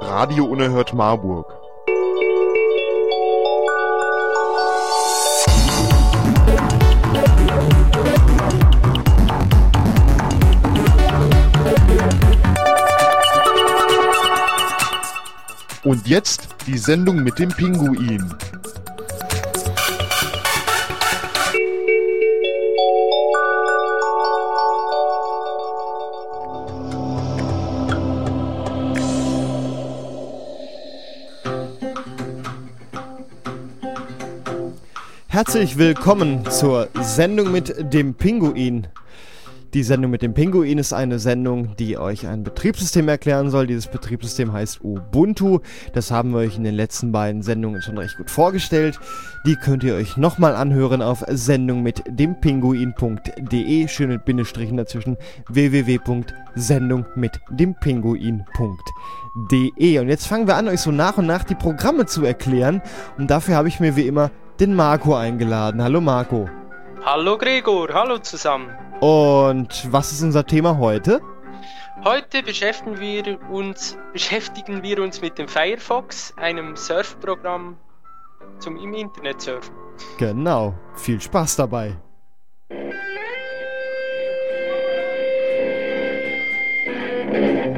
Radio 0.00 0.44
Unerhört 0.44 0.92
Marburg. 0.94 1.52
Und 15.84 16.06
jetzt 16.06 16.48
die 16.66 16.78
Sendung 16.78 17.22
mit 17.22 17.38
dem 17.38 17.48
Pinguin. 17.48 18.32
Herzlich 35.44 35.76
willkommen 35.76 36.48
zur 36.48 36.86
Sendung 37.00 37.50
mit 37.50 37.92
dem 37.92 38.14
Pinguin. 38.14 38.86
Die 39.74 39.82
Sendung 39.82 40.12
mit 40.12 40.22
dem 40.22 40.34
Pinguin 40.34 40.78
ist 40.78 40.92
eine 40.92 41.18
Sendung, 41.18 41.74
die 41.74 41.98
euch 41.98 42.28
ein 42.28 42.44
Betriebssystem 42.44 43.08
erklären 43.08 43.50
soll. 43.50 43.66
Dieses 43.66 43.88
Betriebssystem 43.88 44.52
heißt 44.52 44.84
Ubuntu. 44.84 45.58
Das 45.94 46.12
haben 46.12 46.30
wir 46.30 46.38
euch 46.38 46.56
in 46.56 46.62
den 46.62 46.76
letzten 46.76 47.10
beiden 47.10 47.42
Sendungen 47.42 47.82
schon 47.82 47.98
recht 47.98 48.18
gut 48.18 48.30
vorgestellt. 48.30 49.00
Die 49.44 49.56
könnt 49.56 49.82
ihr 49.82 49.96
euch 49.96 50.16
nochmal 50.16 50.54
anhören 50.54 51.02
auf 51.02 51.24
Sendung 51.28 51.82
mit 51.82 52.04
dem 52.06 52.40
Pinguin.de. 52.40 53.88
Schön 53.88 54.10
mit 54.10 54.24
Bindestrichen 54.24 54.76
dazwischen. 54.76 55.16
www.sendung 55.48 57.04
mit 57.16 57.40
dem 57.50 57.74
Pinguin.de. 57.74 58.44
Und 59.98 60.08
jetzt 60.08 60.28
fangen 60.28 60.46
wir 60.46 60.54
an, 60.54 60.68
euch 60.68 60.80
so 60.80 60.92
nach 60.92 61.18
und 61.18 61.26
nach 61.26 61.42
die 61.42 61.56
Programme 61.56 62.06
zu 62.06 62.24
erklären. 62.24 62.80
Und 63.18 63.28
dafür 63.28 63.56
habe 63.56 63.66
ich 63.66 63.80
mir 63.80 63.96
wie 63.96 64.06
immer 64.06 64.30
den 64.60 64.74
Marco 64.74 65.14
eingeladen. 65.14 65.82
Hallo 65.82 66.00
Marco. 66.00 66.48
Hallo 67.04 67.36
Gregor, 67.36 67.92
hallo 67.92 68.18
zusammen. 68.18 68.70
Und 69.00 69.92
was 69.92 70.12
ist 70.12 70.22
unser 70.22 70.46
Thema 70.46 70.78
heute? 70.78 71.20
Heute 72.04 72.42
beschäftigen 72.42 73.00
wir 73.00 73.38
uns, 73.50 73.96
beschäftigen 74.12 74.82
wir 74.82 75.02
uns 75.02 75.20
mit 75.20 75.38
dem 75.38 75.48
Firefox, 75.48 76.34
einem 76.36 76.76
Surfprogramm 76.76 77.76
zum 78.58 78.76
im 78.76 78.94
Internet 78.94 79.40
surfen. 79.40 79.74
Genau, 80.18 80.74
viel 80.94 81.20
Spaß 81.20 81.56
dabei. 81.56 81.96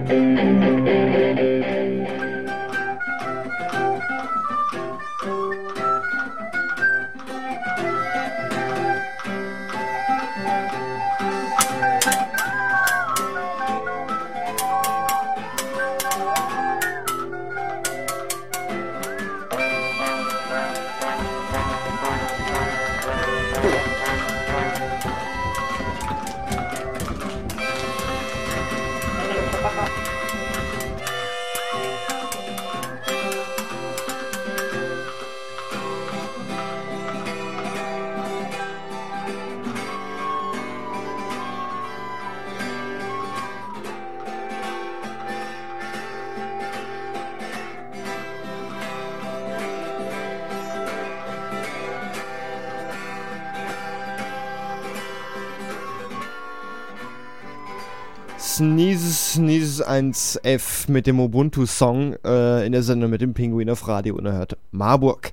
Sneezes 0.07 1.04
1F 59.85 60.91
mit 60.91 61.07
dem 61.07 61.21
Ubuntu-Song 61.21 62.17
äh, 62.25 62.67
in 62.67 62.73
der 62.73 62.83
Sendung 62.83 63.11
mit 63.11 63.21
dem 63.21 63.35
Pinguin 63.35 63.71
auf 63.71 63.87
Radio 63.87 64.17
Unerhört 64.17 64.57
Marburg. 64.71 65.31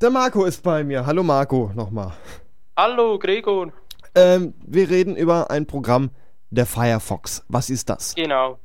Der 0.00 0.10
Marco 0.10 0.44
ist 0.44 0.62
bei 0.62 0.84
mir. 0.84 1.06
Hallo 1.06 1.22
Marco, 1.22 1.70
nochmal. 1.74 2.12
Hallo 2.76 3.18
Gregor. 3.18 3.72
Ähm, 4.14 4.54
wir 4.66 4.90
reden 4.90 5.16
über 5.16 5.50
ein 5.50 5.66
Programm, 5.66 6.10
der 6.50 6.66
Firefox. 6.66 7.44
Was 7.48 7.70
ist 7.70 7.88
das? 7.88 8.14
Genau. 8.14 8.58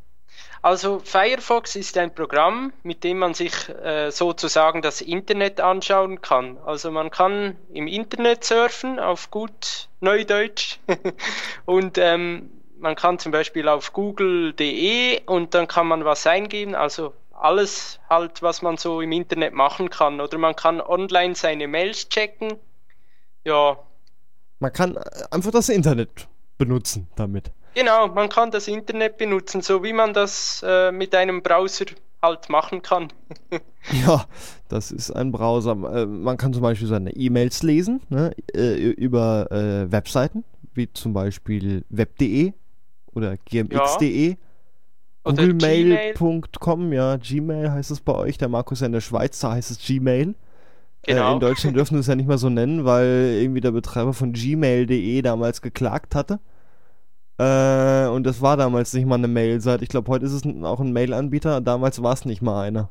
Also 0.61 0.99
Firefox 0.99 1.75
ist 1.75 1.97
ein 1.97 2.13
Programm, 2.13 2.73
mit 2.83 3.03
dem 3.03 3.19
man 3.19 3.33
sich 3.33 3.69
äh, 3.69 4.11
sozusagen 4.11 4.81
das 4.81 5.01
Internet 5.01 5.61
anschauen 5.61 6.21
kann. 6.21 6.57
Also 6.65 6.91
man 6.91 7.11
kann 7.11 7.55
im 7.71 7.87
Internet 7.87 8.43
surfen 8.43 8.99
auf 8.99 9.31
gut 9.31 9.87
Neudeutsch 10.01 10.79
und 11.65 11.97
ähm, 11.97 12.49
man 12.79 12.95
kann 12.95 13.19
zum 13.19 13.31
Beispiel 13.31 13.67
auf 13.67 13.93
google.de 13.93 15.21
und 15.25 15.53
dann 15.53 15.67
kann 15.67 15.87
man 15.87 16.05
was 16.05 16.25
eingeben, 16.25 16.75
also 16.75 17.13
alles 17.33 17.99
halt, 18.09 18.41
was 18.41 18.61
man 18.61 18.77
so 18.77 19.01
im 19.01 19.11
Internet 19.11 19.53
machen 19.53 19.89
kann. 19.89 20.19
Oder 20.19 20.37
man 20.37 20.55
kann 20.55 20.81
online 20.81 21.35
seine 21.35 21.67
Mails 21.67 22.09
checken. 22.09 22.55
Ja. 23.45 23.77
Man 24.59 24.73
kann 24.73 24.97
äh, 24.97 25.01
einfach 25.31 25.51
das 25.51 25.69
Internet 25.69 26.27
benutzen 26.57 27.07
damit. 27.15 27.51
Genau, 27.75 28.07
man 28.07 28.29
kann 28.29 28.51
das 28.51 28.67
Internet 28.67 29.17
benutzen, 29.17 29.61
so 29.61 29.83
wie 29.83 29.93
man 29.93 30.13
das 30.13 30.63
äh, 30.67 30.91
mit 30.91 31.15
einem 31.15 31.41
Browser 31.41 31.85
halt 32.21 32.49
machen 32.49 32.81
kann. 32.81 33.13
ja, 34.05 34.25
das 34.67 34.91
ist 34.91 35.11
ein 35.11 35.31
Browser. 35.31 35.71
Äh, 35.71 36.05
man 36.05 36.35
kann 36.35 36.51
zum 36.51 36.61
Beispiel 36.61 36.87
seine 36.87 37.11
E-Mails 37.11 37.63
lesen 37.63 38.01
ne, 38.09 38.33
äh, 38.53 38.75
über 38.75 39.49
äh, 39.51 39.89
Webseiten, 39.89 40.43
wie 40.73 40.91
zum 40.91 41.13
Beispiel 41.13 41.85
web.de 41.89 42.53
oder 43.19 43.37
gmx.de. 43.37 44.29
Ja. 44.29 44.35
Googlemail.com, 45.23 46.93
ja, 46.93 47.17
Gmail 47.17 47.71
heißt 47.71 47.91
es 47.91 48.01
bei 48.01 48.13
euch. 48.13 48.37
Der 48.37 48.49
Markus 48.49 48.79
ja 48.79 48.87
in 48.87 48.93
der 48.93 49.01
Schweiz, 49.01 49.39
da 49.39 49.51
heißt 49.51 49.69
es 49.69 49.79
Gmail. 49.85 50.33
Genau. 51.03 51.29
Äh, 51.29 51.33
in 51.33 51.39
Deutschland 51.39 51.75
dürfen 51.75 51.95
wir 51.95 51.99
es 51.99 52.07
ja 52.07 52.15
nicht 52.15 52.27
mehr 52.27 52.37
so 52.37 52.49
nennen, 52.49 52.85
weil 52.85 53.39
irgendwie 53.41 53.61
der 53.61 53.71
Betreiber 53.71 54.13
von 54.13 54.33
gmail.de 54.33 55.21
damals 55.21 55.61
geklagt 55.61 56.15
hatte. 56.15 56.39
Äh, 57.37 58.07
und 58.09 58.25
das 58.25 58.41
war 58.41 58.57
damals 58.57 58.93
nicht 58.93 59.05
mal 59.05 59.15
eine 59.15 59.27
Mail-Seite. 59.27 59.83
Ich 59.83 59.89
glaube, 59.89 60.11
heute 60.11 60.25
ist 60.25 60.33
es 60.33 60.43
auch 60.63 60.79
ein 60.79 60.91
Mail-Anbieter. 60.91 61.61
Damals 61.61 62.01
war 62.03 62.13
es 62.13 62.25
nicht 62.25 62.41
mal 62.41 62.63
einer. 62.63 62.89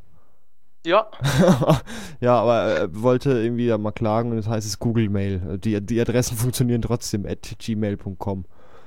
Ja. 0.87 1.09
ja, 2.21 2.41
aber 2.41 2.55
er 2.62 3.03
wollte 3.03 3.31
irgendwie 3.33 3.67
ja 3.67 3.77
mal 3.77 3.93
klagen 3.93 4.31
und 4.31 4.37
das 4.37 4.49
heißt 4.49 4.67
es 4.67 4.78
Google 4.78 5.11
Mail. 5.11 5.59
Die, 5.59 5.81
die 5.84 6.00
Adressen 6.00 6.37
funktionieren 6.37 6.83
trotzdem 6.83 7.27
at 7.27 7.56
gmail.com. 7.59 8.44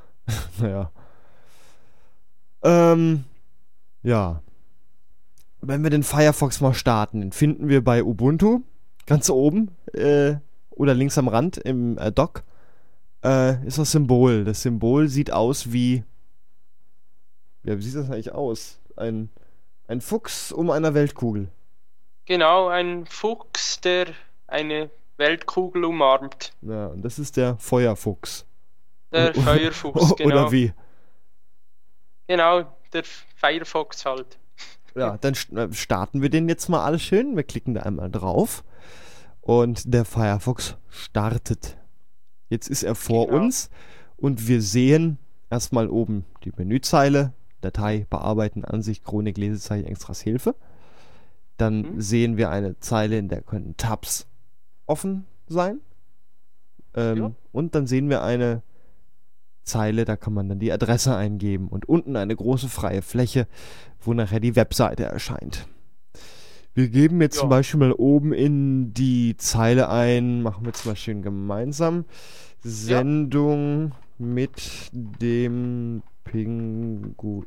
naja. 0.60 0.92
Ähm, 2.64 3.24
ja. 4.04 4.42
Wenn 5.62 5.84
wir 5.84 5.90
den 5.90 6.04
Firefox 6.04 6.60
mal 6.62 6.74
starten, 6.74 7.22
den 7.22 7.32
finden 7.32 7.70
wir 7.70 7.84
bei 7.84 8.04
Ubuntu, 8.04 8.62
ganz 9.06 9.30
oben, 9.30 9.72
äh, 9.94 10.36
oder 10.72 10.94
links 10.94 11.18
am 11.18 11.28
Rand 11.28 11.58
im 11.58 11.98
äh, 11.98 12.12
Dock, 12.12 12.44
äh, 13.24 13.64
ist 13.66 13.78
das 13.78 13.92
Symbol. 13.92 14.44
Das 14.44 14.62
Symbol 14.64 15.08
sieht 15.08 15.32
aus 15.32 15.72
wie. 15.72 16.04
Ja, 17.64 17.78
wie 17.78 17.82
sieht 17.84 17.96
das 17.96 18.10
eigentlich 18.10 18.32
aus? 18.32 18.80
Ein, 18.96 19.30
ein 19.88 20.02
Fuchs 20.02 20.52
um 20.52 20.72
einer 20.72 20.96
Weltkugel. 20.96 21.50
Genau, 22.26 22.68
ein 22.68 23.06
Fuchs, 23.06 23.82
der 23.82 24.08
eine 24.48 24.90
Weltkugel 25.18 25.86
umarmt. 25.86 26.54
Ja, 26.62 26.88
und 26.88 27.04
das 27.04 27.20
ist 27.20 27.38
der 27.38 27.58
Feuerfuchs. 27.58 28.46
Der 29.12 29.34
Feuerfuchs, 29.36 30.16
genau. 30.16 30.44
Oder 30.44 30.52
wie? 30.52 30.74
Genau, 32.32 32.64
der 32.94 33.04
Firefox 33.36 34.06
halt. 34.06 34.40
Ja, 34.96 35.18
dann 35.18 35.34
äh, 35.54 35.74
starten 35.74 36.22
wir 36.22 36.30
den 36.30 36.48
jetzt 36.48 36.70
mal 36.70 36.82
alles 36.82 37.02
schön. 37.02 37.36
Wir 37.36 37.44
klicken 37.44 37.74
da 37.74 37.82
einmal 37.82 38.10
drauf 38.10 38.64
und 39.42 39.94
der 39.94 40.06
Firefox 40.06 40.78
startet. 40.88 41.76
Jetzt 42.48 42.70
ist 42.70 42.84
er 42.84 42.96
vor 42.96 43.28
genau. 43.28 43.40
uns 43.40 43.70
und 44.16 44.48
wir 44.48 44.62
sehen 44.62 45.18
erstmal 45.50 45.90
oben 45.90 46.24
die 46.46 46.54
Menüzeile, 46.56 47.34
Datei, 47.60 48.08
Bearbeiten, 48.10 48.64
Ansicht, 48.64 49.04
Chronik, 49.04 49.38
Lesezeichen, 49.38 49.88
Extras, 49.88 50.22
Hilfe. 50.22 50.56
Dann 51.58 51.82
mhm. 51.82 52.00
sehen 52.02 52.38
wir 52.38 52.50
eine 52.50 52.80
Zeile, 52.80 53.18
in 53.18 53.28
der 53.28 53.42
können 53.42 53.76
Tabs 53.76 54.26
offen 54.86 55.26
sein. 55.50 55.82
Ähm, 56.94 57.18
ja. 57.18 57.32
Und 57.52 57.76
dann 57.76 57.88
sehen 57.88 58.10
wir 58.10 58.24
eine 58.24 58.62
Zeile, 59.64 60.06
da 60.06 60.16
kann 60.18 60.34
man 60.34 60.50
dann 60.50 60.60
die 60.60 60.72
Adresse 60.72 61.16
eingeben 61.16 61.68
und 61.68 61.88
unten 61.88 62.16
eine 62.16 62.36
große 62.36 62.70
freie 62.70 63.02
Fläche, 63.02 63.48
wo 64.00 64.14
nachher 64.14 64.40
die 64.40 64.56
Webseite 64.56 65.04
erscheint. 65.06 65.68
Wir 66.74 66.88
geben 66.90 67.22
jetzt 67.22 67.36
Ja. 67.36 67.42
zum 67.42 67.50
Beispiel 67.50 67.80
mal 67.80 67.92
oben 67.94 68.34
in 68.34 68.94
die 68.94 69.36
Zeile 69.38 69.90
ein, 69.90 70.42
machen 70.42 70.66
wir 70.66 70.74
zum 70.74 70.92
Beispiel 70.92 71.22
gemeinsam, 71.22 72.06
Sendung 72.64 73.92
mit 74.18 74.90
dem 74.94 76.02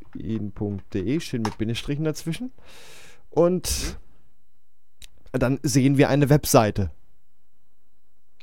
pinguin.de, 0.04 1.20
schön 1.20 1.42
mit 1.42 1.56
Bindestrichen 1.58 2.04
dazwischen. 2.04 2.52
Und 3.30 3.98
dann 5.32 5.58
sehen 5.62 5.96
wir 5.98 6.08
eine 6.08 6.28
Webseite. 6.30 6.90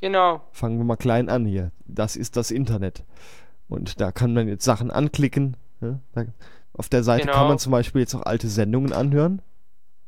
Genau. 0.00 0.42
Fangen 0.50 0.78
wir 0.78 0.84
mal 0.84 0.96
klein 0.96 1.28
an 1.28 1.46
hier. 1.46 1.70
Das 1.86 2.16
ist 2.16 2.36
das 2.36 2.50
Internet. 2.50 3.04
Und 3.72 4.00
da 4.00 4.12
kann 4.12 4.34
man 4.34 4.48
jetzt 4.48 4.64
Sachen 4.64 4.90
anklicken. 4.90 5.56
Ne? 5.80 6.00
Da, 6.12 6.24
auf 6.74 6.88
der 6.88 7.02
Seite 7.02 7.26
kann 7.26 7.34
Genau. 7.34 7.48
man 7.48 7.58
zum 7.58 7.72
Beispiel 7.72 8.00
jetzt 8.02 8.14
auch 8.14 8.22
alte 8.22 8.48
Sendungen 8.48 8.92
anhören. 8.92 9.40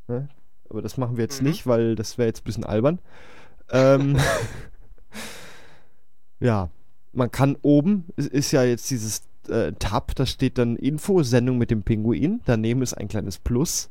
Ne? 0.08 0.28
Aber 0.68 0.82
das 0.82 0.96
machen 0.98 1.16
wir 1.16 1.24
jetzt 1.24 1.40
Mhm. 1.42 1.48
nicht, 1.48 1.66
weil 1.66 1.94
das 1.94 2.18
wäre 2.18 2.26
jetzt 2.28 2.42
ein 2.42 2.44
bisschen 2.44 2.64
albern. 2.64 2.98
Ähm, 3.70 4.16
ja, 6.40 6.68
man 7.12 7.30
kann 7.30 7.56
oben, 7.62 8.06
es 8.16 8.26
ist 8.26 8.52
ja 8.52 8.62
jetzt 8.64 8.90
dieses 8.90 9.22
äh, 9.48 9.72
Tab, 9.78 10.14
da 10.14 10.24
steht 10.24 10.56
dann 10.58 10.76
Info, 10.76 11.22
Sendung 11.22 11.58
mit 11.58 11.70
dem 11.70 11.82
Pinguin. 11.82 12.40
Daneben 12.46 12.80
ist 12.82 12.94
ein 12.94 13.08
kleines 13.08 13.38
Plus. 13.38 13.90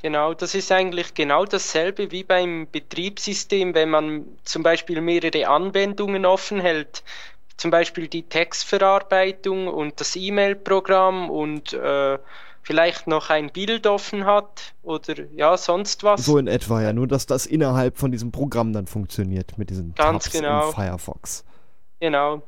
Genau, 0.00 0.32
das 0.32 0.54
ist 0.54 0.70
eigentlich 0.70 1.14
genau 1.14 1.44
dasselbe 1.44 2.12
wie 2.12 2.22
beim 2.22 2.68
Betriebssystem, 2.70 3.74
wenn 3.74 3.90
man 3.90 4.26
zum 4.44 4.62
Beispiel 4.62 5.00
mehrere 5.00 5.48
Anwendungen 5.48 6.24
offen 6.24 6.60
hält. 6.60 7.02
Zum 7.56 7.72
Beispiel 7.72 8.06
die 8.06 8.22
Textverarbeitung 8.22 9.66
und 9.66 10.00
das 10.00 10.14
E-Mail-Programm 10.14 11.28
und 11.28 11.72
äh, 11.72 12.18
vielleicht 12.62 13.08
noch 13.08 13.30
ein 13.30 13.50
Bild 13.50 13.88
offen 13.88 14.24
hat 14.24 14.74
oder 14.84 15.14
ja, 15.34 15.56
sonst 15.56 16.04
was. 16.04 16.24
So 16.24 16.38
in 16.38 16.46
etwa, 16.46 16.80
ja. 16.80 16.92
Nur, 16.92 17.08
dass 17.08 17.26
das 17.26 17.46
innerhalb 17.46 17.98
von 17.98 18.12
diesem 18.12 18.30
Programm 18.30 18.72
dann 18.72 18.86
funktioniert, 18.86 19.58
mit 19.58 19.70
diesen 19.70 19.94
Ganz 19.96 20.24
Tabs 20.24 20.36
genau. 20.36 20.68
in 20.68 20.74
Firefox. 20.74 21.44
Genau. 21.98 22.42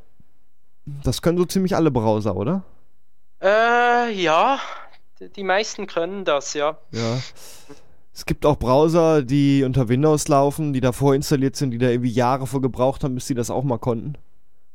Das 1.02 1.20
können 1.20 1.38
so 1.38 1.46
ziemlich 1.46 1.74
alle 1.74 1.90
Browser, 1.90 2.36
oder? 2.36 2.62
Äh, 3.42 4.12
ja, 4.12 4.60
die 5.36 5.42
meisten 5.44 5.86
können 5.86 6.24
das, 6.24 6.54
ja. 6.54 6.78
Ja. 6.92 7.18
Es 8.12 8.26
gibt 8.26 8.44
auch 8.44 8.56
Browser, 8.58 9.22
die 9.22 9.62
unter 9.64 9.88
Windows 9.88 10.28
laufen, 10.28 10.72
die 10.72 10.80
davor 10.80 11.14
installiert 11.14 11.56
sind, 11.56 11.70
die 11.70 11.78
da 11.78 11.88
irgendwie 11.88 12.10
Jahre 12.10 12.46
vor 12.46 12.60
gebraucht 12.60 13.04
haben, 13.04 13.14
bis 13.14 13.26
sie 13.26 13.34
das 13.34 13.50
auch 13.50 13.64
mal 13.64 13.78
konnten. 13.78 14.14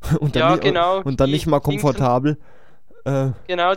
Und 0.20 0.36
dann, 0.36 0.42
Ja, 0.42 0.52
nicht, 0.52 0.64
genau. 0.64 1.02
und, 1.02 1.20
dann 1.20 1.28
Die 1.28 1.34
nicht 1.34 1.48
mal 1.48 1.58
hinken- 1.58 1.72
komfortabel. 1.82 2.38
Äh, 3.06 3.30
Genau. 3.48 3.74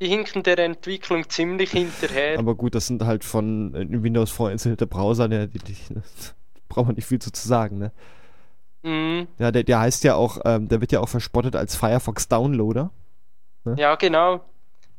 Die 0.00 0.06
hinken 0.08 0.42
der 0.44 0.58
Entwicklung 0.60 1.28
ziemlich 1.28 1.72
hinterher. 1.72 2.38
aber 2.38 2.54
gut, 2.54 2.74
das 2.76 2.86
sind 2.86 3.02
halt 3.04 3.24
von 3.24 3.74
äh, 3.74 3.80
in 3.82 4.02
Windows 4.04 4.30
vorinstallierte 4.30 4.86
Browser, 4.86 5.28
der, 5.28 5.46
die, 5.48 5.58
die, 5.58 5.76
braucht 6.68 6.86
man 6.86 6.94
nicht 6.94 7.06
viel 7.06 7.18
zu, 7.18 7.32
zu 7.32 7.46
sagen, 7.48 7.78
ne? 7.78 7.92
Mhm. 8.84 9.26
Ja, 9.38 9.50
der, 9.50 9.64
der 9.64 9.80
heißt 9.80 10.04
ja 10.04 10.14
auch, 10.14 10.38
ähm, 10.44 10.68
der 10.68 10.80
wird 10.80 10.92
ja 10.92 11.00
auch 11.00 11.08
verspottet 11.08 11.56
als 11.56 11.74
Firefox 11.74 12.28
Downloader. 12.28 12.90
Ja, 13.76 13.96
genau. 13.96 14.40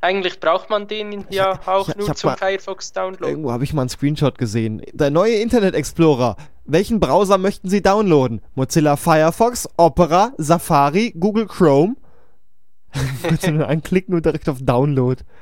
Eigentlich 0.02 0.40
braucht 0.40 0.70
man 0.70 0.88
den 0.88 1.26
ja 1.30 1.50
hab- 1.58 1.68
auch 1.68 1.88
ich- 1.88 1.94
ich 1.94 1.98
nur 2.00 2.08
hab 2.08 2.16
zum 2.16 2.30
mal- 2.30 2.36
Firefox 2.38 2.92
Download. 2.92 3.28
Irgendwo 3.28 3.52
habe 3.52 3.64
ich 3.64 3.72
mal 3.74 3.82
einen 3.82 3.90
Screenshot 3.90 4.38
gesehen. 4.38 4.82
Der 4.92 5.10
neue 5.10 5.34
Internet 5.36 5.74
Explorer. 5.74 6.36
Welchen 6.64 7.00
Browser 7.00 7.36
möchten 7.36 7.68
Sie 7.68 7.82
downloaden? 7.82 8.40
Mozilla 8.54 8.96
Firefox, 8.96 9.68
Opera, 9.76 10.32
Safari, 10.38 11.12
Google 11.18 11.46
Chrome? 11.46 11.96
Nur 13.50 13.68
anklicken 13.68 14.14
und 14.14 14.24
direkt 14.24 14.48
auf 14.48 14.58
Download. 14.60 15.22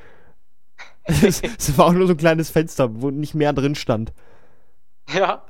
Es 1.10 1.40
es 1.40 1.78
war 1.78 1.86
auch 1.86 1.92
nur 1.92 2.06
so 2.06 2.12
ein 2.12 2.18
kleines 2.18 2.50
Fenster, 2.50 3.00
wo 3.00 3.10
nicht 3.10 3.34
mehr 3.34 3.54
drin 3.54 3.74
stand. 3.74 4.12
Ja. 5.10 5.42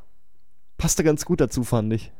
Passte 0.76 1.02
ganz 1.02 1.24
gut 1.24 1.40
dazu, 1.40 1.64
fand 1.64 1.92
ich. 1.92 2.12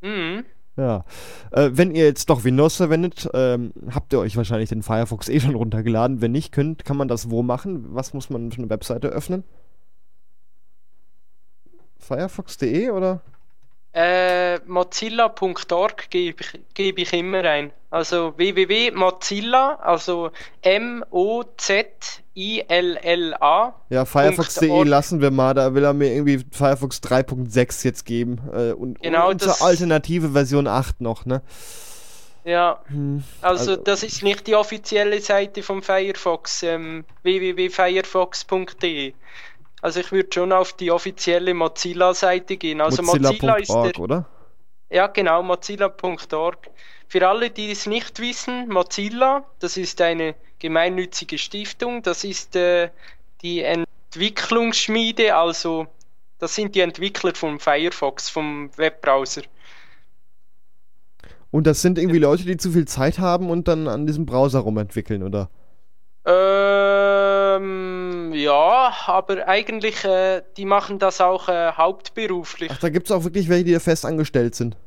Mhm. 0.00 0.44
Ja. 0.76 1.04
Äh, 1.52 1.70
wenn 1.72 1.94
ihr 1.94 2.04
jetzt 2.04 2.28
doch 2.30 2.44
Windows 2.44 2.76
verwendet, 2.76 3.28
ähm, 3.32 3.72
habt 3.92 4.12
ihr 4.12 4.18
euch 4.18 4.36
wahrscheinlich 4.36 4.68
den 4.68 4.82
Firefox 4.82 5.28
eh 5.28 5.38
schon 5.40 5.54
runtergeladen. 5.54 6.20
Wenn 6.20 6.32
nicht, 6.32 6.52
könnt, 6.52 6.84
kann 6.84 6.96
man 6.96 7.08
das 7.08 7.30
wo 7.30 7.42
machen? 7.42 7.94
Was 7.94 8.12
muss 8.12 8.30
man 8.30 8.50
für 8.50 8.58
eine 8.58 8.70
Webseite 8.70 9.08
öffnen? 9.08 9.44
Firefox.de 11.98 12.90
oder? 12.90 13.20
Äh, 13.94 14.58
Mozilla.org 14.66 16.10
gebe 16.10 16.42
ich, 16.42 16.60
gebe 16.74 17.02
ich 17.02 17.12
immer 17.12 17.44
ein. 17.44 17.72
Also 17.90 18.36
www.mozilla, 18.36 19.76
also 19.76 20.32
M-O-Z-I-L-L-A. 22.36 23.74
Ja, 23.90 24.04
Firefox.de 24.04 24.82
lassen 24.84 25.20
wir 25.20 25.30
mal. 25.30 25.54
Da 25.54 25.74
will 25.74 25.84
er 25.84 25.92
mir 25.94 26.12
irgendwie 26.12 26.44
Firefox 26.50 27.00
3.6 27.02 27.84
jetzt 27.84 28.04
geben. 28.04 28.40
Äh, 28.52 28.72
und, 28.72 29.00
Genau, 29.02 29.30
und 29.30 29.42
das- 29.44 29.62
alternative 29.62 30.30
Version 30.30 30.66
8 30.66 31.00
noch, 31.00 31.24
ne? 31.26 31.42
Ja, 32.44 32.80
Hm, 32.88 33.22
also, 33.40 33.72
Also- 33.72 33.82
das 33.82 34.02
ist 34.02 34.22
nicht 34.22 34.46
die 34.46 34.54
offizielle 34.54 35.20
Seite 35.20 35.62
vom 35.62 35.82
Firefox, 35.82 36.62
ähm, 36.62 37.04
www.firefox.de. 37.22 39.14
Also 39.80 40.00
ich 40.00 40.12
würde 40.12 40.28
schon 40.32 40.52
auf 40.52 40.72
die 40.74 40.90
offizielle 40.90 41.54
Mozilla-Seite 41.54 42.56
gehen. 42.56 42.80
Also 42.80 43.02
Mozilla 43.02 43.30
ist 43.30 43.42
der, 43.42 43.50
Mozilla.org, 43.50 43.98
oder? 43.98 44.26
Ja, 44.90 45.06
genau, 45.08 45.42
mozilla.org. 45.42 46.70
Für 47.08 47.28
alle, 47.28 47.50
die 47.50 47.70
es 47.70 47.86
nicht 47.86 48.18
wissen, 48.20 48.68
Mozilla, 48.68 49.44
das 49.58 49.76
ist 49.76 50.00
eine 50.00 50.34
gemeinnützige 50.64 51.36
Stiftung, 51.36 52.02
das 52.02 52.24
ist 52.24 52.56
äh, 52.56 52.88
die 53.42 53.60
Entwicklungsschmiede, 53.60 55.36
also 55.36 55.86
das 56.38 56.54
sind 56.54 56.74
die 56.74 56.80
Entwickler 56.80 57.34
vom 57.34 57.60
Firefox, 57.60 58.30
vom 58.30 58.70
Webbrowser. 58.78 59.42
Und 61.50 61.66
das 61.66 61.82
sind 61.82 61.98
irgendwie 61.98 62.18
Leute, 62.18 62.44
die 62.44 62.56
zu 62.56 62.70
viel 62.70 62.88
Zeit 62.88 63.18
haben 63.18 63.50
und 63.50 63.68
dann 63.68 63.88
an 63.88 64.06
diesem 64.06 64.24
Browser 64.24 64.60
rumentwickeln, 64.60 65.22
oder? 65.22 65.50
Ähm, 66.24 68.32
ja, 68.32 68.94
aber 69.06 69.46
eigentlich, 69.46 70.02
äh, 70.06 70.40
die 70.56 70.64
machen 70.64 70.98
das 70.98 71.20
auch 71.20 71.50
äh, 71.50 71.72
hauptberuflich. 71.72 72.70
Ach, 72.72 72.80
da 72.80 72.88
gibt 72.88 73.08
es 73.08 73.12
auch 73.12 73.24
wirklich 73.24 73.50
welche, 73.50 73.64
die 73.64 73.80
fest 73.80 74.06
angestellt 74.06 74.54
sind. 74.54 74.78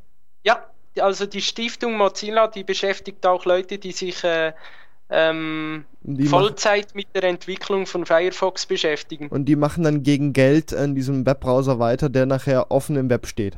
Ja, 0.42 0.60
also 0.98 1.24
die 1.24 1.40
Stiftung 1.40 1.96
Mozilla, 1.96 2.48
die 2.48 2.64
beschäftigt 2.64 3.24
auch 3.24 3.44
Leute, 3.44 3.78
die 3.78 3.92
sich 3.92 4.24
äh, 4.24 4.54
ähm, 5.10 5.84
Vollzeit 6.26 6.94
mit 6.94 7.08
der 7.14 7.24
Entwicklung 7.24 7.86
von 7.86 8.04
Firefox 8.06 8.66
beschäftigen. 8.66 9.28
und 9.28 9.46
die 9.46 9.56
machen 9.56 9.84
dann 9.84 10.02
gegen 10.02 10.32
Geld 10.32 10.74
an 10.74 10.94
diesem 10.94 11.24
Webbrowser 11.26 11.78
weiter, 11.78 12.08
der 12.08 12.26
nachher 12.26 12.70
offen 12.70 12.96
im 12.96 13.08
Web 13.10 13.26
steht. 13.26 13.56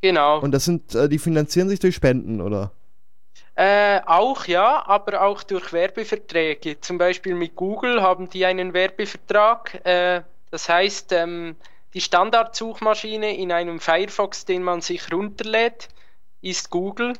Genau. 0.00 0.40
Und 0.40 0.52
das 0.52 0.64
sind, 0.64 0.94
äh, 0.94 1.08
die 1.08 1.18
finanzieren 1.18 1.68
sich 1.68 1.80
durch 1.80 1.94
Spenden, 1.94 2.40
oder? 2.40 2.72
Äh, 3.56 4.00
auch 4.04 4.46
ja, 4.46 4.84
aber 4.86 5.22
auch 5.22 5.42
durch 5.44 5.72
Werbeverträge. 5.72 6.80
Zum 6.80 6.98
Beispiel 6.98 7.34
mit 7.34 7.54
Google 7.54 8.02
haben 8.02 8.28
die 8.28 8.44
einen 8.44 8.74
Werbevertrag. 8.74 9.80
Äh, 9.86 10.22
das 10.50 10.68
heißt, 10.68 11.12
ähm, 11.12 11.56
die 11.94 12.00
Standardsuchmaschine 12.00 13.36
in 13.36 13.52
einem 13.52 13.78
Firefox, 13.78 14.44
den 14.44 14.64
man 14.64 14.80
sich 14.80 15.12
runterlädt, 15.12 15.88
ist 16.42 16.70
Google. 16.70 17.14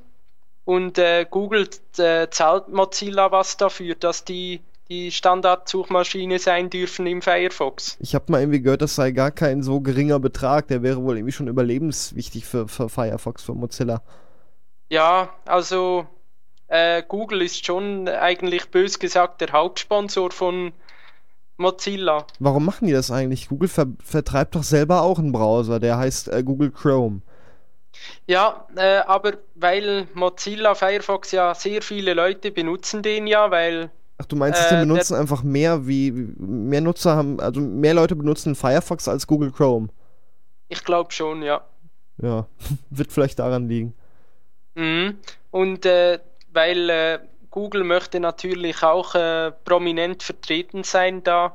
Und 0.65 0.99
äh, 0.99 1.27
Google 1.31 1.69
äh, 1.99 2.29
zahlt 2.31 2.69
Mozilla 2.69 3.31
was 3.31 3.57
dafür, 3.57 3.95
dass 3.95 4.25
die 4.25 4.63
die 4.89 5.11
Standardsuchmaschine 5.11 6.39
sein 6.39 6.69
dürfen 6.69 7.07
im 7.07 7.23
Firefox. 7.23 7.97
Ich 8.01 8.15
habe 8.15 8.31
mal 8.31 8.41
irgendwie 8.41 8.61
gehört, 8.61 8.83
das 8.83 8.95
sei 8.95 9.13
gar 9.13 9.31
kein 9.31 9.63
so 9.63 9.81
geringer 9.81 10.21
Betrag. 10.21 10.69
Der 10.69 10.83
wäre 10.83 11.03
wohl 11.03 11.17
irgendwie 11.17 11.33
schon 11.33 11.49
überlebenswichtig 11.49 12.45
für, 12.45 12.69
für 12.69 12.89
Firefox, 12.89 13.43
für 13.43 13.55
Mozilla. 13.55 14.03
Ja, 14.91 15.31
also 15.47 16.07
äh, 16.69 17.03
Google 17.07 17.43
ist 17.43 17.65
schon 17.65 18.09
eigentlich 18.09 18.71
bös 18.71 18.99
gesagt 18.99 19.41
der 19.41 19.53
Hauptsponsor 19.53 20.31
von 20.31 20.73
Mozilla. 21.57 22.27
Warum 22.39 22.65
machen 22.65 22.87
die 22.87 22.93
das 22.93 23.11
eigentlich? 23.11 23.49
Google 23.49 23.69
ver 23.69 23.87
vertreibt 24.03 24.55
doch 24.55 24.65
selber 24.65 25.03
auch 25.03 25.19
einen 25.19 25.33
Browser, 25.33 25.81
der 25.81 25.97
heißt 25.97 26.29
äh, 26.29 26.43
Google 26.43 26.71
Chrome. 26.71 27.23
Ja, 28.27 28.67
äh, 28.77 28.99
aber 28.99 29.35
weil 29.55 30.09
Mozilla 30.15 30.75
Firefox 30.75 31.33
ja 31.33 31.55
sehr 31.55 31.83
viele 31.83 32.15
Leute 32.15 32.51
benutzen 32.51 33.03
den 33.03 33.27
ja, 33.27 33.51
weil 33.51 33.91
Ach, 34.19 34.27
du 34.27 34.37
meinst, 34.37 34.61
äh, 34.61 34.69
den 34.71 34.89
benutzen 34.89 35.17
einfach 35.17 35.43
mehr 35.43 35.87
wie 35.87 36.11
mehr 36.13 36.81
Nutzer 36.81 37.17
haben, 37.17 37.41
also 37.41 37.61
mehr 37.61 37.95
Leute 37.95 38.17
benutzen 38.17 38.55
Firefox 38.55 39.09
als 39.09 39.27
Google 39.27 39.51
Chrome. 39.51 39.89
Ich 40.69 40.85
glaube 40.85 41.13
schon, 41.13 41.43
ja. 41.43 41.63
Ja, 42.23 42.47
wird 42.91 43.13
vielleicht 43.13 43.39
daran 43.39 43.69
liegen. 43.69 43.95
Mhm. 44.75 45.19
Und 45.51 45.87
äh, 45.87 46.21
weil 46.53 46.91
äh, 46.91 47.19
Google 47.51 47.85
möchte 47.85 48.21
natürlich 48.21 48.83
auch 48.83 49.15
äh, 49.15 49.53
prominent 49.65 50.23
vertreten 50.23 50.85
sein 50.85 51.23
da 51.23 51.47
äh, 51.47 51.51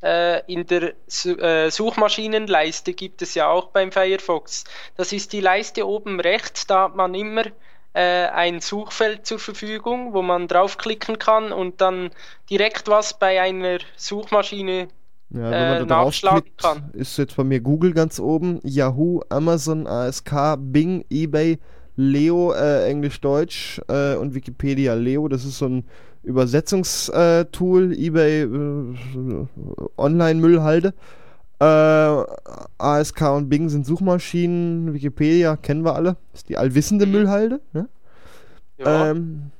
in 0.00 0.64
der 0.66 0.94
äh, 1.24 1.70
Suchmaschinenleiste 1.70 2.92
gibt 2.92 3.20
es 3.20 3.34
ja 3.34 3.48
auch 3.48 3.70
beim 3.70 3.90
Firefox. 3.90 4.62
Das 4.96 5.12
ist 5.12 5.32
die 5.32 5.40
Leiste 5.40 5.88
oben 5.88 6.20
rechts, 6.20 6.68
da 6.68 6.84
hat 6.84 6.94
man 6.94 7.14
immer 7.14 7.46
äh, 7.94 8.28
ein 8.28 8.60
Suchfeld 8.60 9.26
zur 9.26 9.38
Verfügung, 9.40 10.12
wo 10.12 10.22
man 10.22 10.46
draufklicken 10.46 11.18
kann 11.18 11.52
und 11.52 11.80
dann 11.80 12.10
direkt 12.48 12.86
was 12.86 13.18
bei 13.18 13.40
einer 13.40 13.78
Suchmaschine 13.96 14.88
ja, 15.30 15.84
da 15.84 15.84
draufklickt, 15.84 16.62
kann. 16.62 16.90
ist 16.92 17.18
jetzt 17.18 17.36
bei 17.36 17.44
mir 17.44 17.60
Google 17.60 17.92
ganz 17.92 18.20
oben, 18.20 18.60
Yahoo, 18.62 19.22
Amazon, 19.28 19.86
ASK, 19.86 20.56
Bing, 20.58 21.04
eBay, 21.10 21.58
Leo, 21.96 22.52
äh, 22.52 22.88
Englisch-Deutsch 22.88 23.80
äh, 23.88 24.14
und 24.14 24.34
Wikipedia. 24.34 24.94
Leo, 24.94 25.26
das 25.28 25.44
ist 25.44 25.58
so 25.58 25.66
ein 25.66 25.84
Übersetzungstool, 26.22 27.92
eBay 27.96 28.42
äh, 28.42 29.46
Online-Müllhalde. 29.96 30.94
Äh, 31.60 31.64
ASK 32.78 33.22
und 33.22 33.48
Bing 33.48 33.68
sind 33.68 33.84
Suchmaschinen, 33.84 34.94
Wikipedia 34.94 35.56
kennen 35.56 35.84
wir 35.84 35.94
alle. 35.94 36.16
Das 36.32 36.42
ist 36.42 36.48
die 36.48 36.56
allwissende 36.56 37.06
mhm. 37.06 37.12
Müllhalde. 37.12 37.60
Ne? 37.72 37.88
Ja. 38.78 39.10
Ähm, 39.10 39.50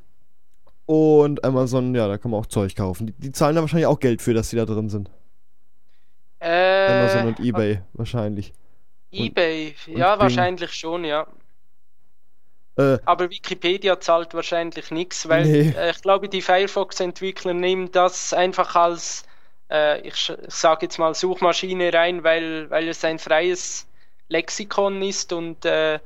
und 0.86 1.44
Amazon, 1.44 1.94
ja, 1.94 2.06
da 2.08 2.18
kann 2.18 2.30
man 2.30 2.40
auch 2.40 2.46
Zeug 2.46 2.74
kaufen. 2.74 3.08
Die, 3.08 3.12
die, 3.12 3.32
zahlen 3.32 3.56
da 3.56 3.60
wahrscheinlich 3.60 3.86
auch 3.86 4.00
Geld 4.00 4.22
für, 4.22 4.32
dass 4.32 4.50
die 4.50 4.56
da 4.56 4.64
drin 4.64 4.88
sind. 4.88 5.10
Äh, 6.38 6.86
Amazon 6.86 7.26
und 7.28 7.40
eBay 7.40 7.80
wahrscheinlich. 7.94 8.52
eBay, 9.10 9.74
und, 9.88 9.98
ja, 9.98 10.14
und 10.14 10.20
wahrscheinlich 10.20 10.72
schon, 10.72 11.04
ja. 11.04 11.26
Äh, 12.78 12.98
Aber 13.04 13.28
Wikipedia 13.28 13.98
zahlt 13.98 14.34
wahrscheinlich 14.34 14.90
nichts, 14.92 15.28
weil 15.28 15.44
nee. 15.44 15.74
äh, 15.76 15.90
ich 15.90 16.00
glaube, 16.00 16.28
die 16.28 16.40
Firefox-Entwickler 16.40 17.52
nehmen 17.52 17.90
das 17.90 18.32
einfach 18.32 18.76
als, 18.76 19.24
äh, 19.68 20.00
ich, 20.06 20.30
ich 20.30 20.54
sage 20.54 20.86
jetzt 20.86 20.98
mal, 20.98 21.14
Suchmaschine 21.14 21.92
rein, 21.92 22.22
weil, 22.22 22.70
weil 22.70 22.88
es 22.88 23.04
ein 23.04 23.18
freies 23.18 23.88
Lexikon 24.28 25.02
ist 25.02 25.32
und 25.32 25.64
äh, 25.64 25.98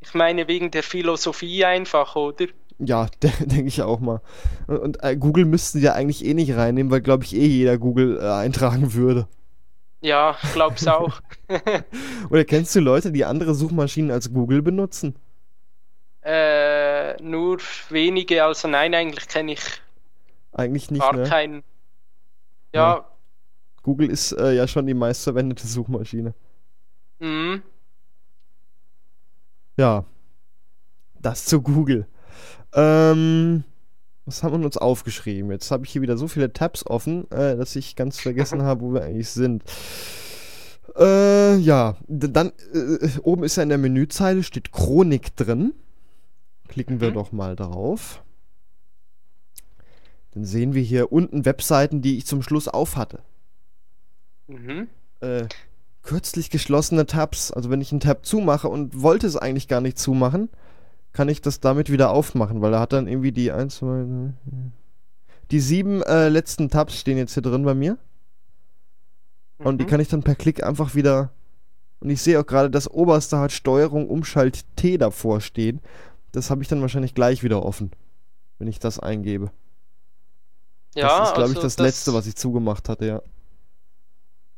ich 0.00 0.14
meine 0.14 0.48
wegen 0.48 0.72
der 0.72 0.82
Philosophie 0.82 1.64
einfach, 1.64 2.16
oder? 2.16 2.46
Ja, 2.80 3.06
denke 3.40 3.68
ich 3.68 3.80
auch 3.82 4.00
mal. 4.00 4.20
Und, 4.66 4.78
und 4.78 5.04
äh, 5.04 5.16
Google 5.16 5.44
müssten 5.44 5.80
ja 5.80 5.92
eigentlich 5.92 6.24
eh 6.24 6.34
nicht 6.34 6.56
reinnehmen, 6.56 6.90
weil, 6.90 7.02
glaube 7.02 7.22
ich, 7.22 7.36
eh 7.36 7.46
jeder 7.46 7.78
Google 7.78 8.20
eintragen 8.20 8.94
würde. 8.94 9.28
Ja, 10.00 10.36
ich 10.42 10.54
glaube 10.54 10.74
es 10.76 10.88
auch. 10.88 11.20
Oder 12.30 12.44
kennst 12.46 12.74
du 12.74 12.80
Leute, 12.80 13.12
die 13.12 13.26
andere 13.26 13.54
Suchmaschinen 13.54 14.10
als 14.10 14.32
Google 14.32 14.62
benutzen? 14.62 15.14
Äh, 16.22 17.20
nur 17.22 17.58
wenige, 17.88 18.44
also 18.44 18.68
nein, 18.68 18.94
eigentlich 18.94 19.26
kenne 19.26 19.52
ich 19.52 19.80
eigentlich 20.52 20.90
nicht, 20.90 21.00
gar 21.00 21.16
ne? 21.16 21.24
keinen. 21.24 21.62
Ja. 22.74 22.96
ja. 22.96 23.04
Google 23.82 24.10
ist 24.10 24.32
äh, 24.32 24.52
ja 24.52 24.68
schon 24.68 24.86
die 24.86 24.94
meistverwendete 24.94 25.66
Suchmaschine. 25.66 26.34
Mhm. 27.18 27.62
Ja. 29.76 30.04
Das 31.20 31.44
zu 31.46 31.62
Google. 31.62 32.06
Ähm, 32.74 33.64
was 34.26 34.42
haben 34.42 34.60
wir 34.60 34.66
uns 34.66 34.76
aufgeschrieben? 34.76 35.50
Jetzt 35.50 35.70
habe 35.70 35.84
ich 35.84 35.92
hier 35.92 36.02
wieder 36.02 36.16
so 36.16 36.28
viele 36.28 36.52
Tabs 36.52 36.86
offen, 36.86 37.30
äh, 37.30 37.56
dass 37.56 37.76
ich 37.76 37.96
ganz 37.96 38.20
vergessen 38.20 38.62
habe, 38.64 38.82
wo 38.82 38.94
wir 38.94 39.02
eigentlich 39.02 39.30
sind. 39.30 39.64
Äh, 40.96 41.56
ja, 41.56 41.96
dann 42.08 42.52
äh, 42.72 43.08
oben 43.22 43.44
ist 43.44 43.56
ja 43.56 43.62
in 43.62 43.68
der 43.68 43.78
Menüzeile 43.78 44.42
steht 44.42 44.72
Chronik 44.72 45.36
drin. 45.36 45.72
Klicken 46.70 47.00
wir 47.00 47.10
mhm. 47.10 47.14
doch 47.14 47.32
mal 47.32 47.56
drauf. 47.56 48.22
Dann 50.30 50.44
sehen 50.44 50.72
wir 50.72 50.82
hier 50.82 51.10
unten 51.10 51.44
Webseiten, 51.44 52.00
die 52.00 52.16
ich 52.16 52.26
zum 52.26 52.42
Schluss 52.42 52.68
auf 52.68 52.96
hatte. 52.96 53.18
Mhm. 54.46 54.86
Äh, 55.18 55.46
kürzlich 56.02 56.48
geschlossene 56.48 57.06
Tabs. 57.06 57.50
Also 57.50 57.70
wenn 57.70 57.80
ich 57.80 57.90
einen 57.90 57.98
Tab 57.98 58.24
zumache 58.24 58.68
und 58.68 59.02
wollte 59.02 59.26
es 59.26 59.36
eigentlich 59.36 59.66
gar 59.66 59.80
nicht 59.80 59.98
zumachen, 59.98 60.48
kann 61.12 61.28
ich 61.28 61.40
das 61.42 61.58
damit 61.58 61.90
wieder 61.90 62.10
aufmachen, 62.10 62.62
weil 62.62 62.72
er 62.72 62.80
hat 62.80 62.92
dann 62.92 63.08
irgendwie 63.08 63.32
die 63.32 63.50
1, 63.50 63.76
2, 63.78 63.86
3, 63.86 64.32
die 65.50 65.60
sieben 65.60 66.02
äh, 66.04 66.28
letzten 66.28 66.70
Tabs 66.70 66.96
stehen 67.00 67.18
jetzt 67.18 67.34
hier 67.34 67.42
drin 67.42 67.64
bei 67.64 67.74
mir. 67.74 67.98
Mhm. 69.58 69.66
Und 69.66 69.78
die 69.78 69.86
mhm. 69.86 69.88
kann 69.88 70.00
ich 70.00 70.08
dann 70.08 70.22
per 70.22 70.36
Klick 70.36 70.62
einfach 70.62 70.94
wieder. 70.94 71.32
Und 71.98 72.10
ich 72.10 72.22
sehe 72.22 72.38
auch 72.38 72.46
gerade, 72.46 72.70
das 72.70 72.88
oberste 72.88 73.38
hat 73.38 73.50
Steuerung 73.50 74.08
Umschalt 74.08 74.64
T 74.76 74.98
davor 74.98 75.40
stehen. 75.40 75.80
Das 76.32 76.50
habe 76.50 76.62
ich 76.62 76.68
dann 76.68 76.80
wahrscheinlich 76.80 77.14
gleich 77.14 77.42
wieder 77.42 77.64
offen, 77.64 77.90
wenn 78.58 78.68
ich 78.68 78.78
das 78.78 78.98
eingebe. 78.98 79.50
Ja, 80.94 81.20
das 81.20 81.28
ist, 81.28 81.34
glaube 81.34 81.42
also 81.42 81.52
ich, 81.54 81.60
das, 81.60 81.76
das, 81.76 81.86
letzte, 81.86 82.14
was 82.14 82.26
ich 82.26 82.36
zugemacht 82.36 82.88
hatte, 82.88 83.06
ja. 83.06 83.22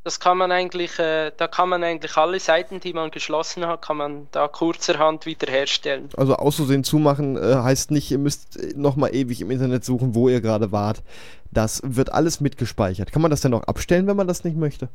Das 0.05 0.19
kann 0.19 0.37
man 0.37 0.51
eigentlich, 0.51 0.99
äh, 0.99 1.31
da 1.37 1.47
kann 1.47 1.69
man 1.69 1.85
eigentlich 1.85 2.17
alle 2.17 2.41
Seiten, 2.41 2.81
die 2.81 2.93
man 2.93 3.13
geschlossen 3.13 3.67
hat, 3.67 3.83
kann 3.83 3.97
man 3.97 4.27
da 4.33 4.49
kurzerhand 4.49 5.27
wiederherstellen. 5.27 6.09
Also 6.17 6.35
auszusehen 6.35 6.83
zumachen 6.83 7.37
äh, 7.37 7.55
heißt 7.57 7.93
nicht, 7.93 8.11
ihr 8.11 8.19
müsst 8.19 8.59
nochmal 8.75 9.15
ewig 9.15 9.41
im 9.41 9.53
Internet 9.53 9.85
suchen, 9.85 10.17
wo 10.17 10.29
ihr 10.29 10.41
gerade 10.41 10.73
wart. 10.73 11.05
Das 11.53 11.83
wird 11.85 12.13
alles 12.13 12.41
mitgespeichert. 12.41 13.13
Kann 13.13 13.23
man 13.23 13.31
das 13.31 13.43
denn 13.43 13.55
auch 13.55 13.63
abstellen, 13.65 14.09
wenn 14.09 14.17
man 14.17 14.27
das 14.27 14.43
nicht 14.43 14.57
möchte? 14.57 14.89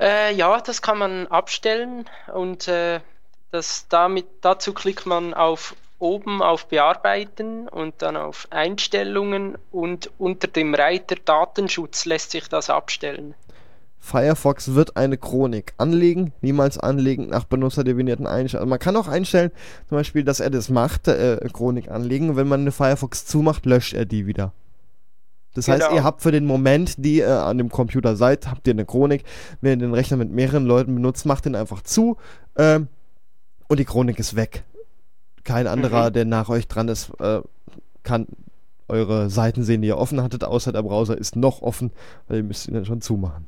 Äh, 0.00 0.34
ja, 0.34 0.58
das 0.62 0.80
kann 0.80 0.96
man 0.96 1.26
abstellen 1.26 2.06
und 2.32 2.68
äh, 2.68 3.00
das 3.50 3.86
damit, 3.88 4.26
dazu 4.40 4.72
klickt 4.72 5.06
man 5.06 5.34
auf 5.34 5.74
oben 5.98 6.42
auf 6.42 6.66
Bearbeiten 6.66 7.68
und 7.68 7.94
dann 7.98 8.16
auf 8.16 8.48
Einstellungen 8.50 9.58
und 9.70 10.10
unter 10.18 10.48
dem 10.48 10.74
Reiter 10.74 11.16
Datenschutz 11.22 12.06
lässt 12.06 12.30
sich 12.30 12.48
das 12.48 12.70
abstellen. 12.70 13.34
Firefox 13.98 14.74
wird 14.74 14.96
eine 14.96 15.18
Chronik 15.18 15.74
anlegen, 15.76 16.32
niemals 16.40 16.78
anlegen 16.78 17.28
nach 17.28 17.44
benutzerdefinierten 17.44 18.26
Einstellungen. 18.26 18.62
Also 18.62 18.70
man 18.70 18.78
kann 18.78 18.96
auch 18.96 19.08
einstellen, 19.08 19.50
zum 19.90 19.98
Beispiel, 19.98 20.24
dass 20.24 20.40
er 20.40 20.48
das 20.48 20.70
macht, 20.70 21.06
äh, 21.06 21.36
Chronik 21.52 21.90
anlegen. 21.90 22.34
Wenn 22.34 22.48
man 22.48 22.62
eine 22.62 22.72
Firefox 22.72 23.26
zumacht, 23.26 23.66
löscht 23.66 23.92
er 23.92 24.06
die 24.06 24.26
wieder. 24.26 24.52
Das 25.52 25.66
genau. 25.66 25.80
heißt, 25.80 25.92
ihr 25.92 26.02
habt 26.02 26.22
für 26.22 26.32
den 26.32 26.46
Moment, 26.46 26.94
die 27.04 27.18
ihr 27.18 27.42
an 27.42 27.58
dem 27.58 27.68
Computer 27.68 28.16
seid, 28.16 28.46
habt 28.46 28.66
ihr 28.66 28.72
eine 28.72 28.86
Chronik. 28.86 29.24
Wenn 29.60 29.78
ihr 29.78 29.86
den 29.86 29.94
Rechner 29.94 30.16
mit 30.16 30.30
mehreren 30.30 30.64
Leuten 30.64 30.94
benutzt, 30.94 31.26
macht 31.26 31.44
den 31.44 31.54
einfach 31.54 31.82
zu. 31.82 32.16
Ähm, 32.56 32.88
und 33.70 33.78
die 33.78 33.84
Chronik 33.84 34.18
ist 34.18 34.34
weg. 34.34 34.64
Kein 35.44 35.68
anderer, 35.68 36.10
mhm. 36.10 36.12
der 36.12 36.24
nach 36.24 36.48
euch 36.48 36.66
dran 36.66 36.88
ist, 36.88 37.10
äh, 37.20 37.40
kann 38.02 38.26
eure 38.88 39.30
Seiten 39.30 39.62
sehen, 39.62 39.80
die 39.80 39.88
ihr 39.88 39.96
offen 39.96 40.20
hattet, 40.22 40.42
außer 40.42 40.72
der 40.72 40.82
Browser 40.82 41.16
ist 41.16 41.36
noch 41.36 41.62
offen, 41.62 41.92
weil 42.26 42.38
ihr 42.38 42.42
müsst 42.42 42.66
ihn 42.66 42.74
dann 42.74 42.84
schon 42.84 43.00
zumachen. 43.00 43.46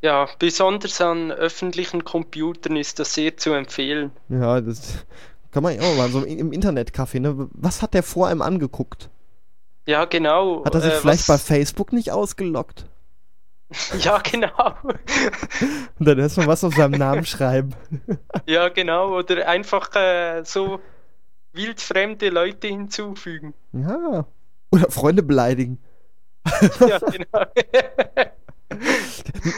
Ja, 0.00 0.26
besonders 0.38 0.98
an 1.02 1.30
öffentlichen 1.30 2.04
Computern 2.04 2.76
ist 2.76 2.98
das 2.98 3.12
sehr 3.12 3.36
zu 3.36 3.52
empfehlen. 3.52 4.12
Ja, 4.30 4.62
das 4.62 5.04
kann 5.50 5.62
man 5.62 5.76
ja 5.76 5.82
auch 5.82 5.96
mal 5.96 6.08
so 6.08 6.22
im 6.24 6.50
Internetcafé, 6.50 7.20
ne? 7.20 7.48
Was 7.52 7.82
hat 7.82 7.92
der 7.92 8.02
vor 8.02 8.28
einem 8.28 8.40
angeguckt? 8.40 9.10
Ja, 9.86 10.06
genau. 10.06 10.64
Hat 10.64 10.74
er 10.74 10.80
sich 10.80 10.92
äh, 10.92 10.96
vielleicht 10.96 11.28
was... 11.28 11.44
bei 11.44 11.54
Facebook 11.56 11.92
nicht 11.92 12.12
ausgelockt? 12.12 12.86
Ja, 13.98 14.18
genau. 14.18 14.74
Und 15.98 16.08
dann 16.08 16.18
erstmal 16.18 16.46
was 16.46 16.64
auf 16.64 16.74
seinem 16.74 16.98
Namen 16.98 17.24
schreiben. 17.26 17.74
Ja, 18.46 18.68
genau. 18.68 19.16
Oder 19.18 19.48
einfach 19.48 19.94
äh, 19.94 20.42
so 20.44 20.80
wildfremde 21.52 22.30
Leute 22.30 22.68
hinzufügen. 22.68 23.54
Ja. 23.72 24.26
Oder 24.70 24.90
Freunde 24.90 25.22
beleidigen. 25.22 25.78
Ja, 26.80 26.98
genau. 26.98 27.46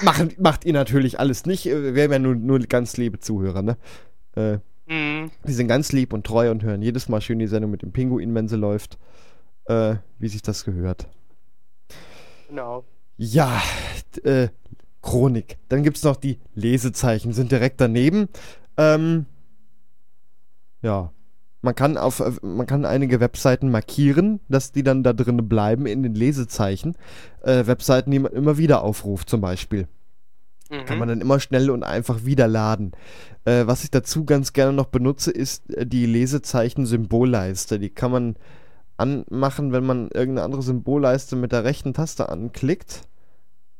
Machen, 0.02 0.34
macht 0.38 0.64
ihr 0.64 0.72
natürlich 0.72 1.18
alles 1.18 1.46
nicht. 1.46 1.64
Wir 1.64 2.04
haben 2.04 2.12
ja 2.12 2.18
nur, 2.18 2.34
nur 2.34 2.58
ganz 2.60 2.96
liebe 2.96 3.18
Zuhörer, 3.18 3.62
ne? 3.62 3.76
Äh, 4.36 4.58
mhm. 4.86 5.30
Die 5.46 5.52
sind 5.52 5.68
ganz 5.68 5.92
lieb 5.92 6.12
und 6.12 6.26
treu 6.26 6.50
und 6.50 6.62
hören 6.62 6.82
jedes 6.82 7.08
Mal 7.08 7.20
schön 7.20 7.38
die 7.38 7.46
Sendung 7.46 7.70
mit 7.70 7.82
dem 7.82 7.92
Pinguin, 7.92 8.34
wenn 8.34 8.48
sie 8.48 8.56
läuft. 8.56 8.98
Äh, 9.64 9.96
wie 10.18 10.28
sich 10.28 10.42
das 10.42 10.64
gehört. 10.64 11.08
Genau. 12.48 12.84
Ja, 13.16 13.62
äh, 14.24 14.48
Chronik. 15.02 15.58
Dann 15.68 15.82
gibt 15.82 15.96
es 15.96 16.02
noch 16.02 16.16
die 16.16 16.38
Lesezeichen, 16.54 17.32
sind 17.32 17.52
direkt 17.52 17.80
daneben. 17.80 18.28
Ähm, 18.76 19.26
ja. 20.82 21.12
Man 21.62 21.74
kann 21.74 21.96
auf, 21.96 22.20
äh, 22.20 22.32
man 22.42 22.66
kann 22.66 22.84
einige 22.84 23.20
Webseiten 23.20 23.70
markieren, 23.70 24.40
dass 24.48 24.72
die 24.72 24.82
dann 24.82 25.02
da 25.02 25.12
drin 25.12 25.48
bleiben 25.48 25.86
in 25.86 26.02
den 26.02 26.14
Lesezeichen. 26.14 26.96
Äh, 27.42 27.66
Webseiten, 27.66 28.10
die 28.10 28.18
man 28.18 28.32
immer 28.32 28.58
wieder 28.58 28.82
aufruft, 28.82 29.30
zum 29.30 29.40
Beispiel. 29.40 29.88
Kann 30.68 30.98
man 30.98 31.08
dann 31.08 31.20
immer 31.20 31.38
schnell 31.38 31.70
und 31.70 31.84
einfach 31.84 32.24
wieder 32.24 32.48
laden. 32.48 32.90
Äh, 33.44 33.66
was 33.68 33.84
ich 33.84 33.92
dazu 33.92 34.24
ganz 34.24 34.52
gerne 34.52 34.72
noch 34.72 34.86
benutze, 34.86 35.30
ist 35.30 35.70
äh, 35.72 35.86
die 35.86 36.06
Lesezeichen-Symbolleiste. 36.06 37.78
Die 37.78 37.90
kann 37.90 38.10
man 38.10 38.36
anmachen, 38.96 39.72
wenn 39.72 39.84
man 39.84 40.08
irgendeine 40.10 40.44
andere 40.44 40.62
Symbolleiste 40.62 41.36
mit 41.36 41.52
der 41.52 41.64
rechten 41.64 41.94
Taste 41.94 42.28
anklickt. 42.28 43.02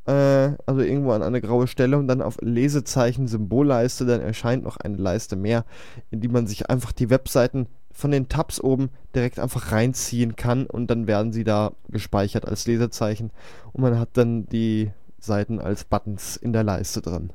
Äh, 0.06 0.52
also 0.66 0.80
irgendwo 0.80 1.12
an 1.12 1.22
eine 1.22 1.40
graue 1.40 1.66
Stelle 1.66 1.98
und 1.98 2.08
dann 2.08 2.22
auf 2.22 2.38
Lesezeichen-Symbolleiste, 2.40 4.06
dann 4.06 4.20
erscheint 4.20 4.64
noch 4.64 4.76
eine 4.76 4.96
Leiste 4.96 5.36
mehr, 5.36 5.64
in 6.10 6.20
die 6.20 6.28
man 6.28 6.46
sich 6.46 6.70
einfach 6.70 6.92
die 6.92 7.10
Webseiten 7.10 7.66
von 7.90 8.10
den 8.10 8.28
Tabs 8.28 8.60
oben 8.60 8.90
direkt 9.14 9.38
einfach 9.38 9.72
reinziehen 9.72 10.36
kann 10.36 10.66
und 10.66 10.90
dann 10.90 11.06
werden 11.06 11.32
sie 11.32 11.44
da 11.44 11.72
gespeichert 11.88 12.46
als 12.46 12.66
Lesezeichen 12.66 13.30
und 13.72 13.82
man 13.82 13.98
hat 13.98 14.10
dann 14.12 14.46
die 14.46 14.90
Seiten 15.18 15.58
als 15.60 15.84
Buttons 15.84 16.36
in 16.36 16.52
der 16.52 16.62
Leiste 16.62 17.00
drin. 17.00 17.32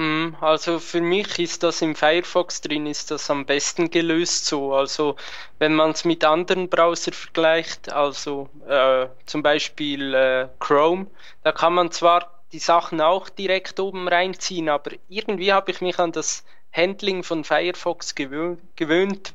Mm, 0.00 0.36
Also 0.40 0.78
für 0.80 1.00
mich 1.00 1.38
ist 1.38 1.62
das 1.62 1.80
im 1.82 1.94
Firefox 1.94 2.60
drin, 2.60 2.86
ist 2.86 3.10
das 3.10 3.30
am 3.30 3.44
besten 3.46 3.90
gelöst 3.90 4.46
so. 4.46 4.74
Also 4.74 5.16
wenn 5.58 5.74
man 5.74 5.90
es 5.92 6.04
mit 6.04 6.24
anderen 6.24 6.68
Browser 6.68 7.12
vergleicht, 7.12 7.92
also 7.92 8.48
äh, 8.66 9.06
zum 9.26 9.42
Beispiel 9.42 10.14
äh, 10.14 10.48
Chrome, 10.58 11.06
da 11.42 11.52
kann 11.52 11.74
man 11.74 11.90
zwar 11.92 12.42
die 12.52 12.58
Sachen 12.58 13.00
auch 13.00 13.28
direkt 13.28 13.78
oben 13.78 14.08
reinziehen, 14.08 14.68
aber 14.68 14.92
irgendwie 15.08 15.52
habe 15.52 15.70
ich 15.70 15.80
mich 15.80 15.98
an 15.98 16.12
das 16.12 16.44
Handling 16.72 17.22
von 17.22 17.44
Firefox 17.44 18.14
gewö 18.14 18.56
gewöhnt, 18.76 19.34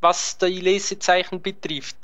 was 0.00 0.38
die 0.38 0.60
Lesezeichen 0.60 1.40
betrifft. 1.42 1.96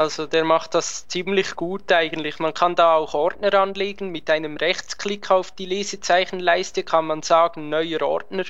Also 0.00 0.24
der 0.26 0.46
macht 0.46 0.74
das 0.74 1.08
ziemlich 1.08 1.56
gut 1.56 1.92
eigentlich. 1.92 2.38
Man 2.38 2.54
kann 2.54 2.74
da 2.74 2.94
auch 2.94 3.12
Ordner 3.12 3.52
anlegen. 3.52 4.08
Mit 4.08 4.30
einem 4.30 4.56
Rechtsklick 4.56 5.30
auf 5.30 5.50
die 5.50 5.66
Lesezeichenleiste 5.66 6.84
kann 6.84 7.06
man 7.06 7.20
sagen, 7.20 7.68
neuer 7.68 8.00
Ordner. 8.00 8.44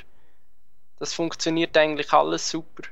Das 1.00 1.12
funktioniert 1.12 1.76
eigentlich 1.76 2.12
alles 2.12 2.48
super. 2.48 2.84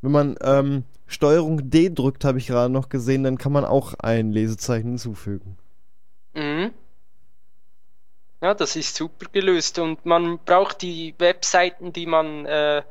Wenn 0.00 0.10
man 0.10 0.36
ähm, 0.40 0.84
Steuerung 1.06 1.68
D 1.68 1.90
drückt, 1.90 2.24
habe 2.24 2.38
ich 2.38 2.46
gerade 2.46 2.72
noch 2.72 2.88
gesehen, 2.88 3.24
dann 3.24 3.36
kann 3.36 3.52
man 3.52 3.66
auch 3.66 3.92
ein 3.98 4.32
Lesezeichen 4.32 4.88
hinzufügen. 4.92 5.58
Mhm. 6.32 6.72
Ja, 8.40 8.54
das 8.54 8.74
ist 8.74 8.96
super 8.96 9.26
gelöst 9.30 9.78
und 9.78 10.06
man 10.06 10.38
braucht 10.38 10.80
die 10.80 11.14
Webseiten, 11.18 11.92
die 11.92 12.06
man, 12.06 12.46
äh, 12.46 12.82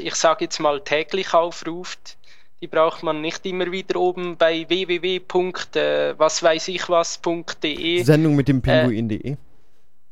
ich 0.00 0.14
sage 0.14 0.46
jetzt 0.46 0.60
mal 0.60 0.80
täglich 0.80 1.34
aufruft, 1.34 2.17
die 2.60 2.66
braucht 2.66 3.02
man 3.02 3.20
nicht 3.20 3.44
immer 3.46 3.70
wieder 3.70 4.00
oben 4.00 4.36
bei 4.36 4.68
www. 4.68 5.20
äh, 5.78 6.14
was 6.18 6.42
weiß 6.42 6.68
ich 6.68 6.88
was.de. 6.88 8.02
Sendung 8.02 8.34
mit 8.36 8.48
dem 8.48 8.60
Pinguin.de. 8.62 9.36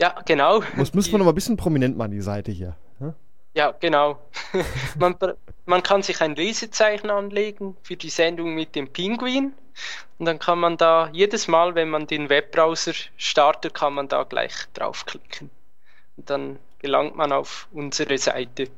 Ja, 0.00 0.14
genau. 0.24 0.62
Muss, 0.76 0.92
muss 0.94 1.06
Die- 1.06 1.12
man 1.12 1.22
aber 1.22 1.32
ein 1.32 1.34
bisschen 1.34 1.56
prominent 1.56 1.96
machen, 1.96 2.10
die 2.12 2.20
Seite 2.20 2.52
hier. 2.52 2.76
ne? 2.98 3.14
Ja, 3.54 3.72
genau. 3.80 4.18
man, 4.98 5.16
man 5.64 5.82
kann 5.82 6.02
sich 6.02 6.20
ein 6.20 6.34
Lesezeichen 6.36 7.10
anlegen 7.10 7.76
für 7.82 7.96
die 7.96 8.10
Sendung 8.10 8.54
mit 8.54 8.74
dem 8.74 8.88
Pinguin 8.92 9.52
und 10.18 10.26
dann 10.26 10.38
kann 10.38 10.58
man 10.58 10.76
da 10.76 11.08
jedes 11.12 11.48
Mal, 11.48 11.74
wenn 11.74 11.88
man 11.88 12.06
den 12.06 12.28
Webbrowser 12.28 12.92
startet, 13.16 13.74
kann 13.74 13.94
man 13.94 14.08
da 14.08 14.22
gleich 14.24 14.52
draufklicken. 14.74 15.50
Und 16.16 16.30
dann 16.30 16.58
gelangt 16.78 17.16
man 17.16 17.32
auf 17.32 17.68
unsere 17.72 18.16
Seite. 18.18 18.68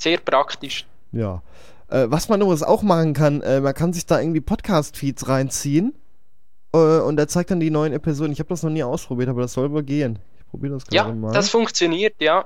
Sehr 0.00 0.18
praktisch. 0.18 0.86
Ja. 1.12 1.42
Äh, 1.90 2.10
was 2.10 2.28
man 2.28 2.40
übrigens 2.40 2.62
auch 2.62 2.82
machen 2.82 3.14
kann, 3.14 3.42
äh, 3.42 3.60
man 3.60 3.74
kann 3.74 3.92
sich 3.92 4.06
da 4.06 4.20
irgendwie 4.20 4.40
Podcast-Feeds 4.40 5.28
reinziehen 5.28 5.92
äh, 6.72 6.98
und 7.00 7.16
der 7.16 7.26
zeigt 7.26 7.50
dann 7.50 7.58
die 7.60 7.70
neuen 7.70 7.92
Episoden. 7.92 8.32
Ich 8.32 8.38
habe 8.38 8.48
das 8.48 8.62
noch 8.62 8.70
nie 8.70 8.84
ausprobiert, 8.84 9.28
aber 9.28 9.42
das 9.42 9.52
soll 9.54 9.70
wohl 9.72 9.82
gehen. 9.82 10.20
Ich 10.38 10.46
probiere 10.46 10.74
das 10.74 10.84
Ja, 10.92 11.04
gerade 11.04 11.16
mal. 11.16 11.32
das 11.32 11.50
funktioniert, 11.50 12.14
ja. 12.20 12.44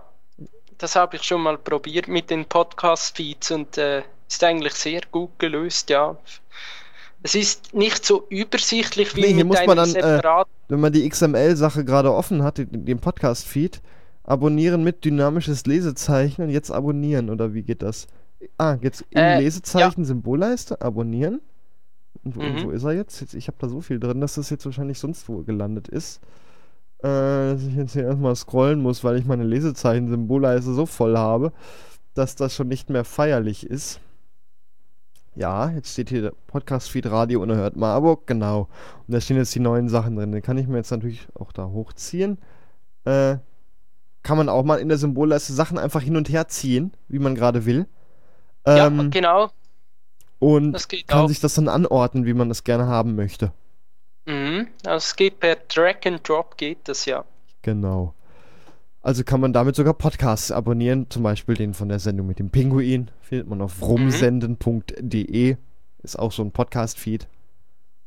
Das 0.79 0.97
habe 0.97 1.17
ich 1.17 1.23
schon 1.23 1.43
mal 1.43 1.59
probiert 1.59 2.09
mit 2.09 2.31
den 2.31 2.47
Podcast-Feeds 2.47 3.51
und 3.51 3.79
äh, 3.79 4.03
ist 4.29 4.43
eigentlich 4.43 4.73
sehr 4.75 5.03
gut 5.11 5.39
gelöst, 5.39 5.91
ja. 5.91 6.17
Es 7.23 7.35
ist 7.35 7.75
nicht 7.75 8.05
so 8.05 8.27
übersichtlich 8.29 9.15
wie 9.17 9.23
Nee, 9.23 9.27
hier 9.29 9.45
mit 9.45 9.47
muss 9.47 9.67
man 9.67 9.77
dann, 9.77 9.95
äh, 9.95 10.23
Wenn 10.69 10.81
man 10.81 10.93
die 10.93 11.09
XML-Sache 11.09 11.85
gerade 11.85 12.13
offen 12.13 12.43
hat, 12.43 12.59
den, 12.59 12.85
den 12.85 12.99
Podcast-Feed, 12.99 13.81
abonnieren 14.25 14.85
mit 14.85 15.05
dynamisches 15.05 15.67
Lesezeichen 15.67 16.43
und 16.43 16.51
jetzt 16.51 16.71
abonnieren, 16.71 17.29
oder 17.31 17.53
wie 17.55 17.63
geht 17.63 17.83
das? 17.83 18.07
Ah, 18.59 18.77
jetzt 18.81 19.05
Äh, 19.15 19.41
Lesezeichen 19.41 20.05
Symbolleiste, 20.05 20.81
abonnieren. 20.81 21.41
Und 22.25 22.37
wo, 22.37 22.41
und 22.41 22.55
Mhm. 22.55 22.65
wo 22.65 22.71
ist 22.71 22.85
er 22.85 22.93
jetzt? 22.93 23.21
jetzt 23.21 23.35
ich 23.35 23.49
habe 23.49 23.59
da 23.61 23.69
so 23.69 23.81
viel 23.81 23.99
drin, 24.01 24.21
dass 24.21 24.35
das 24.35 24.51
jetzt 24.51 24.65
wahrscheinlich 24.65 24.99
sonst 24.99 25.29
wo 25.29 25.43
gelandet 25.43 25.89
ist. 25.89 26.21
Äh, 27.01 27.09
dass 27.53 27.63
ich 27.63 27.75
jetzt 27.75 27.93
hier 27.93 28.05
erstmal 28.05 28.35
scrollen 28.35 28.81
muss, 28.81 29.05
weil 29.05 29.17
ich 29.19 29.27
meine 29.27 29.45
Lesezeichen-Symbolleiste 29.45 30.73
so 30.73 30.87
voll 30.87 31.19
habe, 31.19 31.53
dass 32.15 32.35
das 32.37 32.55
schon 32.55 32.69
nicht 32.69 32.89
mehr 32.89 33.05
feierlich 33.05 33.67
ist. 33.67 34.01
Ja, 35.37 35.69
jetzt 35.71 35.93
steht 35.93 36.11
hier 36.11 36.23
der 36.23 36.33
Podcast-Feed 36.47 37.07
Radio 37.11 37.43
Unerhört 37.43 37.77
Marburg, 37.77 38.27
genau. 38.27 38.69
Und 39.07 39.13
da 39.15 39.21
stehen 39.21 39.37
jetzt 39.37 39.55
die 39.55 39.61
neuen 39.61 39.89
Sachen 39.89 40.15
drin. 40.17 40.31
Den 40.33 40.43
kann 40.43 40.57
ich 40.57 40.69
mir 40.69 40.77
jetzt 40.77 40.93
natürlich 40.93 41.27
auch 41.35 41.51
da 41.53 41.67
hochziehen. 41.67 42.39
Äh, 43.05 43.39
kann 44.23 44.39
man 44.39 44.49
auch 44.49 44.65
mal 44.65 44.77
in 44.79 44.89
der 44.89 44.97
Symbolleiste 44.97 45.53
Sachen 45.53 45.77
einfach 45.77 46.01
hin 46.01 46.17
und 46.17 46.31
her 46.31 46.49
ziehen, 46.49 46.93
wie 47.09 47.19
man 47.19 47.35
gerade 47.35 47.67
will. 47.67 47.87
Ja, 48.67 48.87
Ähm, 48.87 49.11
genau, 49.11 49.51
und 50.39 50.89
kann 51.07 51.21
auch. 51.21 51.29
sich 51.29 51.41
das 51.41 51.55
dann 51.55 51.69
anordnen, 51.69 52.27
wie 52.27 52.35
man 52.35 52.49
das 52.49 52.65
gerne 52.65 52.87
haben 52.87 53.15
möchte. 53.15 53.53
Mhm. 54.27 54.69
Also 54.85 54.97
es 54.97 55.17
geht 55.17 55.41
per 55.41 55.57
Drag 55.57 55.97
and 56.07 56.27
Drop 56.29 56.57
geht 56.57 56.89
das 56.89 57.05
ja. 57.07 57.25
Genau. 57.63 58.15
Also 59.03 59.23
kann 59.25 59.41
man 59.41 59.53
damit 59.53 59.77
sogar 59.77 59.95
Podcasts 59.95 60.51
abonnieren, 60.51 61.11
zum 61.11 61.23
Beispiel 61.23 61.55
den 61.57 61.75
von 61.75 61.89
der 61.89 61.99
Sendung 61.99 62.27
mit 62.27 62.39
dem 62.39 62.51
Pinguin. 62.51 63.11
Findet 63.21 63.49
man 63.49 63.61
auf 63.61 63.83
rumsenden.de. 63.83 65.57
Ist 66.03 66.19
auch 66.19 66.33
so 66.33 66.43
ein 66.43 66.53
Podcast-Feed. 66.53 67.27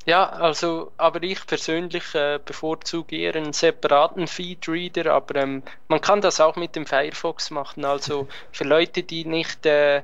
Ja, 0.05 0.29
also, 0.29 0.91
aber 0.97 1.21
ich 1.23 1.45
persönlich 1.45 2.15
äh, 2.15 2.39
bevorzuge 2.43 3.15
eher 3.17 3.35
einen 3.35 3.51
separaten 3.51 4.27
Feedreader, 4.27 5.13
aber 5.13 5.35
ähm, 5.35 5.63
man 5.89 5.99
kann 6.01 6.21
das 6.21 6.39
auch 6.39 6.55
mit 6.55 6.75
dem 6.75 6.85
Firefox 6.85 7.51
machen. 7.51 7.83
Also 7.83 8.27
für 8.51 8.63
Leute, 8.63 9.03
die 9.03 9.25
nicht 9.25 9.65
äh, 9.65 10.03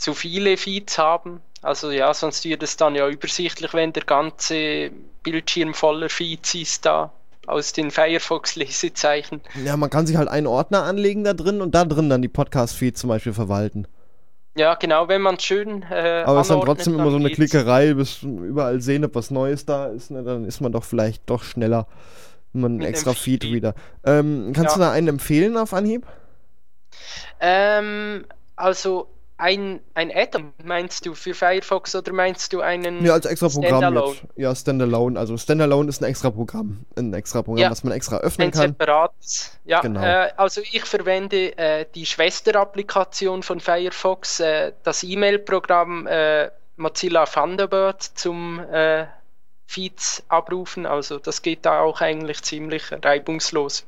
zu 0.00 0.14
viele 0.14 0.56
Feeds 0.56 0.98
haben, 0.98 1.40
also 1.62 1.90
ja, 1.90 2.12
sonst 2.14 2.44
wird 2.44 2.62
es 2.62 2.76
dann 2.76 2.94
ja 2.94 3.08
übersichtlich, 3.08 3.74
wenn 3.74 3.92
der 3.92 4.04
ganze 4.04 4.90
Bildschirm 5.22 5.74
voller 5.74 6.08
Feeds 6.08 6.54
ist 6.54 6.86
da 6.86 7.12
aus 7.46 7.72
den 7.72 7.90
Firefox-Lesezeichen. 7.90 9.40
Ja, 9.64 9.76
man 9.76 9.90
kann 9.90 10.06
sich 10.06 10.16
halt 10.16 10.28
einen 10.28 10.46
Ordner 10.46 10.84
anlegen 10.84 11.24
da 11.24 11.34
drin 11.34 11.60
und 11.60 11.74
da 11.74 11.84
drin 11.84 12.08
dann 12.08 12.22
die 12.22 12.28
Podcast-Feeds 12.28 13.00
zum 13.00 13.08
Beispiel 13.08 13.32
verwalten. 13.32 13.86
Ja, 14.56 14.74
genau, 14.74 15.08
wenn 15.08 15.22
man 15.22 15.36
es 15.36 15.44
schön 15.44 15.82
äh, 15.90 16.22
Aber 16.26 16.40
es 16.40 16.46
ist 16.46 16.50
dann 16.50 16.60
anordnet, 16.60 16.66
trotzdem 16.78 16.94
immer 16.94 17.10
so 17.10 17.16
eine 17.16 17.26
geht's. 17.28 17.36
Klickerei, 17.36 17.94
bis 17.94 18.22
überall 18.22 18.80
sehen, 18.80 19.04
ob 19.04 19.14
was 19.14 19.30
Neues 19.30 19.64
da 19.64 19.86
ist. 19.86 20.10
Ne? 20.10 20.22
Dann 20.22 20.44
ist 20.44 20.60
man 20.60 20.72
doch 20.72 20.84
vielleicht 20.84 21.28
doch 21.30 21.42
schneller, 21.44 21.86
wenn 22.52 22.62
man 22.62 22.72
einen 22.72 22.82
extra 22.82 23.12
Feed 23.12 23.44
Feed. 23.44 23.52
wieder. 23.52 23.74
Ähm, 24.04 24.52
kannst 24.54 24.72
Ja. 24.72 24.74
du 24.74 24.80
da 24.80 24.92
einen 24.92 25.08
empfehlen 25.08 25.56
auf 25.56 25.72
Anhieb? 25.72 26.06
Ähm, 27.40 28.24
also 28.56 29.08
ein, 29.40 29.80
ein 29.94 30.10
Add-on 30.14 30.52
meinst 30.62 31.06
du 31.06 31.14
für 31.14 31.34
Firefox 31.34 31.94
oder 31.94 32.12
meinst 32.12 32.52
du 32.52 32.60
einen 32.60 33.04
Ja, 33.04 33.14
als 33.14 33.26
extra 33.26 33.48
Programm 33.48 33.78
Standalone? 33.80 34.14
jetzt. 34.14 34.24
Ja, 34.36 34.54
Standalone. 34.54 35.18
Also 35.18 35.36
Standalone 35.36 35.88
ist 35.88 36.02
ein 36.02 36.04
extra 36.10 36.30
Programm. 36.30 36.84
Ein 36.96 37.12
extra 37.14 37.42
Programm, 37.42 37.62
Ja. 37.62 37.70
was 37.70 37.82
man 37.82 37.92
extra 37.92 38.18
öffnen 38.18 38.48
ein 38.48 38.52
kann. 38.52 38.70
separates? 38.70 39.58
Ja, 39.64 39.80
Genau. 39.80 40.02
äh, 40.02 40.30
also 40.36 40.60
ich 40.60 40.84
verwende 40.84 41.56
äh, 41.58 41.86
die 41.94 42.06
Schwesterapplikation 42.06 43.42
von 43.42 43.60
Firefox, 43.60 44.40
äh, 44.40 44.72
das 44.82 45.02
E-Mail-Programm 45.02 46.06
äh, 46.06 46.50
Mozilla 46.76 47.26
Thunderbird 47.26 48.02
zum 48.02 48.60
äh, 48.60 49.06
Feeds 49.66 50.22
abrufen. 50.28 50.86
Also 50.86 51.18
das 51.18 51.42
geht 51.42 51.64
da 51.66 51.80
auch 51.80 52.00
eigentlich 52.00 52.42
ziemlich 52.42 52.84
reibungslos. 52.90 53.84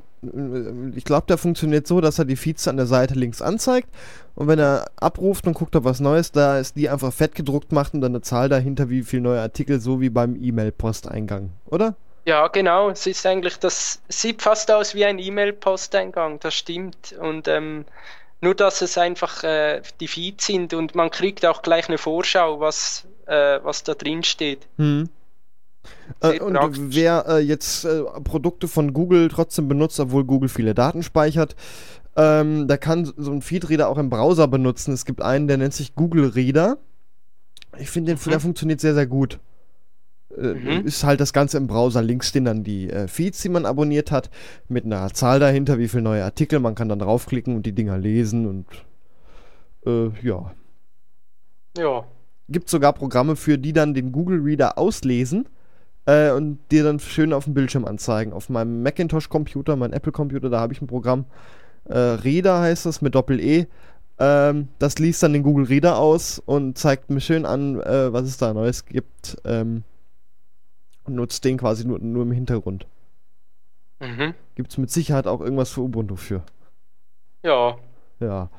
Ich 0.95 1.05
glaube, 1.05 1.27
der 1.27 1.37
funktioniert 1.37 1.87
so, 1.87 2.01
dass 2.01 2.19
er 2.19 2.25
die 2.25 2.37
Feeds 2.37 2.69
an 2.69 2.77
der 2.77 2.87
Seite 2.87 3.15
links 3.15 3.43
anzeigt 3.43 3.89
und 4.35 4.47
wenn 4.47 4.59
er 4.59 4.87
abruft 4.97 5.47
und 5.47 5.55
guckt, 5.55 5.75
ob 5.75 5.85
was 5.85 6.01
Neues 6.01 6.31
da 6.31 6.59
ist, 6.59 6.77
die 6.77 6.89
einfach 6.89 7.13
fett 7.13 7.35
gedruckt 7.35 7.73
macht 7.73 7.95
und 7.95 8.01
dann 8.01 8.13
eine 8.13 8.23
Zahl 8.23 8.49
dahinter, 8.49 8.89
wie 8.89 9.03
viele 9.03 9.23
neue 9.23 9.41
Artikel, 9.41 9.81
so 9.81 10.01
wie 10.01 10.11
beim 10.11 10.37
E-Mail-Posteingang, 10.41 11.51
oder? 11.67 11.97
Ja, 12.25 12.47
genau. 12.49 12.91
Es 12.91 13.07
ist 13.07 13.27
eigentlich, 13.27 13.59
das 13.59 14.01
sieht 14.09 14.43
fast 14.43 14.71
aus 14.71 14.95
wie 14.95 15.05
ein 15.05 15.19
E-Mail-Posteingang, 15.19 16.39
das 16.39 16.55
stimmt. 16.55 17.15
Und 17.21 17.49
ähm, 17.49 17.85
nur, 18.41 18.55
dass 18.55 18.81
es 18.81 18.97
einfach 18.97 19.43
äh, 19.43 19.83
die 20.01 20.09
Feeds 20.09 20.47
sind 20.47 20.73
und 20.75 20.95
man 20.95 21.11
kriegt 21.11 21.45
auch 21.45 21.63
gleich 21.63 21.89
eine 21.89 21.99
Vorschau, 21.99 22.61
was, 22.61 23.07
äh, 23.27 23.59
was 23.63 23.83
da 23.83 23.95
drin 23.95 24.23
steht. 24.23 24.67
Hm. 24.79 25.09
Äh, 26.21 26.41
und 26.41 26.95
wer 26.95 27.25
äh, 27.29 27.39
jetzt 27.39 27.85
äh, 27.85 28.03
Produkte 28.25 28.69
von 28.69 28.93
Google 28.93 29.29
trotzdem 29.29 29.69
benutzt, 29.69 29.99
obwohl 30.01 30.25
Google 30.25 30.49
viele 30.49 30.75
Daten 30.75 31.03
speichert, 31.03 31.57
ähm, 32.17 32.69
der 32.69 32.79
kann 32.79 33.11
so 33.17 33.31
einen 33.31 33.43
Feedreader 33.43 33.89
auch 33.89 33.99
im 33.99 34.11
Browser 34.11 34.47
benutzen. 34.49 34.93
Es 34.93 35.05
gibt 35.05 35.23
einen, 35.23 35.49
der 35.49 35.57
nennt 35.57 35.75
sich 35.75 35.95
Google 35.95 36.27
Reader. 36.27 36.79
Ich 37.79 37.91
finde, 37.91 38.15
Mhm. 38.15 38.31
der 38.31 38.41
funktioniert 38.41 38.81
sehr, 38.81 38.95
sehr 38.95 39.07
gut. 39.07 39.41
Äh, 40.37 40.55
Mhm. 40.55 40.87
Ist 40.87 41.05
halt 41.05 41.21
das 41.21 41.33
Ganze 41.33 41.57
im 41.57 41.67
Browser. 41.67 42.03
Links 42.03 42.29
stehen 42.29 42.45
dann 42.45 42.65
die 42.65 42.91
äh, 42.91 43.09
Feeds, 43.09 43.41
die 43.43 43.49
man 43.49 43.65
abonniert 43.67 44.11
hat, 44.11 44.31
mit 44.69 44.85
einer 44.85 45.13
Zahl 45.15 45.41
dahinter, 45.41 45.79
wie 45.79 45.89
viele 45.89 46.03
neue 46.03 46.25
Artikel. 46.25 46.61
Man 46.61 46.75
kann 46.75 46.89
dann 46.89 46.99
draufklicken 46.99 47.57
und 47.57 47.65
die 47.65 47.73
Dinger 47.75 47.97
lesen 47.99 48.47
und 48.47 48.67
äh, 49.87 50.11
ja. 50.27 50.53
Ja. 51.77 52.05
Gibt 52.49 52.69
sogar 52.69 52.93
Programme 52.93 53.37
für, 53.37 53.57
die 53.57 53.73
dann 53.73 53.95
den 53.95 54.13
Google 54.13 54.41
Reader 54.41 54.77
auslesen 54.77 55.49
äh, 56.07 56.31
und 56.31 56.59
dir 56.71 56.85
dann 56.85 56.99
schön 56.99 57.33
auf 57.33 57.45
dem 57.45 57.55
Bildschirm 57.55 57.85
anzeigen. 57.85 58.33
Auf 58.33 58.49
meinem 58.49 58.83
Macintosh-Computer, 58.83 59.77
mein 59.77 59.93
Apple-Computer, 59.93 60.51
da 60.51 60.61
habe 60.61 60.73
ich 60.73 60.81
ein 60.81 60.87
Programm. 60.87 61.27
Äh, 61.85 61.99
Reader 61.99 62.61
heißt 62.61 62.87
das 62.87 63.03
mit 63.03 63.15
Doppel-E. 63.15 63.67
Ähm, 64.19 64.69
das 64.79 64.99
liest 64.99 65.23
dann 65.23 65.33
den 65.33 65.43
Google 65.43 65.67
Reader 65.67 65.99
aus 65.99 66.39
und 66.39 66.79
zeigt 66.79 67.11
mir 67.11 67.21
schön 67.21 67.45
an, 67.47 67.81
äh, 67.81 68.13
was 68.13 68.25
es 68.25 68.37
da 68.37 68.53
Neues 68.53 68.85
gibt. 68.85 69.37
Ähm, 69.45 69.85
und 71.05 71.17
nutzt 71.17 71.45
den 71.45 71.57
quasi 71.57 71.85
nur, 71.85 71.99
nur 71.99 72.23
im 72.23 72.33
Hintergrund. 72.33 72.87
Mhm. 74.01 74.35
Gibt 74.55 74.71
es 74.71 74.79
mit 74.79 74.91
Sicherheit 74.91 75.27
auch 75.27 75.41
irgendwas 75.41 75.71
für 75.71 75.81
Ubuntu 75.81 76.17
für. 76.17 76.43
Ja. 77.43 77.77
Ja. 78.21 78.51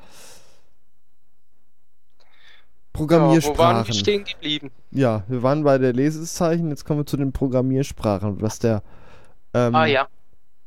Ja. 2.94 3.00
Wo 3.00 3.08
waren 3.08 3.08
Programmiersprachen. 3.08 3.86
wir 3.88 3.94
stehen 3.94 4.24
geblieben? 4.24 4.70
Ja, 4.90 5.24
wir 5.28 5.42
waren 5.42 5.64
bei 5.64 5.78
der 5.78 5.92
Lesezeichen, 5.92 6.70
jetzt 6.70 6.84
kommen 6.84 7.00
wir 7.00 7.06
zu 7.06 7.16
den 7.16 7.32
Programmiersprachen, 7.32 8.40
was 8.40 8.58
der 8.58 8.82
ähm, 9.52 9.74
ah 9.74 9.86
ja. 9.86 10.08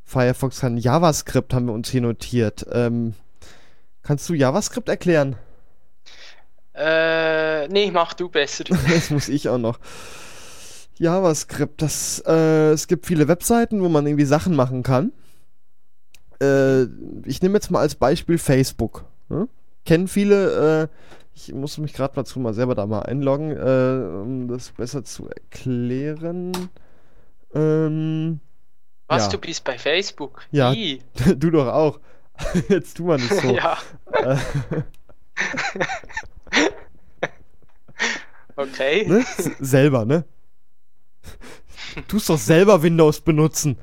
Firefox 0.04 0.62
kann. 0.62 0.78
JavaScript 0.78 1.54
haben 1.54 1.68
wir 1.68 1.74
uns 1.74 1.90
hier 1.90 2.02
notiert. 2.02 2.66
Ähm, 2.72 3.14
kannst 4.04 4.28
du 4.30 4.34
JavaScript 4.34 4.90
erklären? 4.90 5.36
Äh, 6.74 7.68
nee, 7.70 7.92
mach 7.92 8.14
du 8.14 8.30
besser. 8.30 8.64
das 8.90 9.10
muss 9.10 9.30
ich 9.30 9.50
auch 9.50 9.58
noch. 9.58 9.80
JavaScript, 11.00 11.82
das, 11.82 12.24
äh, 12.26 12.72
es 12.72 12.88
gibt 12.88 13.06
viele 13.06 13.28
Webseiten, 13.28 13.82
wo 13.82 13.90
man 13.90 14.06
irgendwie 14.06 14.26
Sachen 14.26 14.56
machen 14.56 14.84
kann. 14.84 15.12
Äh, 16.42 16.84
ich 17.26 17.42
nehme 17.42 17.56
jetzt 17.56 17.72
mal 17.72 17.80
als 17.80 17.96
Beispiel 17.96 18.38
Facebook. 18.38 19.06
Ne? 19.30 19.48
Kennen 19.86 20.08
viele, 20.08 20.84
äh, 20.84 20.88
ich 21.38 21.54
muss 21.54 21.78
mich 21.78 21.94
gerade 21.94 22.16
dazu 22.16 22.40
mal 22.40 22.54
selber 22.54 22.74
da 22.74 22.88
mal 22.88 23.04
einloggen, 23.04 23.52
äh, 23.52 24.22
um 24.22 24.48
das 24.48 24.72
besser 24.72 25.04
zu 25.04 25.30
erklären. 25.30 26.52
Ähm, 27.54 28.40
Was, 29.08 29.26
ja. 29.26 29.30
du 29.30 29.38
bist 29.38 29.64
bei 29.64 29.78
Facebook? 29.78 30.48
Ja. 30.52 30.74
Wie? 30.74 31.02
du 31.36 31.52
doch 31.52 31.68
auch. 31.68 32.00
Jetzt 32.70 32.98
tu 32.98 33.06
mal 33.06 33.18
nicht 33.18 33.34
so. 33.34 33.50
ja. 33.56 33.78
Okay. 38.56 39.06
ne? 39.08 39.24
Selber, 39.60 40.06
ne? 40.06 40.26
Tust 42.08 42.30
doch 42.30 42.38
selber 42.38 42.82
Windows 42.82 43.22
benutzen. 43.22 43.78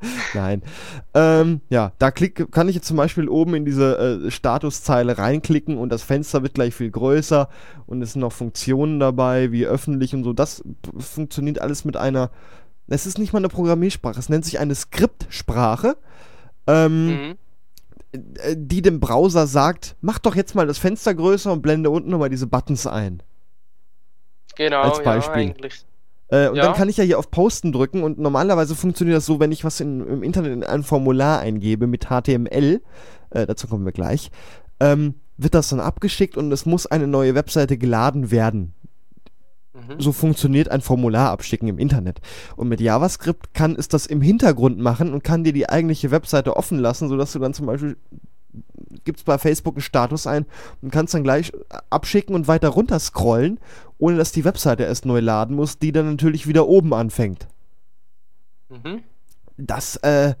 Nein. 0.34 0.62
Ähm, 1.14 1.60
ja, 1.68 1.92
da 1.98 2.10
klick, 2.10 2.50
kann 2.52 2.68
ich 2.68 2.74
jetzt 2.74 2.86
zum 2.86 2.96
Beispiel 2.96 3.28
oben 3.28 3.54
in 3.54 3.64
diese 3.64 3.98
äh, 4.26 4.30
Statuszeile 4.30 5.18
reinklicken 5.18 5.76
und 5.78 5.90
das 5.90 6.02
Fenster 6.02 6.42
wird 6.42 6.54
gleich 6.54 6.74
viel 6.74 6.90
größer 6.90 7.48
und 7.86 8.00
es 8.02 8.12
sind 8.12 8.20
noch 8.20 8.32
Funktionen 8.32 8.98
dabei, 9.00 9.52
wie 9.52 9.66
öffentlich 9.66 10.14
und 10.14 10.24
so. 10.24 10.32
Das 10.32 10.62
funktioniert 10.96 11.60
alles 11.60 11.84
mit 11.84 11.96
einer. 11.96 12.30
Es 12.88 13.06
ist 13.06 13.18
nicht 13.18 13.32
mal 13.32 13.38
eine 13.38 13.48
Programmiersprache, 13.48 14.18
es 14.18 14.28
nennt 14.28 14.44
sich 14.44 14.58
eine 14.58 14.74
Skriptsprache. 14.74 15.96
Ähm, 16.66 17.06
Mhm. 17.06 17.36
äh, 18.12 18.56
die 18.56 18.82
dem 18.82 19.00
Browser 19.00 19.46
sagt, 19.46 19.96
mach 20.00 20.18
doch 20.18 20.34
jetzt 20.34 20.54
mal 20.54 20.66
das 20.66 20.78
Fenster 20.78 21.14
größer 21.14 21.52
und 21.52 21.62
blende 21.62 21.90
unten 21.90 22.10
nochmal 22.10 22.30
diese 22.30 22.46
Buttons 22.46 22.86
ein. 22.86 23.22
Genau, 24.56 24.82
als 24.82 25.02
Beispiel. 25.02 25.42
ja, 25.42 25.48
eigentlich. 25.50 25.84
Äh, 26.30 26.48
und 26.48 26.56
Ja. 26.56 26.64
dann 26.64 26.74
kann 26.74 26.88
ich 26.88 26.96
ja 26.96 27.04
hier 27.04 27.18
auf 27.18 27.30
Posten 27.30 27.72
drücken 27.72 28.02
und 28.02 28.18
normalerweise 28.18 28.74
funktioniert 28.74 29.16
das 29.16 29.26
so, 29.26 29.40
wenn 29.40 29.52
ich 29.52 29.64
was 29.64 29.80
in, 29.80 30.06
im 30.06 30.22
Internet 30.22 30.52
in 30.52 30.64
ein 30.64 30.82
Formular 30.82 31.40
eingebe 31.40 31.86
mit 31.86 32.06
HTML, 32.06 32.80
äh, 33.30 33.46
dazu 33.46 33.66
kommen 33.68 33.84
wir 33.84 33.92
gleich, 33.92 34.30
ähm, 34.80 35.14
wird 35.36 35.54
das 35.54 35.70
dann 35.70 35.80
abgeschickt 35.80 36.36
und 36.36 36.52
es 36.52 36.66
muss 36.66 36.86
eine 36.86 37.06
neue 37.06 37.34
Webseite 37.34 37.78
geladen 37.78 38.30
werden. 38.30 38.74
Mhm. 39.72 40.00
So 40.00 40.12
funktioniert 40.12 40.70
ein 40.70 40.80
Formular 40.80 41.30
abschicken 41.30 41.68
im 41.68 41.78
Internet. 41.78 42.20
Und 42.56 42.68
mit 42.68 42.80
JavaScript 42.80 43.54
kann 43.54 43.74
es 43.76 43.88
das 43.88 44.06
im 44.06 44.20
Hintergrund 44.20 44.78
machen 44.78 45.12
und 45.12 45.24
kann 45.24 45.44
dir 45.44 45.52
die 45.52 45.68
eigentliche 45.68 46.10
Webseite 46.10 46.56
offen 46.56 46.78
lassen, 46.78 47.08
sodass 47.08 47.32
du 47.32 47.38
dann 47.38 47.54
zum 47.54 47.66
Beispiel 47.66 47.96
gibst 49.04 49.24
bei 49.24 49.38
Facebook 49.38 49.76
einen 49.76 49.82
Status 49.82 50.26
ein 50.26 50.44
und 50.82 50.90
kannst 50.90 51.14
dann 51.14 51.22
gleich 51.22 51.52
abschicken 51.88 52.34
und 52.34 52.48
weiter 52.48 52.68
runter 52.68 52.98
scrollen, 52.98 53.60
ohne 54.00 54.16
dass 54.16 54.32
die 54.32 54.44
Webseite 54.44 54.84
erst 54.84 55.06
neu 55.06 55.20
laden 55.20 55.54
muss, 55.54 55.78
die 55.78 55.92
dann 55.92 56.10
natürlich 56.10 56.46
wieder 56.46 56.66
oben 56.66 56.92
anfängt. 56.92 57.46
Mhm. 58.68 59.02
Das, 59.56 59.96
äh, 59.96 60.34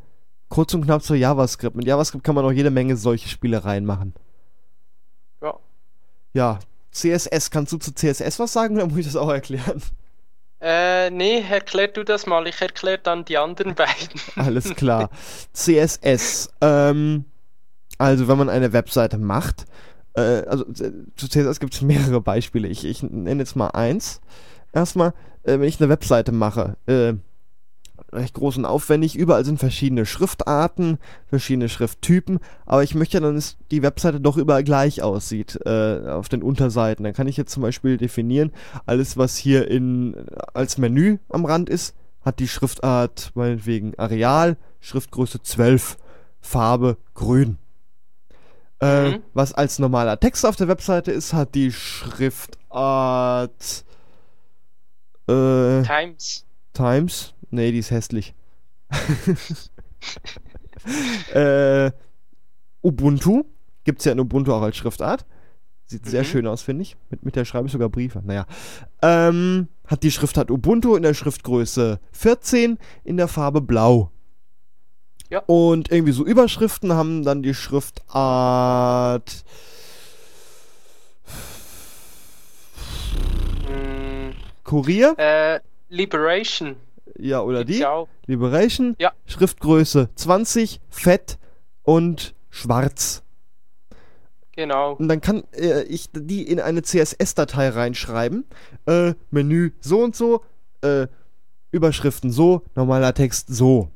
kurz 0.48 0.72
und 0.74 0.84
knapp 0.84 1.02
zu 1.02 1.14
JavaScript. 1.14 1.76
Mit 1.76 1.86
JavaScript 1.86 2.24
kann 2.24 2.34
man 2.34 2.44
auch 2.44 2.52
jede 2.52 2.70
Menge 2.70 2.96
solche 2.96 3.28
Spielereien 3.28 3.84
machen. 3.84 4.14
Ja. 5.42 5.58
Ja, 6.32 6.58
CSS, 6.90 7.50
kannst 7.50 7.72
du 7.72 7.78
zu 7.78 7.94
CSS 7.94 8.38
was 8.38 8.52
sagen 8.52 8.76
oder 8.76 8.86
muss 8.88 8.98
ich 8.98 9.06
das 9.06 9.16
auch 9.16 9.30
erklären? 9.30 9.82
Äh, 10.62 11.10
nee, 11.10 11.42
erklär 11.48 11.88
du 11.88 12.04
das 12.04 12.26
mal. 12.26 12.46
Ich 12.46 12.60
erkläre 12.60 12.98
dann 12.98 13.24
die 13.24 13.38
anderen 13.38 13.74
beiden. 13.76 14.20
Alles 14.36 14.74
klar. 14.74 15.10
CSS. 15.52 16.50
Ähm, 16.60 17.26
also, 17.98 18.28
wenn 18.28 18.38
man 18.38 18.48
eine 18.48 18.72
Webseite 18.72 19.18
macht, 19.18 19.66
äh, 20.14 20.20
also 20.46 20.64
äh, 20.64 20.92
zu 21.16 21.28
CSS 21.28 21.60
gibt 21.60 21.74
es 21.74 21.82
mehrere 21.82 22.20
Beispiele. 22.20 22.68
Ich, 22.68 22.84
ich 22.84 23.02
nenne 23.02 23.42
jetzt 23.42 23.56
mal 23.56 23.68
eins. 23.68 24.20
Erstmal, 24.72 25.14
äh, 25.42 25.58
wenn 25.58 25.62
ich 25.62 25.80
eine 25.80 25.88
Webseite 25.88 26.32
mache, 26.32 26.76
äh, 26.86 27.14
recht 28.12 28.34
groß 28.34 28.58
und 28.58 28.64
aufwendig, 28.64 29.16
überall 29.16 29.44
sind 29.44 29.58
verschiedene 29.58 30.06
Schriftarten, 30.06 30.98
verschiedene 31.26 31.68
Schrifttypen, 31.68 32.40
aber 32.66 32.82
ich 32.82 32.94
möchte 32.94 33.20
dann, 33.20 33.34
dass 33.34 33.56
die 33.70 33.82
Webseite 33.82 34.20
doch 34.20 34.36
überall 34.36 34.64
gleich 34.64 35.02
aussieht 35.02 35.58
äh, 35.64 36.08
auf 36.08 36.28
den 36.28 36.42
Unterseiten. 36.42 37.04
Dann 37.04 37.14
kann 37.14 37.28
ich 37.28 37.36
jetzt 37.36 37.52
zum 37.52 37.62
Beispiel 37.62 37.96
definieren, 37.96 38.52
alles 38.86 39.16
was 39.16 39.36
hier 39.36 39.68
in, 39.70 40.16
als 40.54 40.78
Menü 40.78 41.18
am 41.28 41.44
Rand 41.44 41.68
ist, 41.68 41.94
hat 42.22 42.38
die 42.38 42.48
Schriftart 42.48 43.32
meinetwegen 43.34 43.98
Areal, 43.98 44.56
Schriftgröße 44.80 45.42
12, 45.42 45.96
Farbe 46.40 46.96
grün. 47.14 47.58
Äh, 48.80 49.10
Mhm. 49.10 49.22
Was 49.34 49.52
als 49.52 49.78
normaler 49.78 50.18
Text 50.18 50.46
auf 50.46 50.56
der 50.56 50.68
Webseite 50.68 51.12
ist, 51.12 51.32
hat 51.34 51.54
die 51.54 51.70
Schriftart 51.72 53.50
äh, 55.28 55.82
Times. 55.82 56.46
Times. 56.72 57.34
Nee, 57.50 57.72
die 57.72 57.78
ist 57.78 57.90
hässlich. 57.90 58.34
äh, 61.34 61.90
Ubuntu. 62.82 63.44
Gibt 63.84 64.00
es 64.00 64.04
ja 64.04 64.12
in 64.12 64.20
Ubuntu 64.20 64.52
auch 64.52 64.62
als 64.62 64.76
Schriftart. 64.76 65.24
Sieht 65.86 66.06
sehr 66.06 66.22
Mhm. 66.22 66.26
schön 66.26 66.46
aus, 66.46 66.62
finde 66.62 66.82
ich. 66.82 66.96
Mit, 67.10 67.24
mit 67.24 67.34
der 67.36 67.44
schreibe 67.44 67.66
ich 67.66 67.72
sogar 67.72 67.88
Briefe. 67.88 68.22
Naja. 68.24 68.46
Ähm, 69.02 69.66
hat 69.86 70.02
die 70.04 70.10
Schriftart 70.12 70.50
Ubuntu 70.50 70.94
in 70.96 71.02
der 71.02 71.14
Schriftgröße 71.14 71.98
14 72.12 72.78
in 73.04 73.16
der 73.16 73.28
Farbe 73.28 73.60
Blau. 73.60 74.10
Ja. 75.30 75.42
Und 75.46 75.90
irgendwie 75.92 76.12
so 76.12 76.24
Überschriften 76.24 76.92
haben 76.92 77.24
dann 77.24 77.42
die 77.42 77.54
Schriftart. 77.54 79.44
Mm, 83.68 84.30
Kurier. 84.64 85.14
äh, 85.16 85.60
Liberation. 85.88 86.76
Ja, 87.16 87.42
oder 87.42 87.64
die. 87.64 87.84
auch. 87.86 88.08
Liberation. 88.26 88.96
Ja. 88.98 89.12
Schriftgröße 89.26 90.10
20, 90.16 90.80
fett 90.88 91.38
und 91.82 92.34
schwarz. 92.48 93.22
Genau. 94.56 94.94
Und 94.94 95.08
dann 95.08 95.20
kann 95.20 95.44
äh, 95.52 95.82
ich 95.84 96.10
die 96.12 96.42
in 96.42 96.60
eine 96.60 96.82
CSS-Datei 96.82 97.68
reinschreiben. 97.68 98.44
Äh, 98.86 99.14
Menü 99.30 99.72
so 99.80 100.02
und 100.02 100.16
so, 100.16 100.42
äh, 100.82 101.06
Überschriften 101.70 102.32
so, 102.32 102.62
normaler 102.74 103.14
Text 103.14 103.46
so. 103.48 103.90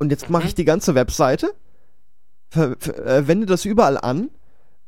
Und 0.00 0.10
jetzt 0.10 0.30
mache 0.30 0.42
Mhm. 0.42 0.48
ich 0.48 0.54
die 0.56 0.64
ganze 0.64 0.94
Webseite, 0.96 1.52
ver 2.48 2.74
ver 2.78 3.06
äh, 3.06 3.28
wende 3.28 3.46
das 3.46 3.64
überall 3.64 3.96
an 3.98 4.30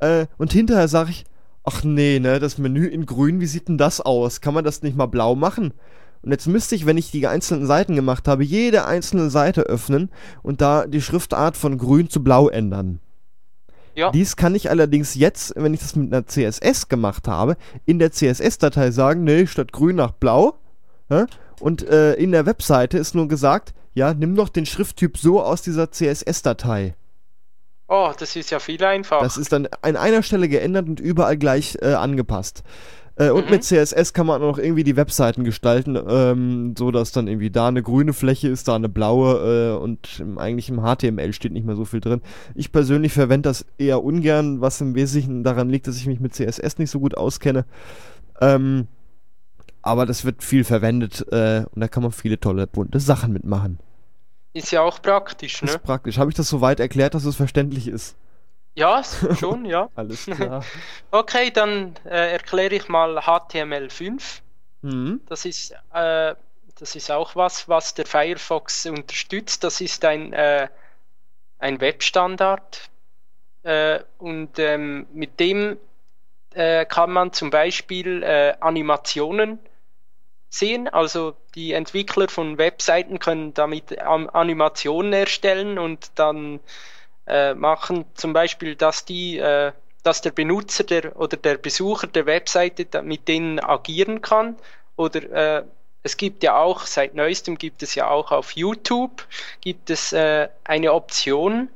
äh, 0.00 0.26
und 0.38 0.52
hinterher 0.52 0.88
sage 0.88 1.10
ich, 1.10 1.24
ach 1.64 1.84
nee, 1.84 2.18
ne, 2.18 2.40
das 2.40 2.58
Menü 2.58 2.86
in 2.86 3.06
grün, 3.06 3.38
wie 3.40 3.46
sieht 3.46 3.68
denn 3.68 3.78
das 3.78 4.00
aus? 4.00 4.40
Kann 4.40 4.54
man 4.54 4.64
das 4.64 4.82
nicht 4.82 4.96
mal 4.96 5.06
blau 5.06 5.36
machen? 5.36 5.74
Und 6.22 6.30
jetzt 6.30 6.46
müsste 6.48 6.74
ich, 6.74 6.86
wenn 6.86 6.96
ich 6.96 7.10
die 7.10 7.26
einzelnen 7.26 7.66
Seiten 7.66 7.94
gemacht 7.94 8.26
habe, 8.26 8.42
jede 8.42 8.84
einzelne 8.86 9.28
Seite 9.30 9.62
öffnen 9.62 10.10
und 10.42 10.60
da 10.60 10.86
die 10.86 11.02
Schriftart 11.02 11.56
von 11.56 11.78
grün 11.78 12.08
zu 12.08 12.24
blau 12.24 12.48
ändern. 12.48 12.98
Ja. 13.94 14.10
Dies 14.10 14.36
kann 14.36 14.54
ich 14.54 14.70
allerdings 14.70 15.14
jetzt, 15.14 15.52
wenn 15.56 15.74
ich 15.74 15.80
das 15.80 15.94
mit 15.94 16.12
einer 16.12 16.26
CSS 16.26 16.88
gemacht 16.88 17.28
habe, 17.28 17.56
in 17.84 17.98
der 17.98 18.12
CSS-Datei 18.12 18.90
sagen, 18.90 19.24
nee, 19.24 19.46
statt 19.46 19.72
grün 19.72 19.96
nach 19.96 20.12
blau. 20.12 20.54
Ja? 21.10 21.26
Und 21.60 21.86
äh, 21.86 22.14
in 22.14 22.32
der 22.32 22.46
Webseite 22.46 22.96
ist 22.96 23.14
nur 23.14 23.28
gesagt, 23.28 23.74
ja, 23.94 24.14
nimm 24.14 24.34
doch 24.36 24.48
den 24.48 24.66
Schrifttyp 24.66 25.18
so 25.18 25.42
aus 25.42 25.62
dieser 25.62 25.90
CSS-Datei. 25.90 26.94
Oh, 27.88 28.10
das 28.18 28.36
ist 28.36 28.50
ja 28.50 28.58
viel 28.58 28.82
einfacher. 28.82 29.22
Das 29.22 29.36
ist 29.36 29.52
dann 29.52 29.68
an 29.82 29.96
einer 29.96 30.22
Stelle 30.22 30.48
geändert 30.48 30.88
und 30.88 30.98
überall 31.00 31.36
gleich 31.36 31.76
äh, 31.82 31.92
angepasst. 31.92 32.62
Äh, 33.16 33.28
und 33.28 33.44
Mhm. 33.46 33.50
mit 33.50 33.64
CSS 33.64 34.14
kann 34.14 34.26
man 34.26 34.40
auch 34.40 34.46
noch 34.52 34.58
irgendwie 34.58 34.84
die 34.84 34.96
Webseiten 34.96 35.44
gestalten, 35.44 35.98
ähm, 36.08 36.74
so 36.78 36.90
dass 36.90 37.12
dann 37.12 37.28
irgendwie 37.28 37.50
da 37.50 37.68
eine 37.68 37.82
grüne 37.82 38.14
Fläche 38.14 38.48
ist, 38.48 38.68
da 38.68 38.76
eine 38.76 38.88
blaue 38.88 39.74
äh, 39.74 39.78
und 39.78 40.20
im, 40.20 40.38
eigentlich 40.38 40.70
im 40.70 40.80
HTML 40.80 41.34
steht 41.34 41.52
nicht 41.52 41.66
mehr 41.66 41.76
so 41.76 41.84
viel 41.84 42.00
drin. 42.00 42.22
Ich 42.54 42.72
persönlich 42.72 43.12
verwende 43.12 43.50
das 43.50 43.66
eher 43.76 44.02
ungern, 44.02 44.62
was 44.62 44.80
im 44.80 44.94
Wesentlichen 44.94 45.44
daran 45.44 45.68
liegt, 45.68 45.86
dass 45.86 45.98
ich 45.98 46.06
mich 46.06 46.20
mit 46.20 46.32
CSS 46.34 46.78
nicht 46.78 46.90
so 46.90 47.00
gut 47.00 47.14
auskenne. 47.18 47.66
Ähm, 48.40 48.86
aber 49.82 50.06
das 50.06 50.24
wird 50.24 50.42
viel 50.42 50.64
verwendet 50.64 51.26
äh, 51.30 51.64
und 51.72 51.80
da 51.80 51.88
kann 51.88 52.02
man 52.02 52.12
viele 52.12 52.38
tolle 52.38 52.66
bunte 52.66 53.00
Sachen 53.00 53.32
mitmachen. 53.32 53.78
Ist 54.54 54.70
ja 54.70 54.82
auch 54.82 55.00
praktisch, 55.00 55.62
ne? 55.62 55.70
ist 55.70 55.82
praktisch. 55.82 56.18
Habe 56.18 56.30
ich 56.30 56.36
das 56.36 56.48
soweit 56.48 56.78
erklärt, 56.78 57.14
dass 57.14 57.24
es 57.24 57.36
verständlich 57.36 57.88
ist? 57.88 58.16
Ja, 58.74 59.02
schon, 59.38 59.64
ja. 59.64 59.88
Alles 59.94 60.26
klar. 60.26 60.64
Okay, 61.10 61.50
dann 61.50 61.94
äh, 62.04 62.32
erkläre 62.32 62.74
ich 62.74 62.88
mal 62.88 63.18
HTML5. 63.18 64.40
mhm. 64.82 65.20
Das 65.26 65.44
ist, 65.44 65.72
äh, 65.92 66.34
das 66.78 66.96
ist 66.96 67.10
auch 67.10 67.36
was, 67.36 67.68
was 67.68 67.94
der 67.94 68.06
Firefox 68.06 68.86
unterstützt. 68.86 69.62
Das 69.64 69.80
ist 69.80 70.04
ein, 70.04 70.32
äh, 70.32 70.68
ein 71.58 71.80
Webstandard. 71.80 72.90
Äh, 73.62 74.00
und 74.18 74.58
ähm, 74.58 75.06
mit 75.12 75.38
dem 75.38 75.76
äh, 76.54 76.84
kann 76.84 77.10
man 77.10 77.32
zum 77.32 77.50
Beispiel 77.50 78.22
äh, 78.22 78.54
Animationen 78.60 79.58
sehen. 80.52 80.88
Also 80.88 81.34
die 81.54 81.72
Entwickler 81.72 82.28
von 82.28 82.58
Webseiten 82.58 83.18
können 83.18 83.54
damit 83.54 83.98
Am- 84.00 84.28
Animationen 84.28 85.12
erstellen 85.12 85.78
und 85.78 86.12
dann 86.16 86.60
äh, 87.26 87.54
machen 87.54 88.04
zum 88.14 88.32
Beispiel, 88.32 88.76
dass 88.76 89.04
die, 89.04 89.38
äh, 89.38 89.72
dass 90.02 90.20
der 90.20 90.32
Benutzer 90.32 90.84
der, 90.84 91.16
oder 91.18 91.36
der 91.36 91.56
Besucher 91.56 92.06
der 92.06 92.26
Webseite 92.26 93.02
mit 93.02 93.28
denen 93.28 93.60
agieren 93.60 94.20
kann. 94.20 94.56
Oder 94.96 95.60
äh, 95.60 95.64
es 96.02 96.16
gibt 96.16 96.42
ja 96.42 96.56
auch, 96.56 96.80
seit 96.82 97.14
neuestem 97.14 97.56
gibt 97.56 97.82
es 97.82 97.94
ja 97.94 98.10
auch 98.10 98.30
auf 98.32 98.52
YouTube, 98.52 99.26
gibt 99.60 99.88
es 99.88 100.12
äh, 100.12 100.48
eine 100.64 100.92
Option, 100.92 101.70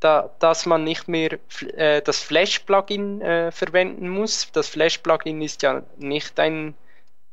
da, 0.00 0.30
dass 0.38 0.64
man 0.64 0.84
nicht 0.84 1.08
mehr 1.08 1.38
äh, 1.76 2.00
das 2.00 2.22
Flash-Plugin 2.22 3.20
äh, 3.20 3.52
verwenden 3.52 4.08
muss. 4.08 4.50
Das 4.52 4.68
Flash-Plugin 4.68 5.42
ist 5.42 5.62
ja 5.62 5.82
nicht 5.98 6.40
ein 6.40 6.74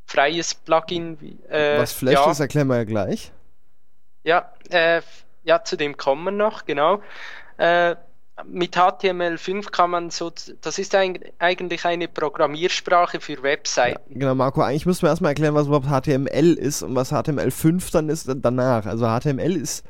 freies 0.10 0.56
Plugin. 0.56 1.20
Wie, 1.22 1.38
äh, 1.50 1.80
Was 1.80 1.94
Flash 1.94 2.14
ja. 2.14 2.32
ist, 2.32 2.40
erklären 2.40 2.68
wir 2.68 2.78
ja 2.78 2.84
gleich. 2.84 3.32
Ja, 4.24 4.52
äh, 4.70 5.02
ja, 5.44 5.64
zu 5.64 5.78
dem 5.78 5.98
kommen 5.98 6.24
wir 6.26 6.32
noch, 6.32 6.66
genau. 6.66 7.02
Äh, 7.58 7.96
mit 8.46 8.78
HTML5 8.78 9.70
kann 9.72 9.90
man 9.90 10.10
so, 10.12 10.32
das 10.62 10.80
ist 10.80 10.96
ein, 10.96 11.20
eigentlich 11.40 11.86
eine 11.86 12.08
Programmiersprache 12.08 13.20
für 13.20 13.44
Webseiten. 13.44 14.18
Genau, 14.18 14.34
Marco, 14.34 14.62
eigentlich 14.62 14.86
müssen 14.86 15.02
wir 15.04 15.10
erstmal 15.10 15.32
erklären, 15.32 15.56
was 15.56 15.68
überhaupt 15.68 15.88
HTML 15.88 16.54
ist 16.54 16.82
und 16.82 16.96
was 16.96 17.12
HTML5 17.12 17.92
dann 17.92 18.08
ist 18.10 18.30
danach. 18.34 18.86
Also 18.86 19.06
HTML 19.08 19.58
ist, 19.58 19.86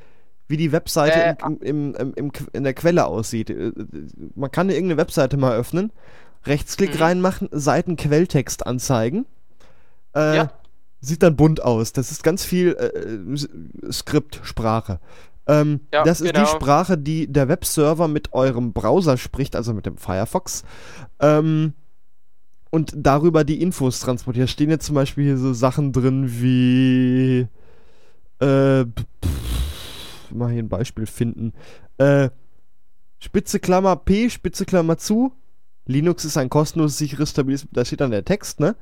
wie 0.47 0.58
die 0.58 0.71
Webseite 0.71 1.19
Äh, 1.19 1.36
im, 1.62 1.93
im, 1.93 2.13
im, 2.15 2.32
in 2.53 2.63
der 2.63 2.73
Quelle 2.73 3.05
aussieht. 3.05 3.51
Äh, 3.51 3.71
Man 4.36 4.51
kann 4.51 4.69
irgendeine 4.69 4.97
Webseite 4.97 5.38
mal 5.38 5.55
öffnen, 5.55 5.91
Rechtsklick 6.45 6.95
Mhm. 6.95 7.01
reinmachen, 7.01 7.49
Seitenquelltext 7.51 8.65
anzeigen. 8.65 9.25
Äh, 10.19 10.36
Ja. 10.38 10.51
Sieht 11.01 11.23
dann 11.23 11.38
bunt 11.38 11.63
aus. 11.63 11.93
Das 11.93 12.12
ist 12.12 12.23
ganz 12.23 12.43
viel 12.43 12.73
äh, 12.75 13.91
Skriptsprache. 13.91 14.99
Ähm, 15.47 15.79
Ja, 15.93 16.03
das 16.03 16.19
ist 16.19 16.27
die 16.27 16.34
genau. 16.34 16.45
Sprache, 16.45 16.97
die 16.97 17.32
der 17.32 17.47
Webserver 17.47 18.08
mit 18.10 18.34
eurem 18.34 18.73
Browser 18.73 19.15
spricht, 19.17 19.55
also 19.55 19.73
mit 19.73 19.86
dem 19.86 19.97
Firefox. 19.97 20.63
Ähm, 21.21 21.73
und 22.69 22.93
darüber 22.95 23.43
die 23.45 23.62
Infos 23.62 23.99
transportiert. 24.01 24.49
Stehen 24.49 24.69
jetzt 24.69 24.86
zum 24.86 24.95
Beispiel 24.95 25.23
hier 25.23 25.38
so 25.38 25.53
Sachen 25.53 25.93
drin 25.93 26.41
wie 26.41 27.47
äh, 28.39 28.86
pff, 28.86 30.32
mal 30.32 30.51
hier 30.51 30.63
ein 30.63 30.69
Beispiel 30.69 31.05
finden. 31.05 31.53
Äh, 31.97 32.29
Spitze 33.19 33.60
Klammer 33.60 33.95
P, 33.95 34.29
Spitze 34.29 34.65
Klammer 34.65 34.97
zu. 34.97 35.34
Linux 35.86 36.25
ist 36.25 36.38
ein 36.38 36.49
kostenloses, 36.49 36.97
sicheres, 36.99 37.32
stabiles, 37.32 37.67
da 37.71 37.84
steht 37.84 38.01
dann 38.01 38.12
der 38.12 38.23
Text, 38.23 38.60
ne? 38.60 38.75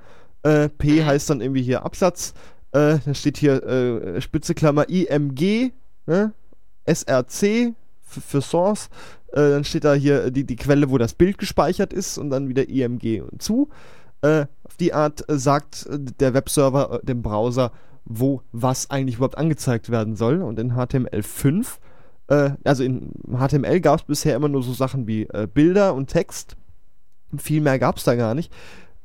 Äh, 0.43 0.69
P 0.69 1.01
Mhm. 1.01 1.05
heißt 1.05 1.29
dann 1.29 1.41
irgendwie 1.41 1.61
hier 1.63 1.83
Absatz. 1.83 2.33
Äh, 2.71 2.99
dann 3.03 3.15
steht 3.15 3.37
hier 3.37 3.63
äh, 3.63 4.21
Spitze 4.21 4.53
Klammer 4.53 4.89
IMG, 4.89 5.71
ne? 6.05 6.33
SRC 6.85 7.73
für, 8.01 8.41
Source. 8.41 8.89
Äh, 9.31 9.51
dann 9.51 9.63
steht 9.63 9.83
da 9.83 9.93
hier 9.93 10.31
die, 10.31 10.45
die 10.45 10.55
Quelle, 10.55 10.89
wo 10.89 10.97
das 10.97 11.13
Bild 11.13 11.37
gespeichert 11.37 11.93
ist 11.93 12.17
und 12.17 12.29
dann 12.29 12.49
wieder 12.49 12.69
IMG 12.69 13.21
und 13.21 13.41
zu. 13.41 13.69
Äh, 14.21 14.45
auf 14.63 14.75
die 14.79 14.93
Art 14.93 15.29
äh, 15.29 15.37
sagt 15.37 15.85
äh, 15.87 15.99
der 15.99 16.33
Webserver 16.33 17.01
dem 17.03 17.21
Browser, 17.21 17.71
wo 18.05 18.41
was 18.51 18.89
eigentlich 18.89 19.15
überhaupt 19.17 19.37
angezeigt 19.37 19.89
werden 19.89 20.15
soll. 20.15 20.41
Und 20.41 20.59
in 20.59 20.73
HTML5, 20.73 21.67
äh, 22.27 22.51
also 22.63 22.83
in 22.83 23.11
HTML 23.27 23.79
gab 23.81 23.99
es 23.99 24.05
bisher 24.05 24.35
immer 24.35 24.49
nur 24.49 24.63
so 24.63 24.73
Sachen 24.73 25.07
wie 25.07 25.27
Bilder 25.53 25.93
und 25.93 26.07
Text. 26.07 26.55
Viel 27.37 27.61
mehr 27.61 27.77
gab 27.79 27.97
es 27.97 28.05
da 28.05 28.15
gar 28.15 28.33
nicht. 28.33 28.51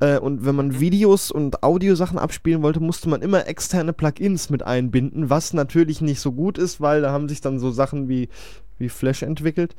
Äh, 0.02 0.18
und 0.18 0.44
wenn 0.44 0.56
man 0.56 0.80
Videos 0.80 1.30
und 1.30 1.62
Audiosachen 1.62 2.18
abspielen 2.18 2.62
wollte, 2.62 2.80
musste 2.80 3.08
man 3.08 3.22
immer 3.22 3.46
externe 3.46 3.92
Plugins 3.92 4.50
mit 4.50 4.64
einbinden, 4.64 5.30
was 5.30 5.52
natürlich 5.52 6.00
nicht 6.00 6.18
so 6.20 6.32
gut 6.32 6.58
ist, 6.58 6.80
weil 6.80 7.02
da 7.02 7.12
haben 7.12 7.28
sich 7.28 7.40
dann 7.40 7.60
so 7.60 7.70
Sachen 7.70 8.08
wie, 8.08 8.28
wie 8.78 8.88
Flash 8.88 9.22
entwickelt. 9.22 9.76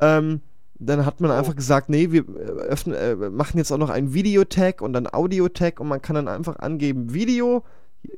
Ähm, 0.00 0.40
dann 0.80 1.06
hat 1.06 1.20
man 1.20 1.30
Oh. 1.30 1.34
einfach 1.34 1.54
gesagt, 1.54 1.88
nee, 1.88 2.10
wir 2.10 2.22
äh, 2.28 2.42
öffnen, 2.72 2.96
äh, 2.96 3.14
machen 3.30 3.58
jetzt 3.58 3.70
auch 3.70 3.78
noch 3.78 3.90
einen 3.90 4.12
Videotag 4.12 4.82
und 4.82 4.96
einen 4.96 5.06
Audiotag 5.06 5.78
und 5.78 5.86
man 5.86 6.02
kann 6.02 6.16
dann 6.16 6.26
einfach 6.26 6.58
angeben, 6.58 7.14
Video, 7.14 7.62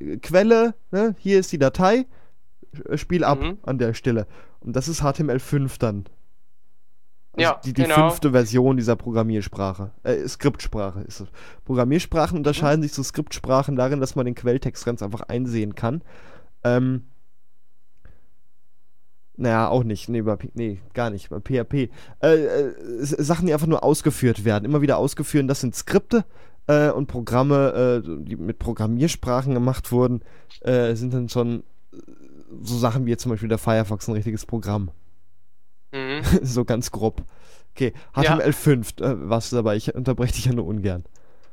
äh, 0.01 0.17
Quelle, 0.19 0.75
ne, 0.91 1.15
hier 1.19 1.39
ist 1.39 1.53
die 1.53 1.59
Datei, 1.59 2.07
spiel 2.95 3.25
ab 3.25 3.41
Mhm. 3.41 3.59
an 3.65 3.77
der 3.79 3.93
Stelle. 3.93 4.27
Und 4.61 4.75
das 4.75 4.89
ist 4.89 5.03
HTML5 5.03 5.79
dann. 5.79 6.05
Also 7.35 7.43
Ja, 7.43 7.61
die, 7.65 7.73
die 7.73 7.83
genau. 7.83 8.09
fünfte 8.09 8.33
Version 8.33 8.77
dieser 8.77 8.97
Programmiersprache. 8.97 9.91
Äh, 10.03 10.29
Skriptsprache 10.29 11.01
ist 11.01 11.21
es. 11.21 11.29
Programmiersprachen 11.65 12.37
unterscheiden 12.37 12.83
sich 12.83 12.93
zu 12.93 13.03
Skriptsprachen 13.03 13.77
darin, 13.77 14.01
dass 14.01 14.17
man 14.17 14.27
den 14.27 14.35
Quelltext 14.35 14.85
ganz 14.85 15.03
einfach 15.03 15.23
einsehen 15.23 15.75
kann. 15.75 16.03
Ähm, 16.63 17.05
naja, 19.37 19.69
auch 19.69 19.83
nicht. 19.83 20.09
Nee, 20.09 20.23
bei, 20.23 20.37
nee, 20.55 20.81
gar 20.93 21.11
nicht. 21.11 21.31
Bei 21.31 21.41
PHP. 21.41 21.91
Äh, 22.23 22.35
äh, 22.35 22.75
Sachen, 23.01 23.47
die 23.47 23.55
einfach 23.55 23.67
nur 23.67 23.83
ausgeführt 23.83 24.45
werden. 24.45 24.65
Immer 24.67 24.83
wieder 24.83 24.99
ausgeführt. 24.99 25.49
Das 25.49 25.61
sind 25.61 25.75
Skripte 25.75 26.25
äh, 26.67 26.91
und 26.91 27.07
Programme, 27.07 28.03
äh, 28.05 28.25
die 28.25 28.37
mit 28.37 28.59
Programmiersprachen 28.59 29.55
gemacht 29.55 29.91
wurden, 29.91 30.21
äh, 30.61 30.95
sind 30.95 31.15
dann 31.15 31.29
schon 31.31 31.63
so 32.63 32.77
Sachen 32.77 33.07
wie 33.07 33.11
jetzt 33.11 33.23
zum 33.23 33.31
Beispiel 33.31 33.49
der 33.49 33.59
Firefox 33.59 34.09
ein 34.09 34.15
richtiges 34.15 34.45
Programm. 34.45 34.91
Mhm. 35.93 36.23
so 36.43 36.65
ganz 36.65 36.91
grob. 36.91 37.23
Okay, 37.75 37.93
Ja. 38.17 38.37
HTML5 38.37 39.03
äh, 39.03 39.29
warst 39.31 39.53
du 39.53 39.57
dabei. 39.57 39.77
Ich 39.77 39.95
unterbreche 39.95 40.35
dich 40.35 40.45
ja 40.47 40.53
nur 40.53 40.67
ungern. 40.67 41.05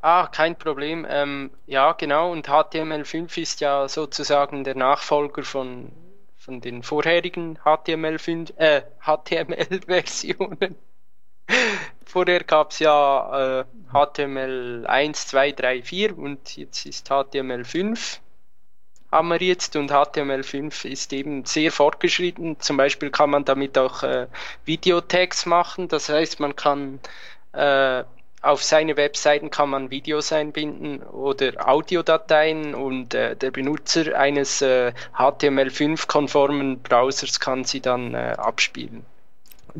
Ah, 0.02 0.28
kein 0.28 0.58
Problem. 0.58 1.06
Ähm, 1.10 1.52
ja, 1.65 1.91
genau. 1.93 2.32
Und 2.32 2.47
HTML5 2.47 3.41
ist 3.41 3.62
ja 3.62 3.88
sozusagen 3.88 4.63
der 4.63 4.75
Nachfolger 4.75 5.43
von, 5.43 5.91
von 6.38 6.62
den 6.62 6.84
vorherigen 6.84 7.58
HTML5, 7.60 8.58
äh, 8.58 8.82
HTML-Versionen. 9.02 10.75
Vorher 12.06 12.43
gab 12.43 12.71
es 12.71 12.80
ja 12.80 13.62
äh, 13.62 13.65
HTML 13.91 14.86
1, 14.88 15.28
2, 15.28 15.52
3, 15.52 15.84
4 15.84 16.17
und 16.17 16.56
jetzt 16.58 16.86
ist 16.86 17.12
HTML5 17.12 18.19
haben 19.12 19.30
wir 19.30 19.38
jetzt 19.38 19.76
und 19.76 19.91
HTML5 19.91 20.86
ist 20.86 21.13
eben 21.13 21.45
sehr 21.45 21.72
fortgeschritten. 21.72 22.60
Zum 22.60 22.78
Beispiel 22.78 23.10
kann 23.10 23.32
man 23.32 23.45
damit 23.45 23.78
auch 23.78 24.04
äh, 24.04 24.28
Videotags 24.65 25.45
machen. 25.45 25.88
Das 25.88 26.10
heißt, 26.10 26.39
man 26.39 26.56
kann 26.56 27.00
äh, 27.54 28.04
auf 28.41 28.63
seine 28.63 28.95
Webseiten 28.95 29.50
kann 29.50 29.69
man 29.69 29.91
Videos 29.91 30.32
einbinden 30.32 31.02
oder 31.04 31.67
Audiodateien 31.67 32.74
und 32.74 33.13
äh, 33.13 33.36
der 33.36 33.52
Benutzer 33.52 34.17
eines 34.17 34.62
äh, 34.62 34.93
HTML5-konformen 35.17 36.80
Browsers 36.80 37.39
kann 37.39 37.65
sie 37.65 37.82
dann 37.82 38.13
äh, 38.13 38.36
abspielen. 38.38 39.06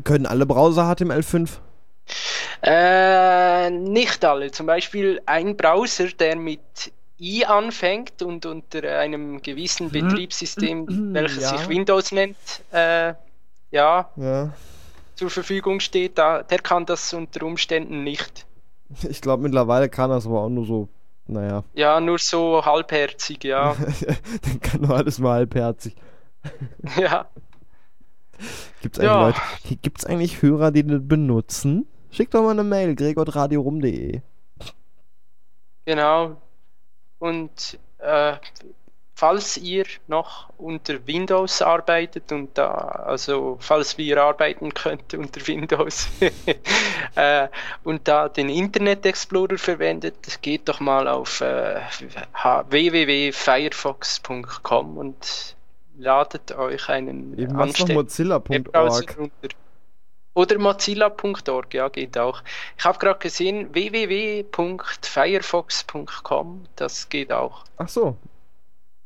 Können 0.04 0.26
alle 0.26 0.44
Browser 0.44 0.92
HTML5? 0.92 1.58
Äh, 2.62 3.70
nicht 3.70 4.24
alle. 4.24 4.50
Zum 4.50 4.66
Beispiel 4.66 5.20
ein 5.24 5.56
Browser, 5.56 6.08
der 6.08 6.36
mit 6.36 6.60
i 7.20 7.44
anfängt 7.44 8.22
und 8.22 8.46
unter 8.46 8.98
einem 8.98 9.42
gewissen 9.42 9.90
Betriebssystem, 9.90 11.12
welches 11.14 11.42
Ja. 11.42 11.58
sich 11.58 11.68
Windows 11.68 12.12
nennt, 12.12 12.36
äh, 12.72 13.14
ja, 13.70 14.10
Ja. 14.16 14.52
zur 15.14 15.30
Verfügung 15.30 15.80
steht, 15.80 16.16
da, 16.18 16.42
der 16.42 16.58
kann 16.60 16.86
das 16.86 17.12
unter 17.12 17.44
Umständen 17.44 18.02
nicht. 18.02 18.46
Ich 19.08 19.20
glaube, 19.20 19.42
mittlerweile 19.42 19.88
kann 19.88 20.10
das 20.10 20.26
aber 20.26 20.40
auch 20.42 20.48
nur 20.48 20.64
so, 20.66 20.88
naja. 21.26 21.62
Ja, 21.74 22.00
nur 22.00 22.18
so 22.18 22.64
halbherzig, 22.64 23.44
ja. 23.44 23.76
Dann 24.42 24.60
kann 24.60 24.80
nur 24.80 24.96
alles 24.96 25.18
mal 25.18 25.34
halbherzig. 25.34 25.94
ja. 26.98 27.26
Gibt's 28.80 28.98
eigentlich 28.98 29.36
Ja. 30.02 30.08
Eigentlich 30.08 30.42
Hörer, 30.42 30.70
die 30.70 30.86
das 30.86 31.00
benutzen? 31.06 31.86
Schickt 32.10 32.34
doch 32.34 32.42
mal 32.42 32.50
eine 32.50 32.64
Mail, 32.64 32.96
gregordradio.rum.de. 32.96 34.22
Genau. 35.84 36.36
Und 37.20 37.78
äh, 37.98 38.32
falls 39.14 39.56
ihr 39.58 39.84
noch 40.08 40.48
unter 40.56 41.06
Windows 41.06 41.60
arbeitet 41.60 42.32
und 42.32 42.56
da, 42.56 42.72
also 42.72 43.58
falls 43.60 43.98
wir 43.98 44.22
arbeiten 44.22 44.72
könnt 44.72 45.12
unter 45.12 45.46
Windows 45.46 46.08
äh, 47.14 47.48
und 47.84 48.08
da 48.08 48.30
den 48.30 48.48
Internet 48.48 49.04
Explorer 49.04 49.58
verwendet, 49.58 50.40
geht 50.40 50.66
doch 50.70 50.80
mal 50.80 51.06
auf 51.06 51.42
äh, 51.42 51.80
www.firefox.com 52.70 54.96
und 54.96 55.56
ladet 55.98 56.52
euch 56.52 56.88
einen 56.88 57.38
Eben 57.38 57.54
noch 57.54 57.88
Mozilla.org 57.88 59.18
oder 60.34 60.58
Mozilla.org, 60.58 61.74
ja, 61.74 61.88
geht 61.88 62.16
auch. 62.18 62.42
Ich 62.78 62.84
habe 62.84 62.98
gerade 62.98 63.18
gesehen, 63.18 63.72
www.firefox.com, 63.74 66.64
das 66.76 67.08
geht 67.08 67.32
auch. 67.32 67.64
Ach 67.76 67.88
so, 67.88 68.16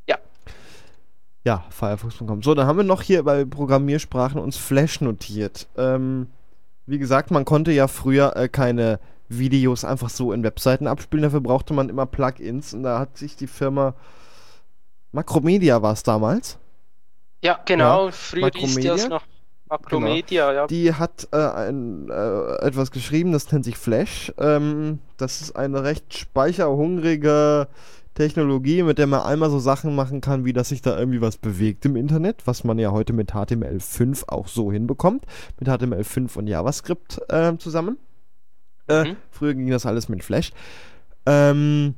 Ja. 0.08 0.18
Ja, 1.44 1.64
Firefox.com. 1.70 2.42
So, 2.42 2.54
dann 2.54 2.66
haben 2.66 2.76
wir 2.78 2.84
noch 2.84 3.02
hier 3.02 3.22
bei 3.22 3.44
Programmiersprachen 3.44 4.40
uns 4.40 4.56
Flash 4.56 5.00
notiert. 5.00 5.66
Ähm, 5.76 6.28
wie 6.86 6.98
gesagt, 6.98 7.30
man 7.30 7.44
konnte 7.44 7.72
ja 7.72 7.88
früher 7.88 8.36
äh, 8.36 8.48
keine 8.48 8.98
Videos 9.28 9.84
einfach 9.84 10.10
so 10.10 10.32
in 10.32 10.42
Webseiten 10.42 10.86
abspielen, 10.86 11.22
dafür 11.22 11.40
brauchte 11.40 11.72
man 11.72 11.88
immer 11.88 12.06
Plugins 12.06 12.74
und 12.74 12.82
da 12.82 12.98
hat 12.98 13.16
sich 13.16 13.36
die 13.36 13.46
Firma 13.46 13.94
Macromedia 15.12 15.80
war 15.80 15.92
es 15.92 16.02
damals. 16.02 16.58
Ja, 17.42 17.58
genau. 17.64 18.06
Ja, 18.06 18.12
Früher 18.12 18.50
hieß 18.54 18.62
Macromedia. 18.62 18.92
das 18.92 19.08
noch 19.08 19.22
Macromedia, 19.82 20.52
ja. 20.52 20.66
Die 20.66 20.94
hat 20.94 21.28
äh, 21.32 21.36
ein, 21.36 22.08
äh, 22.10 22.66
etwas 22.66 22.90
geschrieben, 22.90 23.32
das 23.32 23.50
nennt 23.50 23.64
sich 23.64 23.76
Flash. 23.76 24.32
Ähm, 24.38 25.00
das 25.16 25.40
ist 25.40 25.56
eine 25.56 25.84
recht 25.84 26.16
speicherhungrige 26.16 27.68
Technologie, 28.14 28.82
mit 28.82 28.98
der 28.98 29.06
man 29.06 29.22
einmal 29.22 29.50
so 29.50 29.58
Sachen 29.58 29.94
machen 29.94 30.20
kann, 30.20 30.44
wie 30.44 30.52
dass 30.52 30.68
sich 30.68 30.82
da 30.82 30.98
irgendwie 30.98 31.20
was 31.20 31.36
bewegt 31.36 31.84
im 31.84 31.96
Internet, 31.96 32.46
was 32.46 32.62
man 32.64 32.78
ja 32.78 32.92
heute 32.92 33.12
mit 33.12 33.32
HTML5 33.32 34.28
auch 34.28 34.46
so 34.46 34.70
hinbekommt, 34.70 35.24
mit 35.58 35.68
HTML5 35.68 36.38
und 36.38 36.46
JavaScript 36.46 37.20
äh, 37.28 37.56
zusammen. 37.58 37.98
Mhm. 38.88 39.16
Früher 39.30 39.54
ging 39.54 39.68
das 39.68 39.86
alles 39.86 40.08
mit 40.08 40.22
Flash. 40.22 40.52
Ähm, 41.26 41.94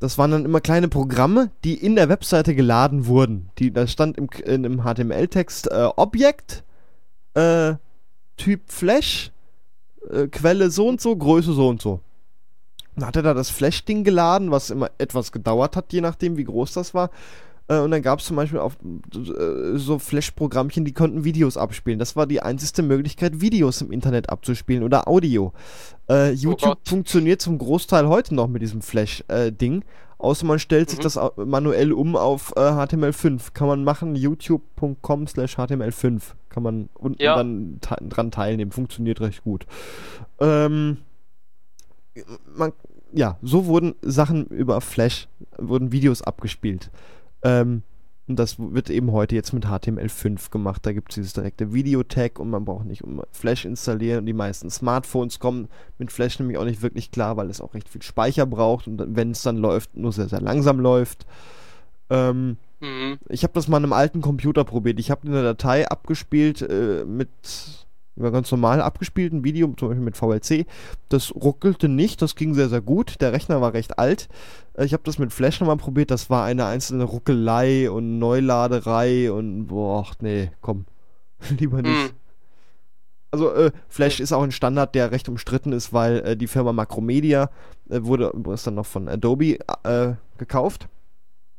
das 0.00 0.16
waren 0.16 0.30
dann 0.30 0.44
immer 0.44 0.60
kleine 0.60 0.88
Programme, 0.88 1.50
die 1.64 1.74
in 1.74 1.96
der 1.96 2.08
Webseite 2.08 2.54
geladen 2.54 3.06
wurden. 3.06 3.50
Die, 3.58 3.72
da 3.72 3.86
stand 3.86 4.16
im, 4.16 4.28
im 4.44 4.84
HTML-Text 4.84 5.70
äh, 5.70 5.88
Objekt, 5.96 6.64
äh, 7.34 7.74
Typ 8.36 8.70
Flash, 8.70 9.32
äh, 10.08 10.28
Quelle 10.28 10.70
so 10.70 10.86
und 10.86 11.00
so, 11.00 11.16
Größe 11.16 11.52
so 11.52 11.68
und 11.68 11.82
so. 11.82 12.00
Dann 12.94 13.06
hat 13.06 13.16
er 13.16 13.22
da 13.22 13.34
das 13.34 13.50
Flash-Ding 13.50 14.04
geladen, 14.04 14.50
was 14.50 14.70
immer 14.70 14.90
etwas 14.98 15.32
gedauert 15.32 15.76
hat, 15.76 15.92
je 15.92 16.00
nachdem, 16.00 16.36
wie 16.36 16.44
groß 16.44 16.72
das 16.72 16.94
war. 16.94 17.10
Äh, 17.68 17.78
und 17.80 17.90
dann 17.90 18.02
gab 18.02 18.18
es 18.20 18.24
zum 18.26 18.36
Beispiel 18.36 18.58
auf 18.58 18.76
äh, 18.82 19.76
so 19.78 19.98
Flash-Programmchen, 19.98 20.84
die 20.84 20.92
konnten 20.92 21.24
Videos 21.24 21.56
abspielen. 21.56 21.98
Das 21.98 22.16
war 22.16 22.26
die 22.26 22.40
einzige 22.42 22.82
Möglichkeit, 22.82 23.40
Videos 23.40 23.80
im 23.82 23.92
Internet 23.92 24.30
abzuspielen 24.30 24.82
oder 24.82 25.06
Audio. 25.08 25.52
Äh, 26.10 26.32
YouTube 26.32 26.60
Gott. 26.78 26.88
funktioniert 26.88 27.40
zum 27.42 27.58
Großteil 27.58 28.08
heute 28.08 28.34
noch 28.34 28.48
mit 28.48 28.62
diesem 28.62 28.80
Flash-Ding. 28.82 29.84
Außer 30.20 30.46
man 30.46 30.58
stellt 30.58 30.90
sich 30.90 30.98
Mhm. 30.98 31.02
das 31.04 31.16
au- 31.16 31.32
manuell 31.36 31.92
um 31.92 32.16
auf 32.16 32.52
äh, 32.56 32.60
HTML5. 32.60 33.52
Kann 33.54 33.68
man 33.68 33.84
machen, 33.84 34.16
youtube.com 34.16 35.28
slash 35.28 35.56
HTML5. 35.58 36.20
Kann 36.48 36.62
man 36.64 36.88
unten 36.94 37.22
Ja. 37.22 37.36
dann 37.36 37.78
dran 37.80 38.32
teilnehmen. 38.32 38.72
Funktioniert 38.72 39.20
recht 39.20 39.44
gut. 39.44 39.66
Ähm, 40.40 40.96
man, 42.56 42.72
ja, 43.12 43.38
so 43.42 43.66
wurden 43.66 43.94
Sachen 44.02 44.46
über 44.46 44.80
Flash, 44.80 45.28
wurden 45.56 45.92
Videos 45.92 46.22
abgespielt. 46.22 46.90
Ähm, 47.42 47.82
und 48.26 48.38
das 48.38 48.58
wird 48.58 48.90
eben 48.90 49.12
heute 49.12 49.34
jetzt 49.34 49.54
mit 49.54 49.64
HTML5 49.66 50.50
gemacht. 50.50 50.84
Da 50.84 50.92
gibt 50.92 51.10
es 51.10 51.14
dieses 51.14 51.32
direkte 51.32 51.72
Videotag 51.72 52.38
und 52.38 52.50
man 52.50 52.66
braucht 52.66 52.84
nicht 52.84 53.02
um 53.02 53.22
Flash 53.32 53.64
installieren. 53.64 54.20
Und 54.20 54.26
die 54.26 54.34
meisten 54.34 54.68
Smartphones 54.68 55.38
kommen 55.38 55.68
mit 55.96 56.12
Flash 56.12 56.38
nämlich 56.38 56.58
auch 56.58 56.66
nicht 56.66 56.82
wirklich 56.82 57.10
klar, 57.10 57.38
weil 57.38 57.48
es 57.48 57.62
auch 57.62 57.72
recht 57.72 57.88
viel 57.88 58.02
Speicher 58.02 58.44
braucht 58.44 58.86
und 58.86 59.16
wenn 59.16 59.30
es 59.30 59.42
dann 59.42 59.56
läuft, 59.56 59.96
nur 59.96 60.12
sehr, 60.12 60.28
sehr 60.28 60.42
langsam 60.42 60.78
läuft. 60.78 61.26
Ähm, 62.10 62.58
Mhm. 62.80 63.18
ich 63.28 63.42
habe 63.42 63.52
das 63.54 63.66
mal 63.66 63.78
an 63.78 63.84
einem 63.84 63.92
alten 63.92 64.20
Computer 64.20 64.64
probiert. 64.64 65.00
Ich 65.00 65.10
habe 65.10 65.26
eine 65.26 65.42
Datei 65.42 65.88
abgespielt 65.88 66.62
äh, 66.62 67.04
mit 67.04 67.28
über 68.18 68.30
ganz 68.30 68.50
normal 68.50 68.82
abgespielten 68.82 69.44
Video, 69.44 69.72
zum 69.78 69.88
Beispiel 69.88 70.04
mit 70.04 70.16
VLC. 70.16 70.66
Das 71.08 71.34
ruckelte 71.34 71.88
nicht, 71.88 72.20
das 72.20 72.34
ging 72.34 72.54
sehr, 72.54 72.68
sehr 72.68 72.80
gut. 72.80 73.20
Der 73.20 73.32
Rechner 73.32 73.60
war 73.60 73.72
recht 73.72 73.98
alt. 73.98 74.28
Äh, 74.74 74.84
Ich 74.84 74.92
habe 74.92 75.04
das 75.04 75.18
mit 75.18 75.32
Flash 75.32 75.60
nochmal 75.60 75.76
probiert. 75.76 76.10
Das 76.10 76.28
war 76.28 76.44
eine 76.44 76.66
einzelne 76.66 77.04
Ruckelei 77.04 77.90
und 77.90 78.18
Neuladerei 78.18 79.30
und 79.30 79.66
boah, 79.68 80.06
nee, 80.20 80.50
komm. 80.60 80.84
Lieber 81.58 81.80
nicht. 81.82 82.12
Mhm. 82.12 82.16
Also 83.30 83.52
äh, 83.52 83.70
Flash 83.88 84.20
ist 84.20 84.32
auch 84.32 84.42
ein 84.42 84.52
Standard, 84.52 84.94
der 84.94 85.12
recht 85.12 85.28
umstritten 85.28 85.72
ist, 85.72 85.92
weil 85.92 86.20
äh, 86.20 86.36
die 86.36 86.46
Firma 86.46 86.72
Macromedia 86.72 87.50
äh, 87.90 88.02
wurde 88.02 88.28
übrigens 88.34 88.62
dann 88.62 88.74
noch 88.74 88.86
von 88.86 89.06
Adobe 89.08 89.58
äh, 89.84 90.14
gekauft. 90.38 90.88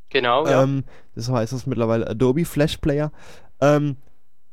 Genau, 0.09 0.47
ja. 0.47 0.63
Ähm, 0.63 0.83
das 1.13 1.29
heißt 1.29 1.53
es 1.53 1.67
mittlerweile 1.67 2.07
Adobe 2.09 2.43
Flash 2.43 2.77
Player. 2.77 3.11
Ähm, 3.61 3.97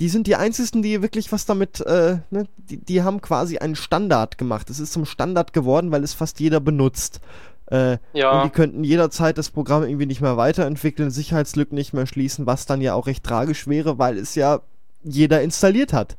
die 0.01 0.09
sind 0.09 0.27
die 0.27 0.37
einzigen, 0.37 0.83
die 0.83 1.03
wirklich 1.03 1.33
was 1.33 1.47
damit, 1.47 1.81
äh, 1.81 2.19
ne, 2.31 2.47
die, 2.57 2.77
die 2.79 3.03
haben 3.03 3.21
quasi 3.21 3.59
einen 3.59 3.77
Standard 3.77 4.37
gemacht. 4.39 4.69
Es 4.71 4.79
ist 4.79 4.93
zum 4.93 5.07
Standard 5.07 5.53
geworden, 5.53 5.91
weil 5.91 6.05
es 6.05 6.13
fast 6.13 6.41
jeder 6.41 6.61
benutzt. 6.61 7.21
Äh, 7.67 7.93
Und 7.93 8.01
ja. 8.13 8.45
die 8.45 8.51
könnten 8.51 8.85
jederzeit 8.85 9.39
das 9.39 9.51
Programm 9.51 9.83
irgendwie 9.85 10.07
nicht 10.07 10.21
mehr 10.21 10.37
weiterentwickeln, 10.37 11.11
Sicherheitslücken 11.11 11.77
nicht 11.77 11.93
mehr 11.93 12.07
schließen, 12.07 12.47
was 12.47 12.67
dann 12.67 12.81
ja 12.81 12.95
auch 12.95 13.07
recht 13.07 13.25
tragisch 13.25 13.67
wäre, 13.67 13.99
weil 13.99 14.19
es 14.19 14.35
ja 14.35 14.61
jeder 15.03 15.43
installiert 15.43 15.93
hat. 15.93 16.17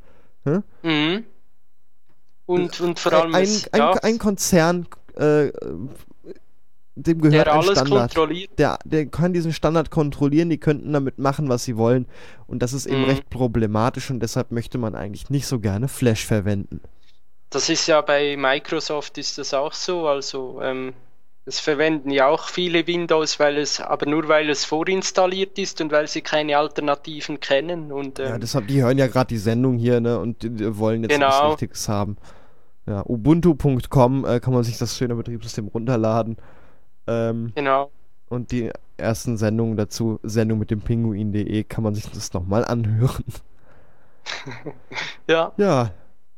Mhm. 0.84 1.24
Und, 2.46 2.80
und 2.80 3.00
vor 3.00 3.14
allem, 3.14 3.36
ein, 3.36 3.44
es, 3.44 3.72
ein, 3.74 3.80
ja, 3.80 3.92
ein 4.04 4.18
Konzern, 4.18 4.88
äh, 5.18 5.52
dem 7.04 7.22
gehört 7.22 7.48
der 7.48 7.54
ein 7.54 7.60
alles 7.60 7.80
Standard. 7.80 8.14
kontrolliert. 8.16 8.52
der, 8.58 8.80
der 8.86 9.06
kann 9.06 9.34
diesen 9.34 9.54
Standard 9.54 9.92
kontrollieren, 9.92 10.50
die 10.50 10.58
könnten 10.58 10.92
damit 10.94 11.20
machen, 11.20 11.48
was 11.50 11.64
sie 11.64 11.78
wollen. 11.78 12.06
Und 12.48 12.62
das 12.64 12.74
ist 12.74 12.86
eben 12.86 13.02
Mhm. 13.04 13.10
recht 13.10 13.30
problematisch 13.30 14.10
und 14.10 14.20
deshalb 14.20 14.52
möchte 14.52 14.78
man 14.78 14.96
eigentlich 14.96 15.30
nicht 15.30 15.48
so 15.48 15.60
gerne 15.60 15.88
Flash 15.88 16.26
verwenden. 16.26 16.82
Das 17.50 17.70
ist 17.70 17.88
ja 17.88 18.02
bei 18.02 18.36
Microsoft 18.36 19.18
ist 19.18 19.38
das 19.38 19.54
auch 19.54 19.74
so. 19.74 20.08
Also 20.08 20.60
ähm, 20.62 20.94
das 21.46 21.62
verwenden 21.62 22.10
ja 22.12 22.28
auch 22.28 22.50
viele 22.50 22.86
Windows, 22.88 23.40
weil 23.40 23.58
es, 23.58 23.80
aber 23.80 24.06
nur 24.06 24.28
weil 24.28 24.50
es 24.50 24.66
vorinstalliert 24.66 25.58
ist 25.58 25.80
und 25.80 25.94
weil 25.94 26.08
sie 26.10 26.22
keine 26.22 26.58
Alternativen 26.58 27.40
kennen. 27.40 27.94
Und 27.94 28.20
Ja, 28.20 28.36
ähm, 28.36 28.42
deshalb, 28.42 28.68
die 28.68 28.84
hören 28.84 28.98
ja 28.98 29.08
gerade 29.08 29.28
die 29.30 29.38
Sendung 29.38 29.78
hier, 29.78 30.02
ne, 30.02 30.20
und 30.20 30.44
die, 30.44 30.78
wollen 30.78 31.04
jetzt 31.04 31.12
was 31.22 31.36
Genau. 31.36 31.50
Richtiges 31.52 31.88
haben. 31.88 32.18
Ja, 32.86 33.02
ubuntu.com 33.06 34.26
äh, 34.26 34.40
kann 34.42 34.54
man 34.54 34.64
sich 34.64 34.78
das 34.78 34.98
schöne 34.98 35.16
Betriebssystem 35.16 35.68
runterladen. 35.68 36.38
Ähm, 37.08 37.52
genau. 37.56 37.92
und 38.30 38.52
die 38.52 38.72
ersten 38.98 39.38
Sendungen 39.38 39.78
dazu, 39.78 40.20
Sendung 40.24 40.60
mit 40.60 40.72
dem 40.72 40.82
Pinguin.de, 40.82 41.64
kann 41.64 41.84
man 41.84 41.96
sich 41.96 42.10
das 42.12 42.34
nochmal 42.34 42.66
anhören. 42.66 43.24
Ja. 45.28 45.54
Ja, 45.58 45.92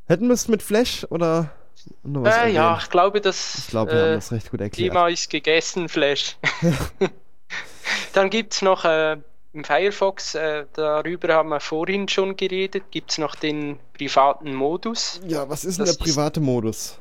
hätten 0.05 0.27
wir 0.27 0.33
es 0.33 0.47
mit 0.47 0.61
Flash 0.61 1.05
oder 1.09 1.51
noch 2.03 2.23
was 2.23 2.37
Äh, 2.37 2.49
ja, 2.51 2.77
ich 2.79 2.89
glaube, 2.89 3.21
das 3.21 3.55
Ich 3.59 3.67
glaube, 3.67 3.91
wir 3.91 3.99
haben 4.01 4.09
äh, 4.11 4.15
das 4.15 4.31
recht 4.31 4.51
gut 4.51 4.61
erklärt. 4.61 4.91
Thema 4.91 5.07
ist 5.07 5.29
gegessen, 5.29 5.89
Flash. 5.89 6.37
Dann 8.13 8.29
gibt 8.29 8.53
es 8.53 8.61
noch 8.61 8.85
äh, 8.85 9.17
im 9.53 9.63
Firefox, 9.63 10.35
äh, 10.35 10.65
darüber 10.73 11.33
haben 11.33 11.49
wir 11.49 11.59
vorhin 11.59 12.07
schon 12.07 12.35
geredet, 12.37 12.83
gibt 12.91 13.11
es 13.11 13.17
noch 13.17 13.35
den 13.35 13.79
privaten 13.93 14.53
Modus. 14.53 15.19
Ja, 15.25 15.49
was 15.49 15.65
ist 15.65 15.79
denn 15.79 15.85
Das 15.85 15.97
der 15.97 16.05
ist- 16.05 16.13
private 16.15 16.39
Modus? 16.39 16.99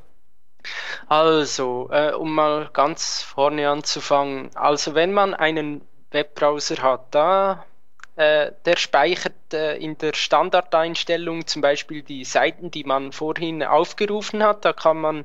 Also, 1.09 1.89
äh, 1.93 2.13
um 2.13 2.35
mal 2.35 2.71
ganz 2.73 3.23
vorne 3.23 3.69
anzufangen. 3.69 4.51
Also, 4.55 4.95
wenn 4.95 5.13
man 5.13 5.35
einen 5.35 5.83
Webbrowser 6.11 6.83
hat, 6.83 7.07
da 7.11 7.65
äh, 8.19 8.51
der 8.65 8.77
speichert 8.77 9.55
äh, 9.55 9.77
in 9.77 9.97
der 9.99 10.13
Standardeinstellung 10.13 11.47
zum 11.47 11.63
Beispiel 11.63 12.03
die 12.03 12.25
Seiten, 12.25 12.71
die 12.71 12.83
man 12.83 13.13
vorhin 13.13 13.63
aufgerufen 13.63 14.43
hat. 14.43 14.65
Da 14.65 14.73
kann 14.73 15.01
man 15.01 15.25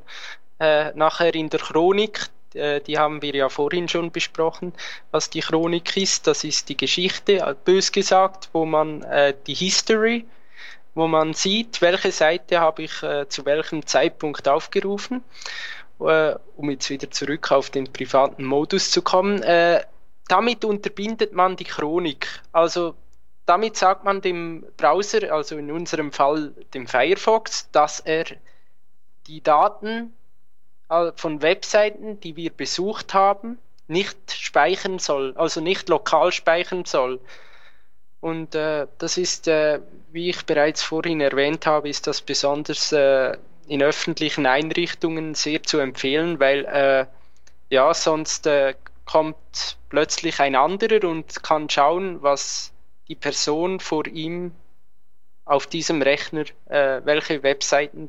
äh, 0.59 0.91
nachher 0.93 1.33
in 1.33 1.49
der 1.49 1.59
Chronik, 1.59 2.27
äh, 2.53 2.81
die 2.81 2.99
haben 2.99 3.23
wir 3.23 3.33
ja 3.33 3.49
vorhin 3.49 3.89
schon 3.89 4.11
besprochen, 4.11 4.73
was 5.09 5.31
die 5.31 5.41
Chronik 5.41 5.97
ist. 5.97 6.27
Das 6.27 6.43
ist 6.43 6.69
die 6.69 6.77
Geschichte, 6.77 7.57
bös 7.65 7.91
gesagt, 7.91 8.49
wo 8.53 8.63
man 8.65 9.01
äh, 9.01 9.33
die 9.47 9.55
History 9.55 10.25
wo 10.95 11.07
man 11.07 11.33
sieht, 11.33 11.81
welche 11.81 12.11
Seite 12.11 12.59
habe 12.59 12.83
ich 12.83 13.03
äh, 13.03 13.27
zu 13.27 13.45
welchem 13.45 13.85
Zeitpunkt 13.85 14.47
aufgerufen, 14.47 15.23
äh, 15.99 16.35
um 16.55 16.69
jetzt 16.69 16.89
wieder 16.89 17.09
zurück 17.09 17.51
auf 17.51 17.69
den 17.69 17.91
privaten 17.91 18.43
Modus 18.43 18.91
zu 18.91 19.01
kommen. 19.01 19.41
Äh, 19.43 19.83
damit 20.27 20.63
unterbindet 20.65 21.33
man 21.33 21.55
die 21.55 21.65
Chronik. 21.65 22.27
Also 22.51 22.95
damit 23.45 23.75
sagt 23.75 24.05
man 24.05 24.21
dem 24.21 24.65
Browser, 24.77 25.33
also 25.33 25.57
in 25.57 25.71
unserem 25.71 26.11
Fall 26.11 26.53
dem 26.73 26.87
Firefox, 26.87 27.69
dass 27.71 27.99
er 27.99 28.25
die 29.27 29.41
Daten, 29.41 30.13
von 31.15 31.41
Webseiten, 31.41 32.19
die 32.19 32.35
wir 32.35 32.51
besucht 32.51 33.13
haben, 33.13 33.57
nicht 33.87 34.31
speichern 34.31 34.99
soll, 34.99 35.33
also 35.37 35.59
nicht 35.61 35.89
lokal 35.89 36.31
speichern 36.31 36.85
soll. 36.85 37.19
Und 38.23 38.55
äh, 38.55 38.87
das 38.99 39.17
ist, 39.17 39.49
äh, 39.49 39.81
wie 40.13 40.29
ich 40.29 40.45
bereits 40.45 40.81
vorhin 40.81 41.19
erwähnt 41.19 41.65
habe, 41.65 41.89
ist 41.89 42.07
das 42.07 42.21
besonders 42.21 42.93
äh, 42.93 43.35
in 43.67 43.83
öffentlichen 43.83 44.45
Einrichtungen 44.45 45.35
sehr 45.35 45.61
zu 45.61 45.79
empfehlen, 45.79 46.39
weil 46.39 46.63
äh, 46.63 47.05
ja, 47.69 47.93
sonst 47.93 48.47
äh, 48.47 48.75
kommt 49.03 49.77
plötzlich 49.89 50.39
ein 50.39 50.55
anderer 50.55 51.03
und 51.05 51.43
kann 51.43 51.69
schauen, 51.69 52.23
was 52.23 52.71
die 53.09 53.15
Person 53.15 53.81
vor 53.81 54.07
ihm 54.07 54.53
auf 55.43 55.67
diesem 55.67 56.01
Rechner, 56.01 56.45
äh, 56.69 57.01
welche 57.03 57.43
Webseiten 57.43 58.07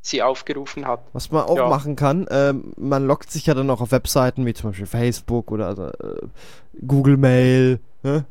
sie 0.00 0.22
aufgerufen 0.22 0.86
hat. 0.86 1.00
Was 1.12 1.30
man 1.30 1.44
auch 1.44 1.56
ja. 1.56 1.68
machen 1.68 1.96
kann, 1.96 2.26
äh, 2.28 2.54
man 2.78 3.06
loggt 3.06 3.30
sich 3.30 3.44
ja 3.44 3.52
dann 3.52 3.68
auch 3.68 3.82
auf 3.82 3.92
Webseiten 3.92 4.46
wie 4.46 4.54
zum 4.54 4.70
Beispiel 4.70 4.86
Facebook 4.86 5.50
oder 5.52 5.92
Google 6.86 7.18
Mail. 7.18 7.78
Ne? 8.02 8.24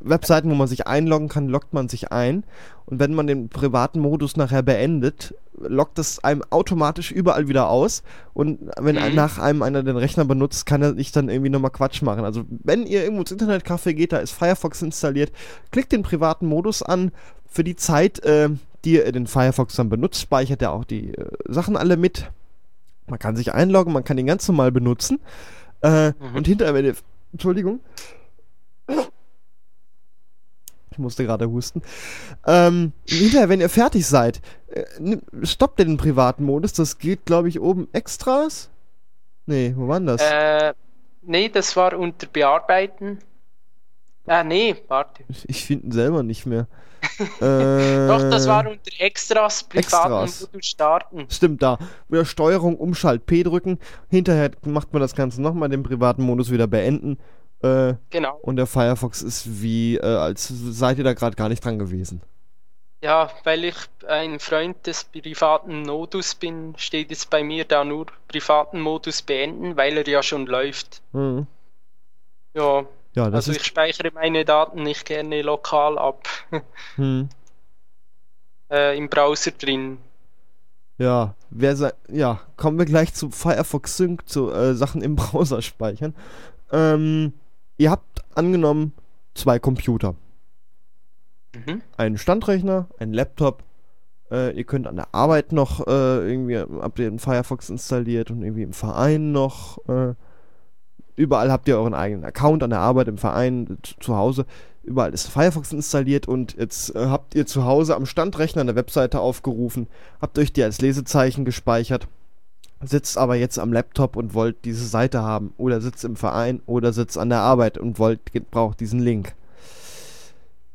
Webseiten, 0.00 0.50
wo 0.50 0.54
man 0.54 0.68
sich 0.68 0.86
einloggen 0.86 1.28
kann, 1.28 1.48
loggt 1.48 1.72
man 1.72 1.88
sich 1.88 2.12
ein. 2.12 2.44
Und 2.84 3.00
wenn 3.00 3.14
man 3.14 3.26
den 3.26 3.48
privaten 3.48 4.00
Modus 4.00 4.36
nachher 4.36 4.62
beendet, 4.62 5.34
lockt 5.58 5.98
es 5.98 6.22
einem 6.22 6.42
automatisch 6.50 7.10
überall 7.10 7.48
wieder 7.48 7.68
aus. 7.68 8.02
Und 8.34 8.58
wenn 8.78 8.96
mhm. 8.96 9.14
nach 9.14 9.38
einem 9.38 9.62
einer 9.62 9.82
den 9.82 9.96
Rechner 9.96 10.24
benutzt, 10.24 10.66
kann 10.66 10.82
er 10.82 10.92
nicht 10.92 11.16
dann 11.16 11.30
irgendwie 11.30 11.50
nochmal 11.50 11.70
Quatsch 11.70 12.02
machen. 12.02 12.24
Also 12.24 12.44
wenn 12.48 12.86
ihr 12.86 13.02
irgendwo 13.02 13.22
ins 13.22 13.32
Internetcafé 13.32 13.94
geht, 13.94 14.12
da 14.12 14.18
ist 14.18 14.32
Firefox 14.32 14.82
installiert, 14.82 15.32
klickt 15.70 15.92
den 15.92 16.02
privaten 16.02 16.46
Modus 16.46 16.82
an. 16.82 17.12
Für 17.46 17.64
die 17.64 17.76
Zeit, 17.76 18.22
äh, 18.24 18.50
die 18.84 18.94
ihr 18.94 19.12
den 19.12 19.26
Firefox 19.26 19.76
dann 19.76 19.88
benutzt, 19.88 20.20
speichert 20.20 20.62
er 20.62 20.72
auch 20.72 20.84
die 20.84 21.14
äh, 21.14 21.26
Sachen 21.48 21.76
alle 21.76 21.96
mit. 21.96 22.30
Man 23.06 23.18
kann 23.18 23.36
sich 23.36 23.52
einloggen, 23.52 23.92
man 23.92 24.04
kann 24.04 24.18
ihn 24.18 24.26
ganz 24.26 24.46
normal 24.48 24.72
benutzen. 24.72 25.18
Äh, 25.82 26.08
mhm. 26.08 26.14
Und 26.34 26.46
hinterher, 26.46 26.74
wenn 26.74 26.84
ihr, 26.84 26.94
Entschuldigung, 27.32 27.80
ich 30.92 30.98
musste 30.98 31.24
gerade 31.24 31.50
husten. 31.50 31.82
Ähm, 32.46 32.92
hinterher, 33.08 33.48
wenn 33.48 33.60
ihr 33.60 33.68
fertig 33.68 34.06
seid, 34.06 34.40
äh, 34.68 34.84
stoppt 35.42 35.80
ihr 35.80 35.84
den 35.84 35.96
privaten 35.96 36.44
Modus. 36.44 36.72
Das 36.72 36.98
geht, 36.98 37.24
glaube 37.24 37.48
ich, 37.48 37.60
oben 37.60 37.88
Extras. 37.92 38.70
Nee, 39.46 39.74
wo 39.76 39.88
war 39.88 40.00
das? 40.00 40.20
Äh, 40.22 40.74
nee, 41.22 41.48
das 41.48 41.74
war 41.76 41.98
unter 41.98 42.26
Bearbeiten. 42.26 43.18
Ah, 44.26 44.44
nee, 44.44 44.76
warte. 44.88 45.24
Ich, 45.48 45.64
finde 45.64 45.86
ihn 45.86 45.92
selber 45.92 46.22
nicht 46.22 46.46
mehr. 46.46 46.68
äh, 47.18 48.06
Doch, 48.06 48.30
das 48.30 48.46
war 48.46 48.68
unter 48.68 48.90
Extras, 48.98 49.64
privaten 49.64 50.24
Extras. 50.24 50.40
Modus 50.42 50.66
starten. 50.66 51.26
Stimmt, 51.28 51.62
da. 51.62 51.78
Wieder 52.08 52.24
Steuerung, 52.24 52.76
Umschalt 52.76 53.26
P 53.26 53.42
drücken. 53.42 53.80
Hinterher 54.08 54.52
macht 54.64 54.92
man 54.92 55.02
das 55.02 55.16
Ganze 55.16 55.42
nochmal, 55.42 55.68
den 55.68 55.82
privaten 55.82 56.22
Modus 56.22 56.52
wieder 56.52 56.68
beenden 56.68 57.18
äh, 57.62 57.94
genau. 58.10 58.38
Und 58.42 58.56
der 58.56 58.66
Firefox 58.66 59.22
ist 59.22 59.62
wie, 59.62 59.96
äh, 59.96 60.04
als 60.04 60.48
seid 60.48 60.98
ihr 60.98 61.04
da 61.04 61.14
gerade 61.14 61.36
gar 61.36 61.48
nicht 61.48 61.64
dran 61.64 61.78
gewesen. 61.78 62.22
Ja, 63.02 63.30
weil 63.42 63.64
ich 63.64 63.74
ein 64.06 64.38
Freund 64.38 64.86
des 64.86 65.04
privaten 65.04 65.82
Modus 65.82 66.36
bin, 66.36 66.74
steht 66.76 67.10
jetzt 67.10 67.30
bei 67.30 67.42
mir 67.42 67.64
da 67.64 67.84
nur 67.84 68.06
privaten 68.28 68.80
Modus 68.80 69.22
beenden, 69.22 69.76
weil 69.76 69.96
er 69.96 70.06
ja 70.06 70.22
schon 70.22 70.46
läuft. 70.46 71.02
Mhm. 71.12 71.48
Ja, 72.54 72.84
ja 73.14 73.24
also 73.24 73.50
ich 73.50 73.64
speichere 73.64 74.12
meine 74.12 74.44
Daten 74.44 74.84
nicht 74.84 75.04
gerne 75.04 75.42
lokal 75.42 75.98
ab. 75.98 76.28
mhm. 76.96 77.28
äh, 78.70 78.96
Im 78.96 79.08
Browser 79.08 79.50
drin. 79.50 79.98
Ja, 80.98 81.34
wer 81.50 81.92
ja, 82.08 82.40
kommen 82.56 82.78
wir 82.78 82.86
gleich 82.86 83.14
zu 83.14 83.30
Firefox 83.30 83.96
Sync, 83.96 84.28
zu 84.28 84.52
äh, 84.52 84.74
Sachen 84.74 85.02
im 85.02 85.16
Browser 85.16 85.60
speichern. 85.60 86.14
Ähm, 86.70 87.32
Ihr 87.78 87.90
habt 87.90 88.22
angenommen 88.34 88.92
zwei 89.34 89.58
Computer. 89.58 90.14
Mhm. 91.54 91.82
Einen 91.96 92.18
Standrechner, 92.18 92.88
einen 92.98 93.12
Laptop. 93.12 93.62
Äh, 94.30 94.56
ihr 94.56 94.64
könnt 94.64 94.86
an 94.86 94.96
der 94.96 95.14
Arbeit 95.14 95.52
noch 95.52 95.86
äh, 95.86 96.30
irgendwie, 96.30 96.58
habt 96.58 96.98
ihr 96.98 97.10
den 97.10 97.18
Firefox 97.18 97.70
installiert 97.70 98.30
und 98.30 98.42
irgendwie 98.42 98.62
im 98.62 98.72
Verein 98.72 99.32
noch. 99.32 99.78
Äh, 99.88 100.14
überall 101.16 101.52
habt 101.52 101.68
ihr 101.68 101.76
euren 101.76 101.94
eigenen 101.94 102.24
Account 102.24 102.62
an 102.62 102.70
der 102.70 102.80
Arbeit, 102.80 103.08
im 103.08 103.18
Verein, 103.18 103.78
zu 104.00 104.16
Hause. 104.16 104.46
Überall 104.82 105.12
ist 105.12 105.28
Firefox 105.28 105.72
installiert 105.72 106.26
und 106.26 106.54
jetzt 106.54 106.94
äh, 106.96 107.06
habt 107.06 107.34
ihr 107.34 107.46
zu 107.46 107.64
Hause 107.64 107.94
am 107.94 108.06
Standrechner 108.06 108.62
eine 108.62 108.74
Webseite 108.74 109.20
aufgerufen, 109.20 109.86
habt 110.20 110.38
euch 110.38 110.52
die 110.52 110.62
als 110.62 110.80
Lesezeichen 110.80 111.44
gespeichert 111.44 112.08
sitzt 112.84 113.18
aber 113.18 113.36
jetzt 113.36 113.58
am 113.58 113.72
Laptop 113.72 114.16
und 114.16 114.34
wollt 114.34 114.64
diese 114.64 114.86
Seite 114.86 115.22
haben 115.22 115.52
oder 115.56 115.80
sitzt 115.80 116.04
im 116.04 116.16
Verein 116.16 116.60
oder 116.66 116.92
sitzt 116.92 117.18
an 117.18 117.28
der 117.28 117.40
Arbeit 117.40 117.78
und 117.78 117.98
wollt 117.98 118.20
braucht 118.50 118.80
diesen 118.80 119.00
Link. 119.00 119.34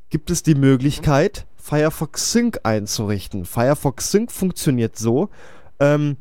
Gibt 0.09 0.31
es 0.31 0.43
die 0.43 0.55
Möglichkeit, 0.55 1.45
Firefox 1.57 2.31
Sync 2.31 2.61
einzurichten? 2.63 3.45
Firefox 3.45 4.11
Sync 4.11 4.31
funktioniert 4.31 4.97
so: 4.97 5.29
ähm, 5.79 6.17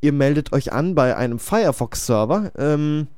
Ihr 0.00 0.12
meldet 0.12 0.52
euch 0.52 0.72
an 0.72 0.94
bei 0.94 1.16
einem 1.16 1.38
Firefox-Server. 1.38 2.52
Ähm, 2.56 3.08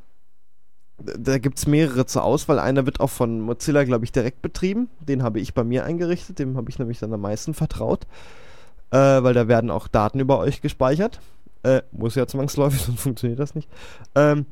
da 0.99 1.39
gibt 1.39 1.59
es 1.59 1.67
mehrere 1.67 2.07
zur 2.07 2.25
Auswahl. 2.25 2.59
Einer 2.59 2.87
wird 2.87 3.01
auch 3.01 3.11
von 3.11 3.41
Mozilla, 3.41 3.85
glaube 3.85 4.05
ich, 4.05 4.13
direkt 4.13 4.41
betrieben. 4.43 4.89
Den 5.01 5.23
habe 5.23 5.41
ich 5.41 5.53
bei 5.53 5.65
mir 5.65 5.85
eingerichtet. 5.85 6.39
Dem 6.39 6.57
habe 6.57 6.71
ich 6.71 6.79
nämlich 6.79 6.99
dann 6.99 7.13
am 7.13 7.21
meisten 7.21 7.53
vertraut. 7.53 8.07
Äh, 8.91 8.97
weil 8.97 9.35
da 9.35 9.47
werden 9.47 9.71
auch 9.71 9.89
Daten 9.89 10.21
über 10.21 10.39
euch 10.39 10.63
gespeichert. 10.63 11.21
Äh, 11.63 11.83
muss 11.93 12.15
ja 12.15 12.27
zwangsläufig, 12.27 12.81
sonst 12.87 13.01
funktioniert 13.01 13.41
das 13.41 13.55
nicht. 13.55 13.69
Ähm, 14.15 14.47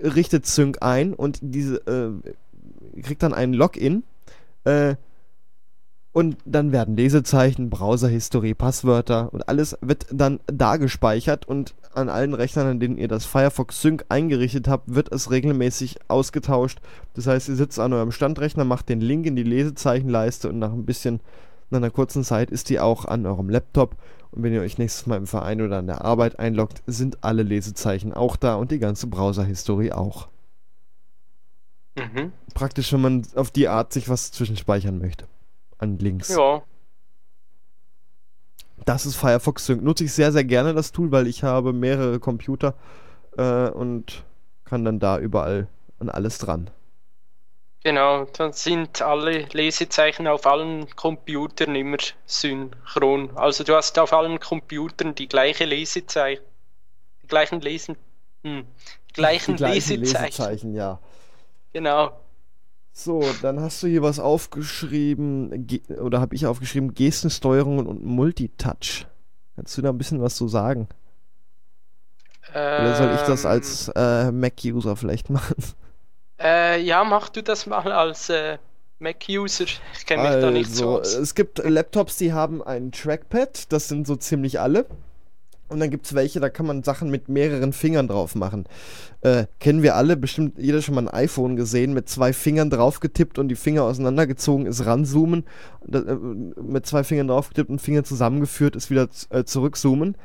richtet 0.00 0.46
Sync 0.46 0.78
ein 0.80 1.14
und 1.14 1.38
diese 1.42 1.76
äh, 1.86 3.02
kriegt 3.02 3.22
dann 3.22 3.34
einen 3.34 3.54
Login. 3.54 4.04
Äh, 4.64 4.96
und 6.14 6.36
dann 6.44 6.70
werden 6.70 6.96
Lesezeichen, 6.96 7.70
Browserhistorie, 7.70 8.54
Passwörter 8.54 9.34
und 9.34 9.48
alles 9.48 9.76
wird 9.80 10.06
dann 10.12 10.38
da 10.46 10.76
gespeichert 10.76 11.48
und 11.48 11.74
an 11.92 12.08
allen 12.08 12.34
Rechnern, 12.34 12.68
an 12.68 12.78
denen 12.78 12.98
ihr 12.98 13.08
das 13.08 13.24
Firefox 13.24 13.82
Sync 13.82 14.04
eingerichtet 14.10 14.68
habt, 14.68 14.94
wird 14.94 15.12
es 15.12 15.32
regelmäßig 15.32 15.98
ausgetauscht. 16.06 16.78
Das 17.14 17.26
heißt, 17.26 17.48
ihr 17.48 17.56
sitzt 17.56 17.80
an 17.80 17.92
eurem 17.92 18.12
Standrechner, 18.12 18.64
macht 18.64 18.88
den 18.88 19.00
Link 19.00 19.26
in 19.26 19.34
die 19.34 19.42
Lesezeichenleiste 19.42 20.48
und 20.48 20.60
nach 20.60 20.72
ein 20.72 20.86
bisschen, 20.86 21.18
nach 21.70 21.78
einer 21.78 21.90
kurzen 21.90 22.22
Zeit 22.22 22.48
ist 22.48 22.68
die 22.68 22.78
auch 22.78 23.06
an 23.06 23.26
eurem 23.26 23.50
Laptop 23.50 23.96
und 24.34 24.42
wenn 24.42 24.52
ihr 24.52 24.62
euch 24.62 24.78
nächstes 24.78 25.06
Mal 25.06 25.16
im 25.16 25.28
Verein 25.28 25.62
oder 25.62 25.78
an 25.78 25.86
der 25.86 26.04
Arbeit 26.04 26.40
einloggt, 26.40 26.82
sind 26.88 27.22
alle 27.22 27.44
Lesezeichen 27.44 28.12
auch 28.12 28.34
da 28.34 28.56
und 28.56 28.72
die 28.72 28.80
ganze 28.80 29.06
Browser-History 29.06 29.92
auch. 29.92 30.26
Mhm. 31.96 32.32
Praktisch, 32.52 32.92
wenn 32.92 33.00
man 33.00 33.26
auf 33.36 33.52
die 33.52 33.68
Art 33.68 33.92
sich 33.92 34.08
was 34.08 34.32
zwischenspeichern 34.32 34.98
möchte. 34.98 35.28
An 35.78 35.98
Links. 35.98 36.30
Ja. 36.30 36.62
Das 38.84 39.06
ist 39.06 39.14
Firefox 39.14 39.66
Sync. 39.66 39.84
Nutze 39.84 40.02
ich 40.02 40.12
sehr, 40.12 40.32
sehr 40.32 40.44
gerne 40.44 40.74
das 40.74 40.90
Tool, 40.90 41.12
weil 41.12 41.28
ich 41.28 41.44
habe 41.44 41.72
mehrere 41.72 42.18
Computer 42.18 42.74
äh, 43.36 43.68
und 43.68 44.24
kann 44.64 44.84
dann 44.84 44.98
da 44.98 45.20
überall 45.20 45.68
an 46.00 46.08
alles 46.08 46.38
dran. 46.38 46.70
Genau, 47.86 48.24
dann 48.24 48.54
sind 48.54 49.02
alle 49.02 49.40
Lesezeichen 49.52 50.26
auf 50.26 50.46
allen 50.46 50.88
Computern 50.96 51.74
immer 51.74 51.98
synchron. 52.24 53.36
Also 53.36 53.62
du 53.62 53.76
hast 53.76 53.98
auf 53.98 54.14
allen 54.14 54.40
Computern 54.40 55.14
die 55.14 55.28
gleiche 55.28 55.66
Lesezeichen, 55.66 56.42
die 57.22 57.26
gleichen 57.26 57.60
Lesen, 57.60 57.96
hm, 58.42 58.64
die 59.10 59.12
gleichen, 59.12 59.52
die 59.52 59.58
gleichen 59.58 60.00
Lesezeichen. 60.00 60.24
Lesezeichen. 60.24 60.74
ja. 60.74 60.98
Genau. 61.74 62.18
So, 62.94 63.22
dann 63.42 63.60
hast 63.60 63.82
du 63.82 63.86
hier 63.88 64.00
was 64.00 64.18
aufgeschrieben, 64.18 65.68
oder 66.00 66.22
habe 66.22 66.34
ich 66.36 66.46
aufgeschrieben, 66.46 66.94
Gestensteuerung 66.94 67.86
und 67.86 68.02
Multitouch. 68.02 69.04
Kannst 69.56 69.76
du 69.76 69.82
da 69.82 69.90
ein 69.90 69.98
bisschen 69.98 70.22
was 70.22 70.36
zu 70.36 70.48
sagen? 70.48 70.88
Ähm, 72.54 72.80
oder 72.80 72.96
soll 72.96 73.14
ich 73.14 73.20
das 73.22 73.44
als 73.44 73.88
ähm. 73.94 73.94
äh, 73.94 74.32
Mac-User 74.32 74.96
vielleicht 74.96 75.28
machen? 75.28 75.56
Äh, 76.40 76.80
ja, 76.82 77.04
mach 77.04 77.28
du 77.28 77.42
das 77.42 77.66
mal 77.66 77.92
als 77.92 78.28
äh, 78.28 78.58
Mac-User. 78.98 79.66
Ich 79.96 80.06
kenne 80.06 80.22
mich 80.22 80.30
also, 80.32 80.46
da 80.46 80.50
nicht 80.52 80.74
so 80.74 80.98
aus. 80.98 81.14
Es 81.14 81.34
gibt 81.34 81.58
Laptops, 81.58 82.16
die 82.16 82.32
haben 82.32 82.62
ein 82.62 82.92
Trackpad, 82.92 83.72
das 83.72 83.88
sind 83.88 84.06
so 84.06 84.16
ziemlich 84.16 84.60
alle. 84.60 84.86
Und 85.68 85.80
dann 85.80 85.90
gibt 85.90 86.06
es 86.06 86.14
welche, 86.14 86.40
da 86.40 86.50
kann 86.50 86.66
man 86.66 86.82
Sachen 86.82 87.10
mit 87.10 87.28
mehreren 87.28 87.72
Fingern 87.72 88.06
drauf 88.06 88.34
machen. 88.34 88.66
Äh, 89.22 89.46
kennen 89.60 89.82
wir 89.82 89.96
alle, 89.96 90.16
bestimmt 90.16 90.58
jeder 90.58 90.82
schon 90.82 90.94
mal 90.94 91.08
ein 91.08 91.14
iPhone 91.14 91.56
gesehen, 91.56 91.94
mit 91.94 92.08
zwei 92.08 92.32
Fingern 92.32 92.68
drauf 92.68 93.00
getippt 93.00 93.38
und 93.38 93.48
die 93.48 93.56
Finger 93.56 93.84
auseinandergezogen 93.84 94.66
ist 94.66 94.84
ranzoomen. 94.84 95.44
äh, 95.90 95.98
mit 95.98 96.86
zwei 96.86 97.02
Fingern 97.02 97.28
drauf 97.28 97.48
getippt 97.48 97.70
und 97.70 97.80
Finger 97.80 98.04
zusammengeführt 98.04 98.76
ist 98.76 98.90
wieder 98.90 99.08
äh, 99.30 99.44
zurückzoomen. 99.44 100.16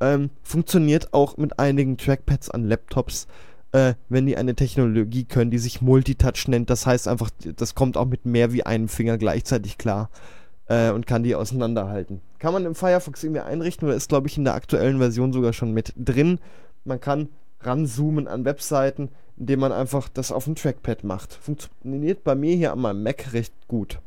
Ähm, 0.00 0.30
funktioniert 0.42 1.14
auch 1.14 1.36
mit 1.36 1.58
einigen 1.58 1.96
Trackpads 1.96 2.50
an 2.50 2.68
Laptops 2.68 3.26
äh, 3.72 3.94
wenn 4.08 4.26
die 4.26 4.36
eine 4.36 4.54
Technologie 4.54 5.24
können, 5.24 5.50
die 5.50 5.58
sich 5.58 5.80
Multitouch 5.82 6.46
nennt. 6.48 6.70
Das 6.70 6.86
heißt 6.86 7.08
einfach, 7.08 7.30
das 7.56 7.74
kommt 7.74 7.96
auch 7.96 8.06
mit 8.06 8.24
mehr 8.26 8.52
wie 8.52 8.64
einem 8.64 8.88
Finger 8.88 9.18
gleichzeitig 9.18 9.78
klar. 9.78 10.10
äh, 10.66 10.90
und 10.90 11.06
kann 11.06 11.22
die 11.22 11.34
auseinanderhalten. 11.34 12.20
Kann 12.38 12.52
man 12.52 12.64
im 12.64 12.74
Firefox 12.74 13.22
irgendwie 13.22 13.40
einrichten 13.40 13.86
oder 13.86 13.96
ist, 13.96 14.08
glaube 14.08 14.28
ich, 14.28 14.36
in 14.36 14.44
der 14.44 14.54
aktuellen 14.54 14.98
Version 14.98 15.32
sogar 15.32 15.52
schon 15.52 15.72
mit 15.72 15.92
drin. 15.96 16.38
Man 16.84 17.00
kann 17.00 17.28
ranzoomen 17.60 18.26
an 18.28 18.44
Webseiten, 18.44 19.10
indem 19.36 19.60
man 19.60 19.72
einfach 19.72 20.08
das 20.08 20.32
auf 20.32 20.44
dem 20.44 20.54
Trackpad 20.54 21.04
macht. 21.04 21.32
Funktioniert 21.34 22.24
bei 22.24 22.34
mir 22.34 22.56
hier 22.56 22.72
an 22.72 22.80
meinem 22.80 23.02
Mac 23.02 23.32
recht 23.32 23.54
gut. 23.68 24.00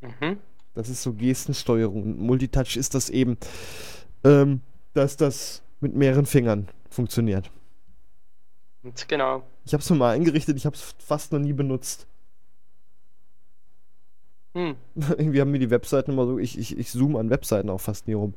Mhm. 0.00 0.38
Das 0.74 0.88
ist 0.88 1.02
so 1.02 1.12
Gestensteuerung. 1.12 2.18
Multitouch 2.18 2.76
ist 2.76 2.94
das 2.94 3.10
eben, 3.10 3.36
ähm, 4.24 4.60
dass 4.94 5.16
das 5.16 5.62
mit 5.80 5.94
mehreren 5.94 6.26
Fingern 6.26 6.68
funktioniert. 6.98 7.48
Genau. 9.06 9.44
Ich 9.64 9.72
habe 9.72 9.82
es 9.82 9.90
mal 9.90 10.10
eingerichtet, 10.10 10.56
ich 10.56 10.66
habe 10.66 10.74
es 10.74 10.96
fast 10.98 11.32
noch 11.32 11.38
nie 11.38 11.52
benutzt. 11.52 12.08
Hm. 14.54 14.74
Irgendwie 14.96 15.40
haben 15.40 15.52
mir 15.52 15.60
die 15.60 15.70
Webseiten 15.70 16.10
immer 16.10 16.26
so, 16.26 16.40
ich, 16.40 16.58
ich, 16.58 16.76
ich 16.76 16.90
zoome 16.90 17.20
an 17.20 17.30
Webseiten 17.30 17.70
auch 17.70 17.80
fast 17.80 18.08
nie 18.08 18.14
rum. 18.14 18.34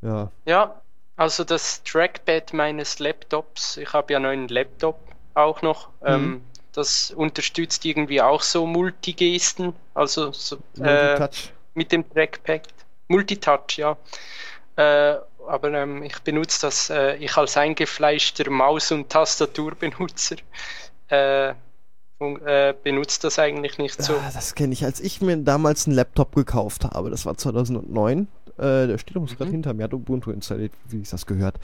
Ja. 0.00 0.30
Ja, 0.46 0.80
also 1.16 1.44
das 1.44 1.82
Trackpad 1.82 2.54
meines 2.54 3.00
Laptops, 3.00 3.76
ich 3.76 3.92
habe 3.92 4.14
ja 4.14 4.18
noch 4.18 4.30
einen 4.30 4.48
Laptop 4.48 4.98
auch 5.34 5.60
noch, 5.60 5.88
mhm. 6.00 6.06
ähm, 6.06 6.40
das 6.72 7.10
unterstützt 7.10 7.84
irgendwie 7.84 8.22
auch 8.22 8.40
so 8.40 8.66
Multigesten, 8.66 9.74
also 9.92 10.32
so, 10.32 10.56
äh, 10.80 11.28
mit 11.74 11.92
dem 11.92 12.08
Trackpad. 12.10 12.62
Multitouch, 13.08 13.76
ja. 13.76 13.98
Äh, 14.76 15.16
aber 15.48 15.72
ähm, 15.72 16.02
ich 16.02 16.18
benutze 16.20 16.62
das, 16.62 16.90
äh, 16.90 17.16
ich 17.16 17.36
als 17.36 17.56
eingefleischter 17.56 18.50
Maus- 18.50 18.92
und 18.92 19.08
Tastaturbenutzer 19.10 20.36
äh, 21.10 21.50
äh, 22.20 22.74
benutze 22.82 23.20
das 23.22 23.38
eigentlich 23.38 23.78
nicht 23.78 24.02
so. 24.02 24.14
Ah, 24.14 24.30
das 24.32 24.54
kenne 24.54 24.72
ich. 24.72 24.84
Als 24.84 25.00
ich 25.00 25.20
mir 25.20 25.36
damals 25.36 25.86
einen 25.86 25.96
Laptop 25.96 26.34
gekauft 26.34 26.84
habe, 26.84 27.10
das 27.10 27.26
war 27.26 27.36
2009, 27.36 28.28
äh, 28.56 28.86
der 28.86 28.98
steht 28.98 29.16
übrigens 29.16 29.32
mhm. 29.32 29.36
gerade 29.36 29.50
hinter 29.50 29.74
mir, 29.74 29.84
hat 29.84 29.94
Ubuntu 29.94 30.30
installiert, 30.30 30.72
wie 30.88 31.00
es 31.00 31.10
das 31.10 31.26
gehört. 31.26 31.56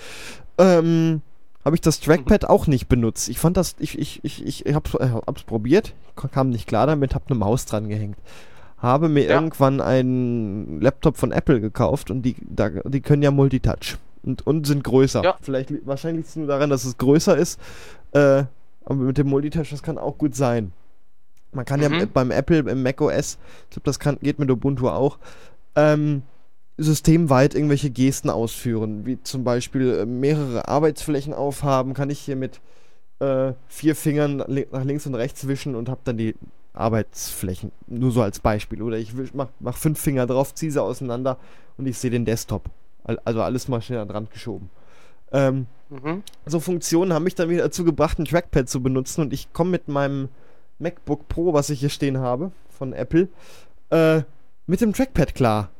Ähm, 0.58 1.22
habe 1.64 1.76
ich 1.76 1.80
das 1.80 2.00
Trackpad 2.00 2.46
auch 2.46 2.66
nicht 2.66 2.88
benutzt. 2.88 3.28
Ich 3.28 3.38
fand 3.38 3.56
das, 3.56 3.76
ich, 3.78 3.98
ich, 3.98 4.24
ich, 4.24 4.44
ich, 4.44 4.66
ich 4.66 4.74
hab's, 4.74 4.94
äh, 4.94 5.10
hab's 5.26 5.42
probiert, 5.42 5.94
kam 6.32 6.50
nicht 6.50 6.66
klar 6.66 6.86
damit, 6.86 7.14
hab 7.14 7.28
eine 7.28 7.38
Maus 7.38 7.66
dran 7.66 7.88
gehängt. 7.88 8.18
Habe 8.80 9.08
mir 9.08 9.24
ja. 9.24 9.34
irgendwann 9.34 9.80
einen 9.80 10.80
Laptop 10.80 11.16
von 11.16 11.32
Apple 11.32 11.60
gekauft 11.60 12.10
und 12.10 12.22
die, 12.22 12.36
da, 12.40 12.70
die 12.70 13.00
können 13.00 13.22
ja 13.22 13.30
Multitouch 13.30 13.98
und, 14.22 14.46
und 14.46 14.66
sind 14.66 14.84
größer. 14.84 15.22
Ja. 15.22 15.36
Vielleicht, 15.40 15.86
wahrscheinlich 15.86 16.20
liegt 16.20 16.28
es 16.30 16.36
nur 16.36 16.46
daran, 16.46 16.70
dass 16.70 16.84
es 16.84 16.96
größer 16.96 17.36
ist. 17.36 17.60
Äh, 18.12 18.44
aber 18.84 18.94
mit 18.94 19.18
dem 19.18 19.28
Multitouch, 19.28 19.70
das 19.70 19.82
kann 19.82 19.98
auch 19.98 20.18
gut 20.18 20.34
sein. 20.34 20.72
Man 21.52 21.64
kann 21.64 21.80
mhm. 21.80 21.94
ja 21.94 22.06
beim 22.06 22.30
Apple, 22.30 22.58
im 22.58 22.82
macOS, 22.82 23.38
ich 23.64 23.70
glaube, 23.70 23.84
das 23.84 23.98
kann, 23.98 24.18
geht 24.22 24.38
mit 24.38 24.50
Ubuntu 24.50 24.88
auch, 24.88 25.18
ähm, 25.74 26.22
systemweit 26.78 27.54
irgendwelche 27.54 27.90
Gesten 27.90 28.30
ausführen, 28.30 29.04
wie 29.04 29.22
zum 29.22 29.44
Beispiel 29.44 30.00
äh, 30.00 30.06
mehrere 30.06 30.68
Arbeitsflächen 30.68 31.34
aufhaben, 31.34 31.92
kann 31.92 32.08
ich 32.08 32.20
hier 32.20 32.36
mit 32.36 32.60
äh, 33.18 33.52
vier 33.68 33.94
Fingern 33.94 34.36
nach 34.70 34.84
links 34.84 35.06
und 35.06 35.14
rechts 35.14 35.46
wischen 35.46 35.74
und 35.74 35.88
habe 35.88 36.00
dann 36.04 36.16
die 36.16 36.34
Arbeitsflächen, 36.72 37.72
nur 37.86 38.12
so 38.12 38.22
als 38.22 38.40
Beispiel. 38.40 38.82
Oder 38.82 38.98
ich 38.98 39.12
mach, 39.34 39.48
mach 39.58 39.76
fünf 39.76 39.98
Finger 39.98 40.26
drauf, 40.26 40.54
ziehe 40.54 40.72
sie 40.72 40.82
auseinander 40.82 41.38
und 41.76 41.86
ich 41.86 41.98
sehe 41.98 42.10
den 42.10 42.24
Desktop. 42.24 42.70
Also 43.04 43.42
alles 43.42 43.68
mal 43.68 43.82
schnell 43.82 43.98
an 43.98 44.08
den 44.08 44.14
Rand 44.14 44.30
geschoben. 44.30 44.70
Ähm, 45.32 45.66
mhm. 45.88 46.22
So 46.46 46.60
Funktionen 46.60 47.12
haben 47.12 47.24
mich 47.24 47.34
dann 47.34 47.48
wieder 47.48 47.64
dazu 47.64 47.84
gebracht, 47.84 48.18
ein 48.18 48.24
Trackpad 48.24 48.68
zu 48.68 48.82
benutzen 48.82 49.22
und 49.22 49.32
ich 49.32 49.52
komme 49.52 49.70
mit 49.70 49.88
meinem 49.88 50.28
MacBook 50.78 51.28
Pro, 51.28 51.52
was 51.52 51.70
ich 51.70 51.80
hier 51.80 51.88
stehen 51.88 52.18
habe, 52.18 52.52
von 52.68 52.92
Apple, 52.92 53.28
äh, 53.90 54.22
mit 54.66 54.80
dem 54.80 54.92
Trackpad 54.92 55.34
klar. 55.34 55.70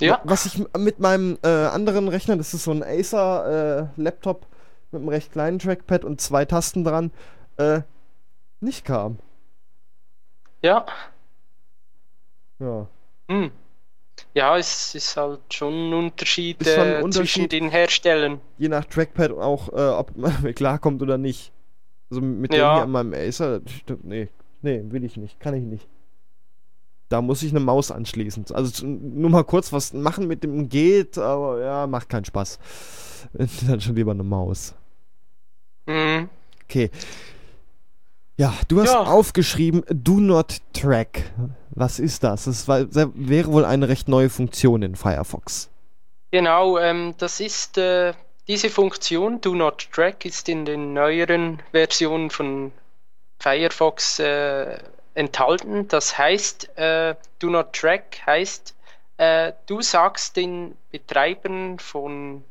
Ja. 0.00 0.20
Was 0.24 0.46
ich 0.46 0.62
mit 0.78 1.00
meinem 1.00 1.38
äh, 1.42 1.48
anderen 1.48 2.08
Rechner, 2.08 2.36
das 2.36 2.54
ist 2.54 2.64
so 2.64 2.70
ein 2.70 2.84
Acer-Laptop 2.84 4.42
äh, 4.42 4.46
mit 4.92 5.00
einem 5.00 5.08
recht 5.08 5.32
kleinen 5.32 5.58
Trackpad 5.58 6.04
und 6.04 6.20
zwei 6.20 6.44
Tasten 6.44 6.84
dran, 6.84 7.10
äh, 7.56 7.80
nicht 8.60 8.84
kam. 8.84 9.18
Ja. 10.62 10.86
Ja. 12.58 12.86
Hm. 13.28 13.50
Ja, 14.34 14.58
es 14.58 14.94
ist 14.94 15.16
halt 15.16 15.40
schon 15.52 15.90
ein 15.90 15.94
Unterschied, 15.94 16.64
schon 16.64 16.80
ein 16.80 17.02
Unterschied 17.02 17.12
zwischen 17.12 17.48
den 17.48 17.70
Herstellern. 17.70 18.40
Je 18.58 18.68
nach 18.68 18.84
Trackpad 18.84 19.32
auch, 19.32 19.68
äh, 19.72 19.88
ob 19.90 20.16
man 20.16 20.32
klarkommt 20.54 21.02
oder 21.02 21.18
nicht. 21.18 21.52
Also 22.10 22.20
mit 22.20 22.52
ja. 22.52 22.58
dem 22.58 22.74
hier 22.74 22.82
an 22.84 22.90
meinem 22.90 23.14
Acer, 23.14 23.60
nee, 24.02 24.28
nee, 24.62 24.82
will 24.88 25.04
ich 25.04 25.16
nicht, 25.16 25.38
kann 25.40 25.54
ich 25.54 25.62
nicht. 25.62 25.88
Da 27.08 27.22
muss 27.22 27.42
ich 27.42 27.52
eine 27.52 27.60
Maus 27.60 27.90
anschließen. 27.90 28.46
Also 28.52 28.86
nur 28.86 29.30
mal 29.30 29.44
kurz 29.44 29.72
was 29.72 29.92
machen 29.92 30.26
mit 30.26 30.42
dem 30.44 30.68
geht, 30.68 31.16
aber 31.16 31.60
ja, 31.60 31.86
macht 31.86 32.08
keinen 32.08 32.24
Spaß. 32.24 32.58
Dann 33.66 33.80
schon 33.80 33.96
lieber 33.96 34.12
eine 34.12 34.24
Maus. 34.24 34.74
Mhm. 35.86 36.28
Okay. 36.64 36.90
Ja, 38.38 38.54
du 38.68 38.80
hast 38.80 38.92
ja. 38.92 39.02
aufgeschrieben, 39.02 39.84
Do 39.88 40.20
Not 40.20 40.58
Track. 40.72 41.24
Was 41.70 41.98
ist 41.98 42.22
das? 42.22 42.44
Das 42.44 42.68
war, 42.68 42.86
wäre 42.94 43.52
wohl 43.52 43.64
eine 43.64 43.88
recht 43.88 44.06
neue 44.06 44.30
Funktion 44.30 44.82
in 44.82 44.94
Firefox. 44.94 45.68
Genau, 46.30 46.78
ähm, 46.78 47.14
das 47.18 47.40
ist 47.40 47.78
äh, 47.78 48.14
diese 48.46 48.70
Funktion, 48.70 49.40
Do 49.40 49.56
Not 49.56 49.88
Track, 49.92 50.24
ist 50.24 50.48
in 50.48 50.64
den 50.64 50.94
neueren 50.94 51.60
Versionen 51.72 52.30
von 52.30 52.70
Firefox 53.40 54.20
äh, 54.20 54.78
enthalten. 55.14 55.88
Das 55.88 56.16
heißt, 56.16 56.78
äh, 56.78 57.16
Do 57.40 57.50
Not 57.50 57.72
Track 57.72 58.18
heißt, 58.24 58.72
äh, 59.16 59.52
du 59.66 59.82
sagst 59.82 60.36
den 60.36 60.76
Betreibern 60.92 61.80
von 61.80 62.44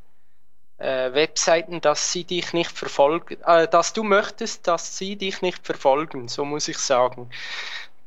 äh, 0.78 1.14
Webseiten, 1.14 1.82
dass 1.82 2.12
sie 2.12 2.24
dich 2.24 2.54
nicht 2.54 2.72
verfolgen, 2.72 3.38
äh, 3.46 3.68
dass 3.68 3.94
du 3.94 4.04
möchtest, 4.04 4.68
dass 4.68 4.98
sie 4.98 5.16
dich 5.16 5.42
nicht 5.42 5.66
verfolgen, 5.66 6.28
so 6.28 6.46
muss 6.46 6.68
ich 6.68 6.78
sagen. 6.78 7.30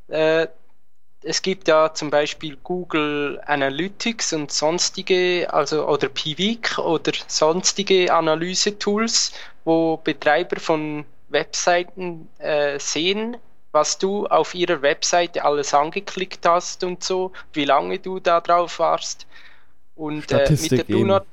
Äh, 0.09 0.47
es 1.23 1.43
gibt 1.43 1.69
ja 1.69 1.93
zum 1.93 2.11
Beispiel 2.11 2.57
Google 2.63 3.41
Analytics 3.45 4.33
und 4.33 4.51
sonstige, 4.51 5.53
also 5.53 5.87
oder 5.87 6.09
Piwik 6.09 6.79
oder 6.79 7.13
sonstige 7.27 8.13
Analyse-Tools, 8.13 9.33
wo 9.65 9.99
Betreiber 9.99 10.59
von 10.59 11.05
Webseiten 11.29 12.29
äh, 12.39 12.79
sehen, 12.79 13.37
was 13.73 13.99
du 13.99 14.27
auf 14.27 14.55
ihrer 14.55 14.83
Webseite 14.83 15.45
alles 15.45 15.75
angeklickt 15.75 16.47
hast 16.47 16.83
und 16.85 17.05
so, 17.05 17.33
wie 17.53 17.67
lange 17.67 17.99
du 17.99 18.19
da 18.19 18.41
drauf 18.41 18.79
warst. 18.79 19.27
Und 19.97 20.33
äh, 20.33 20.51
mit 20.51 20.71
der 20.73 20.85
Do 20.85 21.05
Not 21.05 21.27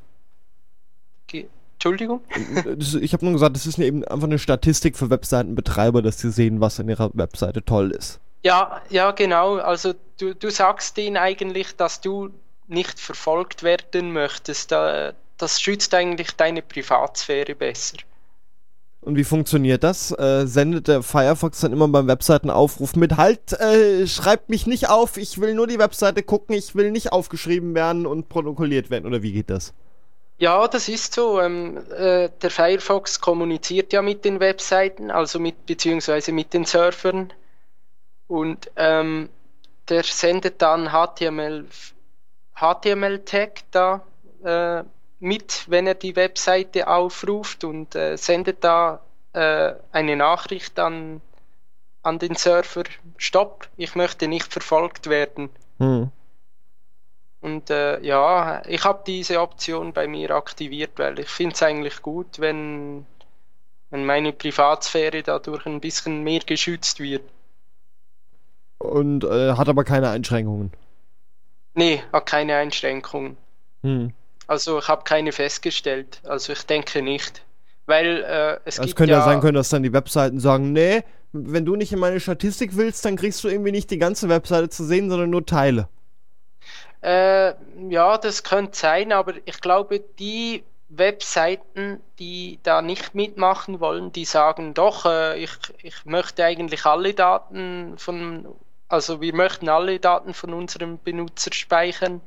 Entschuldigung? 1.78 2.22
Ich 3.02 3.14
habe 3.14 3.24
nur 3.24 3.34
gesagt, 3.34 3.56
das 3.56 3.68
ist 3.68 3.78
eben 3.78 4.04
einfach 4.04 4.28
eine 4.28 4.40
Statistik 4.40 4.98
für 4.98 5.12
Webseitenbetreiber, 5.12 6.02
dass 6.02 6.20
sie 6.20 6.32
sehen, 6.32 6.60
was 6.60 6.80
an 6.80 6.90
ihrer 6.90 7.12
Webseite 7.14 7.64
toll 7.64 7.92
ist. 7.92 8.20
Ja, 8.44 8.82
ja, 8.90 9.12
genau. 9.12 9.58
Also 9.58 9.94
du, 10.20 10.34
du 10.34 10.50
sagst 10.50 10.98
denen 10.98 11.18
eigentlich, 11.18 11.76
dass 11.76 12.02
du 12.02 12.32
nicht 12.68 13.00
verfolgt 13.00 13.62
werden 13.62 14.12
möchtest. 14.12 14.72
Das 14.72 15.62
schützt 15.62 15.94
eigentlich 15.94 16.32
deine 16.32 16.64
Privatsphäre 16.64 17.54
besser. 17.54 17.98
Und 19.02 19.16
wie 19.16 19.24
funktioniert 19.24 19.84
das? 19.84 20.12
Äh, 20.12 20.48
sendet 20.48 20.88
der 20.88 21.04
Firefox 21.04 21.62
dann 21.62 21.72
immer 21.72 21.88
beim 21.88 22.08
Webseitenaufruf 22.08 22.96
mit 22.96 23.18
Halt, 23.18 23.54
äh, 23.54 24.08
schreibt 24.08 24.50
mich 24.50 24.66
nicht 24.66 24.90
auf, 24.90 25.18
ich 25.18 25.40
will 25.40 25.54
nur 25.54 25.68
die 25.68 25.78
Webseite 25.78 26.24
gucken, 26.24 26.56
ich 26.56 26.76
will 26.76 26.92
nicht 26.92 27.14
aufgeschrieben 27.14 27.76
werden 27.76 28.08
und 28.08 28.28
protokolliert 28.28 28.90
werden, 28.90 29.06
oder 29.06 29.22
wie 29.22 29.32
geht 29.32 29.50
das? 29.50 29.74
Ja, 30.40 30.68
das 30.68 30.88
ist 30.88 31.14
so. 31.14 31.42
Ähm, 31.42 31.78
äh, 31.92 32.30
der 32.42 32.52
Firefox 32.52 33.20
kommuniziert 33.20 33.92
ja 33.92 34.02
mit 34.02 34.24
den 34.24 34.40
Webseiten, 34.40 35.10
also 35.10 35.40
mit 35.40 35.66
beziehungsweise 35.66 36.32
mit 36.32 36.54
den 36.54 36.66
Servern 36.66 37.34
und 38.28 38.70
ähm, 38.76 39.30
der 39.90 40.04
sendet 40.04 40.62
dann 40.62 40.90
HTML 40.92 41.66
HTML-Tag 42.56 43.62
da 43.72 44.02
äh, 44.44 44.84
mit, 45.20 45.66
wenn 45.68 45.88
er 45.88 45.94
die 45.94 46.16
Webseite 46.16 46.88
aufruft 46.88 47.64
und 47.64 47.96
äh, 47.96 48.18
sendet 48.18 48.64
da 48.64 49.02
äh, 49.34 49.74
eine 49.92 50.16
Nachricht 50.16 50.80
an, 50.80 51.22
an 52.02 52.20
den 52.20 52.36
Server, 52.36 52.84
Stopp, 53.18 53.68
ich 53.78 53.96
möchte 53.96 54.28
nicht 54.28 54.52
verfolgt 54.52 55.08
werden. 55.08 55.50
Hm. 55.78 56.12
Und 57.42 57.70
äh, 57.70 58.02
ja, 58.02 58.64
ich 58.68 58.84
habe 58.84 59.04
diese 59.06 59.40
Option 59.42 59.94
bei 59.94 60.08
mir 60.08 60.32
aktiviert, 60.32 60.92
weil 60.98 61.20
ich 61.20 61.30
finde 61.30 61.54
es 61.54 61.62
eigentlich 61.62 62.02
gut, 62.02 62.40
wenn, 62.40 63.06
wenn 63.92 64.06
meine 64.06 64.34
Privatsphäre 64.34 65.22
dadurch 65.22 65.66
ein 65.66 65.80
bisschen 65.80 66.24
mehr 66.24 66.42
geschützt 66.46 67.00
wird. 67.00 67.24
Und 68.80 69.24
äh, 69.24 69.54
hat 69.54 69.70
aber 69.70 69.84
keine 69.84 70.10
Einschränkungen? 70.10 70.72
Nee, 71.74 72.04
hat 72.12 72.26
keine 72.26 72.56
Einschränkungen. 72.56 73.38
Hm. 73.84 74.14
Also 74.48 74.80
ich 74.80 74.88
habe 74.88 75.04
keine 75.04 75.32
festgestellt. 75.32 76.22
Also 76.24 76.54
ich 76.54 76.66
denke 76.66 77.02
nicht. 77.02 77.44
Weil 77.86 78.24
äh, 78.24 78.60
es, 78.66 78.80
es 78.80 78.96
könnte 78.96 79.14
ja, 79.14 79.24
sein 79.24 79.42
können, 79.42 79.54
dass 79.54 79.70
dann 79.70 79.84
die 79.84 79.94
Webseiten 79.94 80.40
sagen, 80.40 80.74
nee, 80.74 81.04
wenn 81.32 81.66
du 81.66 81.76
nicht 81.76 81.94
in 81.94 82.00
meine 82.00 82.20
Statistik 82.20 82.76
willst, 82.76 83.06
dann 83.06 83.16
kriegst 83.16 83.44
du 83.44 83.48
irgendwie 83.48 83.72
nicht 83.72 83.92
die 83.92 83.98
ganze 83.98 84.28
Webseite 84.28 84.70
zu 84.70 84.84
sehen, 84.84 85.10
sondern 85.10 85.30
nur 85.30 85.46
Teile. 85.46 85.88
Äh, 87.02 87.54
ja, 87.89 88.18
das 88.18 88.43
könnte 88.43 88.78
sein, 88.78 89.12
aber 89.12 89.36
ich 89.45 89.62
glaube, 89.62 90.00
die 90.00 90.64
Webseiten, 90.89 92.02
die 92.18 92.60
da 92.64 92.82
nicht 92.82 93.14
mitmachen 93.14 93.80
wollen, 93.80 94.12
die 94.12 94.26
sagen 94.26 94.74
doch, 94.74 95.06
äh, 95.06 95.38
ich, 95.38 95.52
ich 95.84 96.06
möchte 96.06 96.43
eigentlich 96.45 96.86
alle 96.86 97.14
Daten 97.14 97.98
von, 97.98 98.48
also 98.88 99.22
wir 99.22 99.36
möchten 99.36 99.70
alle 99.70 100.00
Daten 100.00 100.34
von 100.34 100.54
unserem 100.54 100.98
Benutzer 100.98 101.54
speichern 101.54 102.22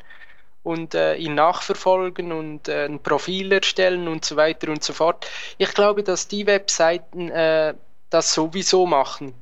und 0.63 0.95
äh, 0.95 1.17
ihn 1.17 1.35
nachverfolgen 1.35 2.33
und 2.33 2.69
äh, 2.69 2.85
ein 2.85 3.03
Profil 3.03 3.51
erstellen 3.53 4.09
und 4.09 4.25
so 4.25 4.37
weiter 4.37 4.69
und 4.71 4.85
so 4.85 4.93
fort. 4.93 5.27
Ich 5.57 5.73
glaube, 5.73 6.03
dass 6.03 6.29
die 6.29 6.47
Webseiten 6.47 7.31
äh, 7.31 7.75
das 8.11 8.35
sowieso 8.35 8.87
machen. 8.87 9.35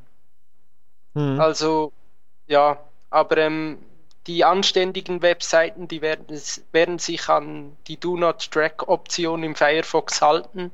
Mhm. 1.14 1.40
Also 1.40 1.92
ja, 2.46 2.78
aber 3.10 3.36
ähm, 3.38 3.78
die 4.28 4.44
anständigen 4.44 5.22
Webseiten, 5.22 5.88
die 5.88 6.02
werden, 6.02 6.26
werden 6.72 6.98
sich 6.98 7.28
an 7.28 7.72
die 7.88 7.98
Do 7.98 8.16
Not 8.16 8.50
Track 8.50 8.88
Option 8.88 9.42
im 9.42 9.54
Firefox 9.54 10.20
halten 10.20 10.70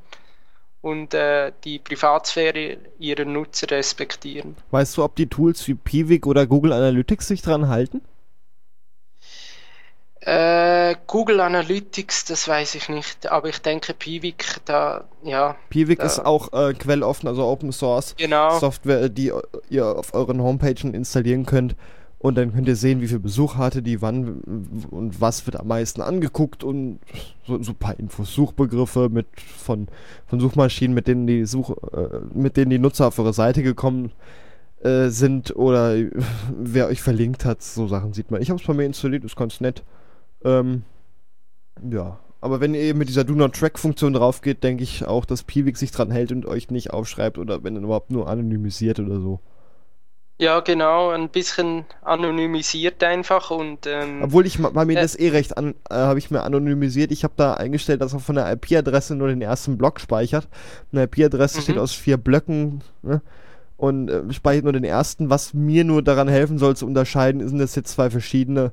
und 0.82 1.14
äh, 1.14 1.52
die 1.64 1.78
Privatsphäre 1.78 2.76
ihrer 2.98 3.24
Nutzer 3.24 3.70
respektieren. 3.70 4.56
Weißt 4.70 4.96
du, 4.96 5.04
ob 5.04 5.16
die 5.16 5.28
Tools 5.28 5.66
wie 5.68 5.74
Piwik 5.74 6.26
oder 6.26 6.46
Google 6.46 6.72
Analytics 6.72 7.28
sich 7.28 7.42
dran 7.42 7.68
halten? 7.68 8.02
Äh, 10.20 10.96
Google 11.06 11.40
Analytics, 11.40 12.24
das 12.24 12.48
weiß 12.48 12.74
ich 12.74 12.88
nicht, 12.88 13.30
aber 13.30 13.50
ich 13.50 13.60
denke 13.60 13.92
Piwik, 13.92 14.46
da, 14.64 15.04
ja. 15.22 15.54
Piwik 15.68 16.02
ist 16.02 16.18
auch 16.18 16.52
äh, 16.52 16.72
quelloffen, 16.72 17.28
also 17.28 17.44
Open 17.44 17.72
Source 17.72 18.14
genau. 18.16 18.58
Software, 18.58 19.10
die 19.10 19.32
ihr 19.68 19.86
auf 19.86 20.14
euren 20.14 20.42
Homepages 20.42 20.84
installieren 20.84 21.44
könnt. 21.44 21.76
Und 22.24 22.36
dann 22.36 22.54
könnt 22.54 22.68
ihr 22.68 22.76
sehen, 22.76 23.02
wie 23.02 23.08
viel 23.08 23.18
Besuch 23.18 23.56
hatte 23.56 23.82
die, 23.82 24.00
wann 24.00 24.40
und 24.90 25.20
was 25.20 25.44
wird 25.44 25.60
am 25.60 25.68
meisten 25.68 26.00
angeguckt 26.00 26.64
und 26.64 26.98
so, 27.46 27.62
so 27.62 27.72
ein 27.72 27.76
paar 27.76 28.00
Infos, 28.00 28.32
Suchbegriffe 28.32 29.10
mit 29.10 29.26
von, 29.38 29.88
von 30.26 30.40
Suchmaschinen, 30.40 30.94
mit 30.94 31.06
denen 31.06 31.26
die 31.26 31.44
Such, 31.44 31.76
äh, 31.92 32.20
mit 32.32 32.56
denen 32.56 32.70
die 32.70 32.78
Nutzer 32.78 33.08
auf 33.08 33.18
eure 33.18 33.34
Seite 33.34 33.62
gekommen 33.62 34.10
äh, 34.80 35.08
sind 35.10 35.54
oder 35.54 35.96
wer 36.58 36.86
euch 36.86 37.02
verlinkt 37.02 37.44
hat, 37.44 37.62
so 37.62 37.88
Sachen 37.88 38.14
sieht 38.14 38.30
man. 38.30 38.40
Ich 38.40 38.48
habe 38.48 38.58
es 38.58 38.66
bei 38.66 38.72
mir 38.72 38.86
installiert, 38.86 39.22
ist 39.22 39.36
ganz 39.36 39.60
nett. 39.60 39.84
Ähm, 40.44 40.84
ja, 41.90 42.20
aber 42.40 42.58
wenn 42.62 42.72
ihr 42.72 42.94
mit 42.94 43.10
dieser 43.10 43.24
Do 43.24 43.34
Not 43.34 43.54
Track 43.54 43.78
Funktion 43.78 44.14
drauf 44.14 44.40
geht, 44.40 44.64
denke 44.64 44.82
ich 44.82 45.04
auch, 45.04 45.26
dass 45.26 45.42
Piwik 45.42 45.76
sich 45.76 45.90
dran 45.90 46.10
hält 46.10 46.32
und 46.32 46.46
euch 46.46 46.70
nicht 46.70 46.90
aufschreibt 46.90 47.36
oder 47.36 47.62
wenn 47.64 47.74
dann 47.74 47.84
überhaupt 47.84 48.10
nur 48.10 48.30
anonymisiert 48.30 48.98
oder 48.98 49.20
so. 49.20 49.40
Ja, 50.36 50.60
genau, 50.60 51.10
ein 51.10 51.28
bisschen 51.28 51.84
anonymisiert 52.02 53.02
einfach 53.04 53.52
und. 53.52 53.86
Ähm, 53.86 54.20
Obwohl 54.22 54.46
ich 54.46 54.60
bei 54.60 54.84
mir 54.84 54.98
äh, 54.98 55.02
das 55.02 55.16
eh 55.16 55.28
recht 55.28 55.56
an, 55.56 55.74
äh, 55.88 55.94
habe 55.94 56.18
ich 56.18 56.30
mir 56.30 56.42
anonymisiert. 56.42 57.12
Ich 57.12 57.22
habe 57.22 57.34
da 57.36 57.54
eingestellt, 57.54 58.00
dass 58.00 58.14
er 58.14 58.20
von 58.20 58.34
der 58.34 58.50
IP-Adresse 58.52 59.14
nur 59.14 59.28
den 59.28 59.42
ersten 59.42 59.78
Block 59.78 60.00
speichert. 60.00 60.48
Eine 60.92 61.04
IP-Adresse 61.04 61.62
steht 61.62 61.76
mhm. 61.76 61.82
aus 61.82 61.92
vier 61.92 62.16
Blöcken 62.16 62.82
ne? 63.02 63.22
und 63.76 64.10
äh, 64.10 64.32
speichert 64.32 64.64
nur 64.64 64.72
den 64.72 64.84
ersten. 64.84 65.30
Was 65.30 65.54
mir 65.54 65.84
nur 65.84 66.02
daran 66.02 66.26
helfen 66.26 66.58
soll 66.58 66.74
zu 66.76 66.86
unterscheiden, 66.86 67.46
sind 67.46 67.58
das 67.58 67.76
jetzt 67.76 67.92
zwei 67.92 68.10
verschiedene 68.10 68.72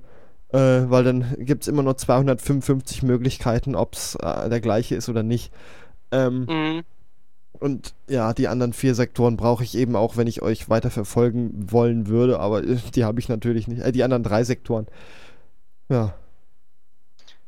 äh, 0.53 0.89
weil 0.89 1.03
dann 1.03 1.35
gibt 1.37 1.63
es 1.63 1.67
immer 1.67 1.83
nur 1.83 1.97
255 1.97 3.03
Möglichkeiten, 3.03 3.75
ob 3.75 3.93
es 3.93 4.15
äh, 4.15 4.49
der 4.49 4.59
gleiche 4.59 4.95
ist 4.95 5.09
oder 5.09 5.23
nicht. 5.23 5.51
Ähm, 6.11 6.45
mhm. 6.49 6.83
Und 7.61 7.93
ja, 8.09 8.33
die 8.33 8.47
anderen 8.47 8.73
vier 8.73 8.95
Sektoren 8.95 9.37
brauche 9.37 9.63
ich 9.63 9.77
eben 9.77 9.95
auch, 9.95 10.17
wenn 10.17 10.25
ich 10.25 10.41
euch 10.41 10.67
weiter 10.67 10.89
verfolgen 10.89 11.71
wollen 11.71 12.07
würde, 12.07 12.39
aber 12.39 12.63
äh, 12.63 12.77
die 12.95 13.05
habe 13.05 13.19
ich 13.19 13.29
natürlich 13.29 13.67
nicht. 13.67 13.83
Äh, 13.83 13.91
die 13.91 14.03
anderen 14.03 14.23
drei 14.23 14.43
Sektoren. 14.43 14.87
Ja. 15.87 16.15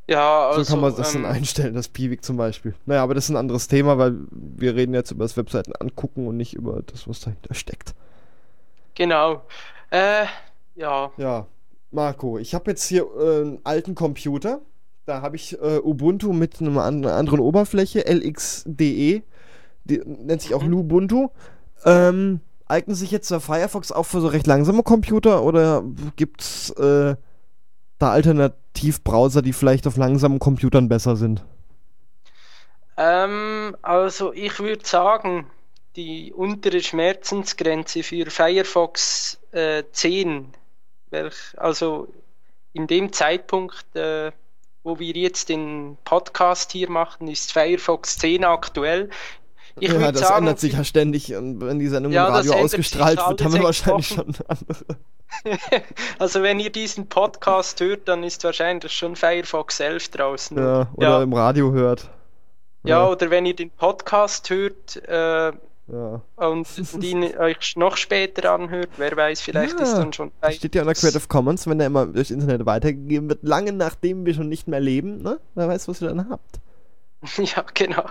Ja, 0.08 0.50
also, 0.50 0.62
so 0.62 0.72
kann 0.72 0.82
man 0.82 0.96
das 0.96 1.16
ähm, 1.16 1.24
dann 1.24 1.32
einstellen, 1.32 1.74
das 1.74 1.88
Piwik 1.88 2.24
zum 2.24 2.38
Beispiel. 2.38 2.76
Naja, 2.86 3.02
aber 3.02 3.16
das 3.16 3.24
ist 3.24 3.32
ein 3.32 3.38
anderes 3.38 3.68
Thema, 3.68 3.98
weil 3.98 4.16
wir 4.30 4.76
reden 4.76 4.94
jetzt 4.94 5.10
über 5.10 5.24
das 5.26 5.36
Webseiten 5.36 5.74
angucken 5.80 6.28
und 6.28 6.38
nicht 6.38 6.54
über 6.54 6.84
das, 6.86 7.08
was 7.08 7.22
dahinter 7.22 7.56
steckt. 7.56 7.96
Genau. 8.94 9.42
Äh, 9.90 10.26
ja. 10.76 11.12
Ja. 11.18 11.48
Marco, 11.90 12.38
ich 12.38 12.54
habe 12.54 12.70
jetzt 12.70 12.86
hier 12.86 13.08
äh, 13.18 13.42
einen 13.42 13.60
alten 13.64 13.96
Computer. 13.96 14.62
Da 15.08 15.24
habe 15.24 15.38
ich 15.38 15.60
äh, 15.60 15.80
Ubuntu 15.84 16.34
mit 16.34 16.62
einer 16.62 16.84
anderen 16.84 17.40
Oberfläche, 17.40 18.06
LXDE. 18.08 19.24
Die 19.86 20.02
nennt 20.06 20.42
sich 20.42 20.54
auch 20.54 20.64
mhm. 20.64 20.70
Lubuntu. 20.70 21.30
Ähm, 21.86 22.40
eignet 22.66 22.98
sich 22.98 23.12
jetzt 23.12 23.30
der 23.32 23.40
Firefox 23.40 23.92
auch 23.92 24.06
für 24.06 24.22
so 24.22 24.28
recht 24.28 24.48
langsame 24.48 24.84
Computer 24.84 25.44
oder 25.44 25.84
gibt 26.16 26.42
es 26.42 26.70
äh, 26.72 27.16
da 28.00 28.12
Alternativbrowser, 28.12 29.42
die 29.42 29.54
vielleicht 29.54 29.86
auf 29.86 29.98
langsamen 29.98 30.40
Computern 30.40 30.90
besser 30.90 31.16
sind? 31.16 31.44
Ähm, 32.98 33.76
also 33.82 34.34
ich 34.34 34.60
würde 34.60 34.86
sagen, 34.86 35.48
die 35.96 36.34
untere 36.34 36.80
Schmerzensgrenze 36.80 38.04
für 38.04 38.30
Firefox 38.30 39.40
äh, 39.52 39.84
10 39.92 40.54
welch, 41.14 41.36
also 41.58 42.08
in 42.74 42.88
dem 42.88 43.14
Zeitpunkt, 43.14 43.96
äh, 43.96 44.32
wo 44.84 45.00
wir 45.00 45.14
jetzt 45.14 45.48
den 45.48 45.98
Podcast 46.04 46.74
hier 46.74 46.90
machen, 46.90 47.28
ist 47.30 47.54
Firefox 47.54 48.18
10 48.18 48.44
aktuell. 48.44 49.10
Ich 49.80 49.92
ja, 49.92 50.12
das 50.12 50.22
sagen, 50.22 50.40
ändert 50.40 50.60
sich 50.60 50.74
ja 50.74 50.84
ständig 50.84 51.36
und 51.36 51.62
wenn 51.62 51.80
die 51.80 51.88
Sendung 51.88 52.12
ja, 52.12 52.28
im 52.28 52.34
Radio 52.34 52.54
ausgestrahlt 52.54 53.20
wird, 53.28 53.44
haben 53.44 53.54
wir 53.54 53.64
wahrscheinlich 53.64 54.18
Wochen. 54.18 54.34
schon 54.34 54.46
andere. 54.48 54.86
also 56.20 56.44
wenn 56.44 56.60
ihr 56.60 56.72
diesen 56.72 57.08
Podcast 57.08 57.80
hört, 57.82 58.08
dann 58.08 58.24
ist 58.24 58.44
wahrscheinlich 58.44 58.92
schon 58.92 59.16
Firefox 59.16 59.80
11 59.80 60.10
draußen. 60.10 60.58
Ja, 60.58 60.88
oder 60.94 61.10
ja. 61.10 61.24
im 61.24 61.34
Radio 61.34 61.72
hört. 61.72 62.10
Ja, 62.84 63.04
ja, 63.04 63.10
oder 63.10 63.30
wenn 63.30 63.46
ihr 63.46 63.56
den 63.56 63.72
Podcast 63.72 64.50
hört, 64.50 65.02
äh, 65.08 65.54
ja. 65.88 66.22
Und 66.36 66.68
die 67.04 67.38
euch 67.38 67.76
noch 67.76 67.98
später 67.98 68.52
anhört, 68.54 68.90
wer 68.98 69.16
weiß, 69.16 69.42
vielleicht 69.42 69.80
ist 69.80 69.94
dann 69.94 70.14
schon. 70.14 70.32
Steht 70.52 70.76
ja 70.76 70.82
unter 70.82 70.94
Creative 70.94 71.28
Commons, 71.28 71.68
wenn 71.68 71.78
der 71.78 71.88
immer 71.88 72.06
durchs 72.06 72.32
Internet 72.32 72.66
weitergegeben 72.66 73.28
wird, 73.30 73.44
lange 73.44 73.74
nachdem 73.74 74.26
wir 74.26 74.34
schon 74.34 74.50
nicht 74.50 74.68
mehr 74.68 74.80
leben, 74.80 75.22
ne? 75.22 75.40
Wer 75.56 75.68
weiß, 75.68 75.88
was 75.88 76.02
ihr 76.02 76.10
dann 76.10 76.30
habt. 76.30 76.60
ja, 77.38 77.66
genau. 77.74 78.06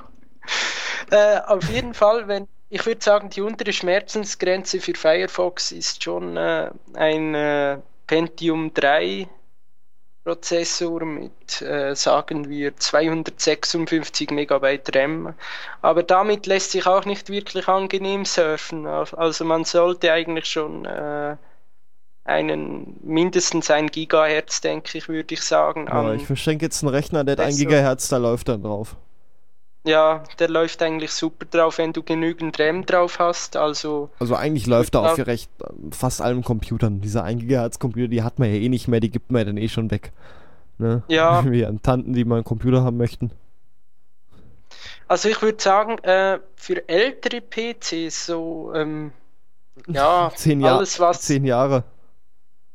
Äh, 1.11 1.41
auf 1.47 1.69
jeden 1.69 1.95
Fall, 1.95 2.29
wenn 2.29 2.49
ich 2.69 2.87
würde 2.87 3.05
sagen, 3.05 3.29
die 3.29 3.43
untere 3.43 3.73
Schmerzensgrenze 3.73 4.81
für 4.81 4.95
Firefox 4.95 5.73
ist 5.73 6.03
schon 6.03 6.39
äh, 6.39 6.71
ein 6.95 7.35
äh, 7.35 7.79
Pentium 8.07 8.73
3 8.73 9.29
Prozessor 10.25 11.05
mit, 11.05 11.61
äh, 11.61 11.95
sagen 11.95 12.49
wir, 12.49 12.75
256 12.77 14.31
Megabyte 14.31 14.97
RAM. 14.97 15.35
Aber 15.83 16.03
damit 16.03 16.47
lässt 16.47 16.71
sich 16.71 16.87
auch 16.87 17.05
nicht 17.05 17.29
wirklich 17.29 17.69
angenehm 17.69 18.25
surfen. 18.25 18.87
Also 18.87 19.45
man 19.45 19.65
sollte 19.65 20.11
eigentlich 20.11 20.47
schon 20.47 20.87
äh, 20.87 21.37
einen 22.25 22.97
mindestens 23.03 23.71
ein 23.71 23.89
Gigahertz, 23.89 24.63
denke 24.63 24.97
ich, 24.97 25.09
würde 25.09 25.35
ich 25.35 25.43
sagen. 25.43 25.89
Ja, 25.89 26.15
ich 26.15 26.25
verschenke 26.27 26.65
jetzt 26.65 26.83
einen 26.83 26.95
Rechner, 26.95 27.25
der 27.25 27.37
hat 27.37 27.41
ein 27.45 27.57
Gigahertz, 27.57 28.09
da 28.09 28.17
läuft 28.17 28.49
dann 28.49 28.63
drauf. 28.63 28.97
Ja, 29.85 30.23
der 30.39 30.49
läuft 30.49 30.81
eigentlich 30.81 31.13
super 31.13 31.45
drauf, 31.45 31.79
wenn 31.79 31.93
du 31.93 32.05
genügend 32.05 32.59
RAM 32.61 32.87
drauf 32.87 33.19
hast. 33.19 33.57
Also, 33.57 34.11
also 34.21 34.37
eigentlich 34.37 34.67
läuft 34.67 34.95
er 34.95 35.13
auf 35.13 35.27
recht 35.27 35.51
fast 35.91 36.21
allen 36.21 36.45
Computern. 36.45 37.01
Diese 37.01 37.25
1 37.25 37.43
GHz 37.43 37.81
Computer, 37.81 38.09
die 38.09 38.23
hat 38.23 38.39
man 38.39 38.49
ja 38.49 38.55
eh 38.55 38.69
nicht 38.69 38.87
mehr, 38.87 39.01
die 39.01 39.11
gibt 39.11 39.33
man 39.33 39.41
ja 39.41 39.45
dann 39.47 39.57
eh 39.57 39.69
schon 39.69 39.91
weg. 39.91 40.13
Ne? 40.79 41.03
Ja. 41.09 41.45
Wie 41.51 41.67
an 41.67 41.83
Tanten, 41.83 42.13
die 42.13 42.25
mal 42.25 42.37
einen 42.37 42.45
Computer 42.45 42.85
haben 42.85 42.97
möchten. 42.97 43.33
Also 45.09 45.29
ich 45.29 45.43
würde 45.43 45.61
sagen, 45.61 45.99
äh, 46.05 46.39
für 46.55 46.89
ältere 46.89 47.41
PCs 47.41 48.27
so, 48.27 48.73
ähm, 48.75 49.13
ja, 49.89 50.31
zehn 50.37 50.61
Jahr, 50.61 50.77
alles 50.77 51.01
was. 51.01 51.23
Zehn 51.23 51.45
Jahre. 51.45 51.83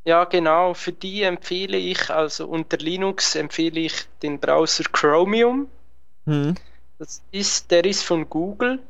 Ja, 0.04 0.24
genau. 0.24 0.74
Für 0.74 0.92
die 0.92 1.22
empfehle 1.22 1.78
ich, 1.78 2.10
also 2.10 2.46
unter 2.46 2.76
Linux 2.76 3.34
empfehle 3.34 3.80
ich 3.80 3.94
den 4.22 4.38
Browser 4.38 4.84
Chromium. 4.92 5.68
Hm. 6.26 6.54
Das 6.98 7.22
ist, 7.30 7.70
der 7.70 7.84
ist 7.84 8.02
von 8.02 8.28
Google. 8.28 8.80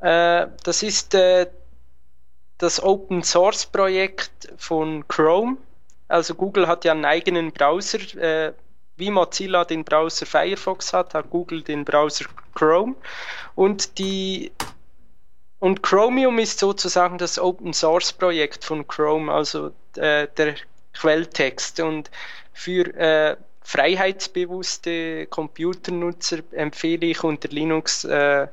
Äh, 0.00 0.46
das 0.64 0.82
ist 0.82 1.14
äh, 1.14 1.46
das 2.58 2.82
Open 2.82 3.22
Source 3.22 3.66
Projekt 3.66 4.52
von 4.56 5.06
Chrome. 5.06 5.58
Also 6.08 6.34
Google 6.34 6.66
hat 6.66 6.84
ja 6.84 6.92
einen 6.92 7.04
eigenen 7.04 7.52
Browser. 7.52 7.98
Äh, 8.16 8.54
wie 8.96 9.10
Mozilla 9.10 9.64
den 9.64 9.84
Browser 9.84 10.26
Firefox 10.26 10.92
hat, 10.92 11.14
hat 11.14 11.30
Google 11.30 11.62
den 11.62 11.84
Browser 11.84 12.26
Chrome. 12.54 12.94
Und 13.54 13.98
die 13.98 14.52
und 15.58 15.82
Chromium 15.82 16.38
ist 16.38 16.58
sozusagen 16.58 17.18
das 17.18 17.38
Open 17.38 17.74
Source 17.74 18.12
Projekt 18.14 18.64
von 18.64 18.86
Chrome, 18.86 19.30
also 19.30 19.72
äh, 19.96 20.26
der 20.36 20.54
Quelltext. 20.94 21.80
Und 21.80 22.10
für 22.54 22.86
äh, 22.94 23.36
freiheitsbewusste 23.70 25.26
Computernutzer 25.26 26.38
empfehle 26.50 27.06
ich 27.06 27.22
unter 27.22 27.48
Linux 27.50 28.02
äh, 28.04 28.48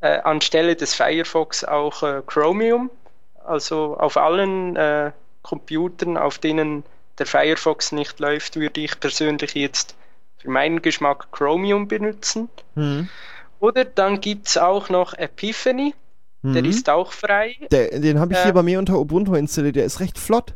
äh, 0.00 0.18
anstelle 0.20 0.76
des 0.76 0.94
Firefox 0.94 1.62
auch 1.62 2.02
äh, 2.02 2.22
Chromium. 2.26 2.90
Also 3.44 3.98
auf 3.98 4.16
allen 4.16 4.76
äh, 4.76 5.12
Computern, 5.42 6.16
auf 6.16 6.38
denen 6.38 6.84
der 7.18 7.26
Firefox 7.26 7.92
nicht 7.92 8.18
läuft, 8.18 8.56
würde 8.56 8.80
ich 8.80 8.98
persönlich 8.98 9.52
jetzt 9.54 9.94
für 10.38 10.50
meinen 10.50 10.80
Geschmack 10.80 11.30
Chromium 11.30 11.86
benutzen. 11.86 12.48
Mhm. 12.76 13.10
Oder 13.60 13.84
dann 13.84 14.22
gibt 14.22 14.48
es 14.48 14.56
auch 14.56 14.88
noch 14.88 15.12
Epiphany. 15.12 15.94
Mhm. 16.40 16.52
Der 16.54 16.64
ist 16.64 16.88
auch 16.88 17.12
frei. 17.12 17.56
Der, 17.70 17.98
den 18.00 18.18
habe 18.18 18.32
ich 18.32 18.38
hier 18.38 18.52
äh, 18.52 18.54
bei 18.54 18.62
mir 18.62 18.78
unter 18.78 18.98
Ubuntu 18.98 19.34
installiert. 19.34 19.76
Der 19.76 19.84
ist 19.84 20.00
recht 20.00 20.18
flott. 20.18 20.54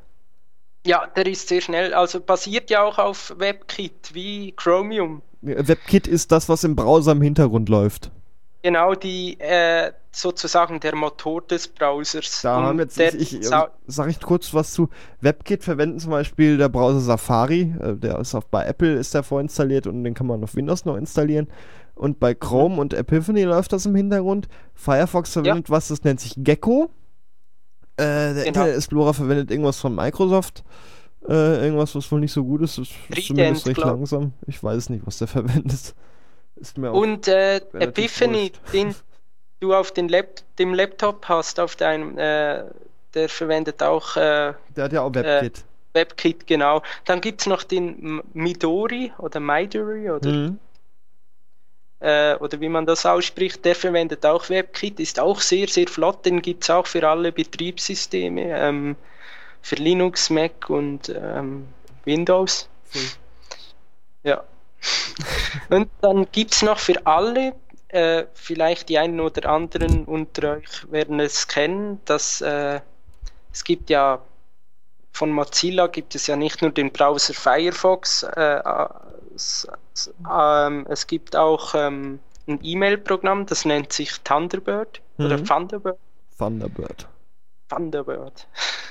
Ja, 0.85 1.07
der 1.15 1.27
ist 1.27 1.49
sehr 1.49 1.61
schnell. 1.61 1.95
Also 1.95 2.21
basiert 2.21 2.71
ja 2.71 2.83
auch 2.83 2.99
auf 2.99 3.35
WebKit 3.39 4.15
wie 4.15 4.53
Chromium. 4.53 5.23
WebKit 5.43 6.07
ist 6.07 6.33
das, 6.33 6.49
was 6.49 6.65
im 6.65 6.77
Browser 6.77 7.13
im 7.13 7.23
Hintergrund 7.23 7.69
läuft. 7.69 8.11
Genau, 8.63 8.95
die 8.95 9.39
äh, 9.41 9.93
sozusagen 10.13 10.79
der 10.79 10.95
Motor 10.95 11.43
des 11.43 11.67
Browsers. 11.67 12.43
Da 12.43 12.63
haben 12.63 12.79
jetzt 12.79 12.97
der, 12.97 13.13
ich, 13.15 13.35
ich 13.35 13.49
sage 13.49 14.11
ich 14.11 14.21
kurz 14.21 14.55
was 14.55 14.73
zu. 14.73 14.89
WebKit 15.21 15.65
verwenden 15.65 15.99
zum 15.99 16.13
Beispiel 16.13 16.59
der 16.59 16.69
Browser 16.69 17.01
Safari, 17.01 17.75
äh, 17.81 17.95
der 17.97 18.21
ist 18.21 18.35
auch 18.37 18.45
bei 18.45 18.65
Apple 18.65 18.95
ist 18.95 19.15
der 19.15 19.25
vorinstalliert 19.25 19.89
und 19.89 20.05
den 20.05 20.15
kann 20.15 20.29
man 20.29 20.45
auf 20.45 20.55
Windows 20.55 20.85
noch 20.85 20.97
installieren. 20.97 21.49
Und 21.95 22.21
bei 22.21 22.35
Chrome 22.35 22.81
und 22.81 22.95
Epiphany 22.95 23.43
läuft 23.43 23.73
das 23.73 23.87
im 23.87 23.95
Hintergrund. 23.95 24.49
Firefox 24.75 25.33
verwendet 25.33 25.69
ja. 25.69 25.75
was, 25.75 25.89
das 25.89 26.05
nennt 26.05 26.21
sich 26.21 26.35
Gecko. 26.37 26.91
Äh, 27.97 28.05
der 28.05 28.33
genau. 28.33 28.47
Internet 28.47 28.77
Explorer 28.77 29.15
verwendet 29.15 29.51
irgendwas 29.51 29.79
von 29.79 29.95
Microsoft. 29.95 30.65
Äh, 31.29 31.65
irgendwas, 31.65 31.95
was 31.95 32.11
wohl 32.11 32.21
nicht 32.21 32.33
so 32.33 32.45
gut 32.45 32.63
ist. 32.63 32.79
Das 32.79 32.89
ist 32.89 33.27
zumindest 33.27 33.67
recht 33.67 33.77
glaub. 33.77 33.97
langsam. 33.97 34.33
Ich 34.47 34.63
weiß 34.63 34.91
nicht, 34.91 35.07
was 35.07 35.19
der 35.19 35.29
verwendet. 35.29 35.95
Und 36.77 37.29
äh, 37.29 37.57
Epiphany, 37.57 38.53
den 38.73 38.95
du 39.61 39.75
auf 39.75 39.93
den 39.93 40.09
Lap 40.09 40.43
dem 40.59 40.75
Laptop 40.75 41.29
hast, 41.29 41.61
auf 41.61 41.77
deinem, 41.77 42.19
äh, 42.19 42.65
der 43.15 43.29
verwendet 43.29 43.83
auch. 43.83 44.17
Äh, 44.17 44.55
der 44.77 44.85
hat 44.85 44.93
ja 44.93 45.03
auch 45.03 45.15
WebKit. 45.15 45.59
Äh, 45.59 45.63
WebKit, 45.95 46.47
genau. 46.47 46.83
Dann 47.05 47.21
gibt 47.21 47.43
es 47.43 47.47
noch 47.47 47.63
den 47.63 48.23
Midori 48.33 49.13
oder 49.19 49.41
Midori 49.41 50.11
oder. 50.11 50.31
Mhm. 50.31 50.59
Äh, 52.03 52.35
oder 52.41 52.61
wie 52.61 52.69
man 52.69 52.85
das 52.85 53.07
ausspricht, 53.07 53.65
der 53.65 53.77
verwendet 53.77 54.27
auch 54.27 54.49
WebKit, 54.49 54.99
ist 54.99 55.21
auch 55.21 55.41
sehr, 55.41 55.69
sehr 55.69 55.87
flott, 55.87 56.27
den 56.27 56.43
gibt 56.43 56.65
es 56.65 56.71
auch 56.71 56.87
für 56.89 57.09
alle 57.09 57.31
Betriebssysteme, 57.31 58.43
ähm, 58.43 58.97
für 59.61 59.77
Linux, 59.77 60.29
Mac 60.29 60.69
und 60.69 61.09
ähm, 61.11 61.69
Windows. 62.05 62.69
Mhm. 62.93 63.11
Ja. 64.25 64.45
Und 65.71 65.91
dann 66.01 66.27
gibt 66.33 66.55
es 66.55 66.63
noch 66.63 66.81
für 66.81 67.07
alle, 67.07 67.55
äh, 67.87 68.25
vielleicht 68.35 68.89
die 68.89 68.99
einen 68.99 69.21
oder 69.21 69.49
anderen 69.49 70.05
unter 70.05 70.57
euch 70.57 70.91
werden 70.91 71.21
es 71.21 71.47
kennen, 71.47 72.01
dass 72.05 72.41
äh, 72.41 72.81
es 73.53 73.63
gibt 73.63 73.91
ja 73.91 74.21
von 75.13 75.31
Mozilla 75.31 75.87
gibt 75.87 76.17
es 76.17 76.27
ja 76.27 76.35
nicht 76.35 76.63
nur 76.63 76.73
den 76.73 76.91
Browser 76.91 77.35
Firefox, 77.35 78.25
äh, 78.25 78.61
es, 79.35 79.69
ähm, 80.31 80.87
es, 80.89 81.07
gibt 81.07 81.37
auch 81.37 81.75
ähm, 81.75 82.19
ein 82.47 82.59
E-Mail-Programm, 82.63 83.47
das 83.47 83.65
nennt 83.65 83.93
sich 83.93 84.21
Thunderbird 84.23 85.01
mhm. 85.17 85.27
oder 85.27 85.45
Thunderbird. 85.45 85.99
Thunderbird. 86.39 87.09
Thunderbird. 87.69 88.47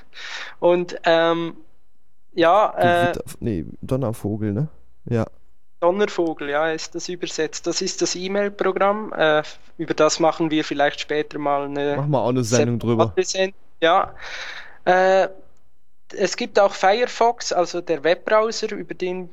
Und 0.60 0.96
ähm, 1.04 1.58
ja. 2.34 2.74
Äh, 2.78 3.14
nee, 3.40 3.66
Donnervogel, 3.82 4.54
ne? 4.54 4.68
Ja. 5.06 5.26
Donnervogel, 5.80 6.50
ja, 6.50 6.70
ist 6.70 6.94
das 6.94 7.10
übersetzt. 7.10 7.66
Das 7.66 7.82
ist 7.82 8.02
das 8.02 8.16
E-Mail-Programm. 8.16 9.14
Äh, 9.14 9.44
über 9.78 9.96
das 9.96 10.20
machen 10.20 10.52
wir 10.52 10.64
vielleicht 10.64 11.00
später 11.00 11.40
mal 11.40 11.64
eine. 11.64 11.98
Machen 11.98 12.12
wir 12.12 12.22
auch 12.22 12.30
eine 12.30 12.44
Sendung 12.44 12.78
drüber. 12.78 13.14
Ja. 13.82 14.14
Äh, 14.86 15.28
es 16.14 16.36
gibt 16.38 16.60
auch 16.60 16.74
Firefox, 16.74 17.52
also 17.52 17.82
der 17.82 18.04
Webbrowser, 18.04 18.72
über 18.74 18.94
den 18.94 19.30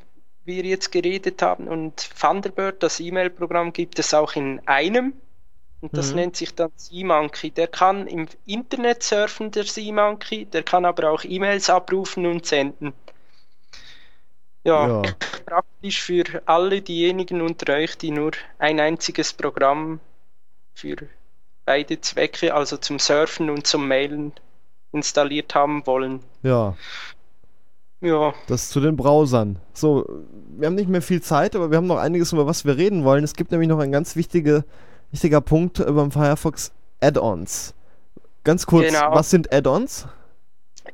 wir 0.49 0.64
jetzt 0.64 0.90
geredet 0.90 1.40
haben. 1.42 1.68
Und 1.68 2.11
Thunderbird, 2.20 2.82
das 2.82 2.99
E-Mail-Programm, 2.99 3.72
gibt 3.72 4.01
es 4.01 4.12
auch 4.12 4.34
in 4.34 4.61
einem. 4.66 5.12
Und 5.80 5.96
das 5.96 6.11
mhm. 6.11 6.16
nennt 6.16 6.36
sich 6.36 6.57
dann 6.57 6.72
SeaMonkey. 6.74 7.53
Der 7.53 7.68
kann 7.68 8.09
im 8.09 8.26
Internet 8.46 9.05
surfen, 9.05 9.53
der 9.53 9.64
SeaMonkey. 9.64 10.46
Der 10.46 10.64
kann 10.64 10.84
aber 10.84 11.11
auch 11.12 11.22
E-Mails 11.22 11.70
abrufen 11.70 12.26
und 12.26 12.44
senden. 12.44 12.92
Ja, 14.64 15.03
ja, 15.03 15.12
praktisch 15.46 16.03
für 16.03 16.42
alle 16.46 16.82
diejenigen 16.82 17.40
unter 17.40 17.74
euch, 17.74 17.96
die 17.96 18.11
nur 18.11 18.32
ein 18.59 18.80
einziges 18.80 19.32
Programm 19.32 20.01
für 20.74 20.96
beide 21.64 22.01
Zwecke, 22.01 22.55
also 22.55 22.76
zum 22.76 22.99
Surfen 22.99 23.51
und 23.51 23.66
zum 23.66 23.86
Mailen, 23.86 24.32
installiert 24.92 25.55
haben 25.55 25.86
wollen. 25.86 26.22
Ja. 26.42 26.76
Ja. 28.01 28.32
Das 28.46 28.68
zu 28.68 28.80
den 28.80 28.96
Browsern. 28.96 29.59
So, 29.72 30.07
wir 30.57 30.66
haben 30.66 30.76
nicht 30.76 30.88
mehr 30.88 31.03
viel 31.03 31.20
Zeit, 31.20 31.57
aber 31.57 31.70
wir 31.70 31.76
haben 31.76 31.86
noch 31.86 31.99
einiges, 31.99 32.32
über 32.32 32.46
was 32.46 32.64
wir 32.64 32.76
reden 32.76 33.05
wollen. 33.05 33.24
Es 33.24 33.34
gibt 33.34 33.51
nämlich 33.51 33.68
noch 33.68 33.80
ein 33.80 33.90
ganz 33.90 34.14
wichtige, 34.14 34.64
wichtiger 35.11 35.40
Punkt 35.40 35.84
beim 35.84 36.11
Firefox 36.11 36.72
Add-ons. 37.01 37.74
Ganz 38.44 38.66
kurz, 38.66 38.92
genau. 38.92 39.14
was 39.14 39.30
sind 39.30 39.53
Add-ons? 39.53 40.07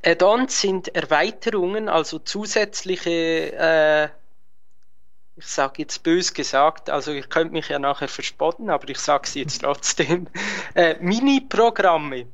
Add-ons 0.03 0.61
sind 0.61 0.95
Erweiterungen, 0.95 1.89
also 1.89 2.19
zusätzliche, 2.19 3.11
äh, 3.11 4.09
ich 5.37 5.47
sage 5.47 5.83
jetzt 5.83 6.03
bös 6.03 6.35
gesagt, 6.35 6.91
also 6.91 7.13
ihr 7.13 7.23
könnt 7.23 7.53
mich 7.53 7.69
ja 7.69 7.79
nachher 7.79 8.09
verspotten, 8.09 8.71
aber 8.71 8.89
ich 8.89 8.99
sage 8.99 9.25
es 9.25 9.35
jetzt 9.35 9.61
trotzdem, 9.63 10.27
äh, 10.75 10.97
Mini-Programme, 11.01 12.27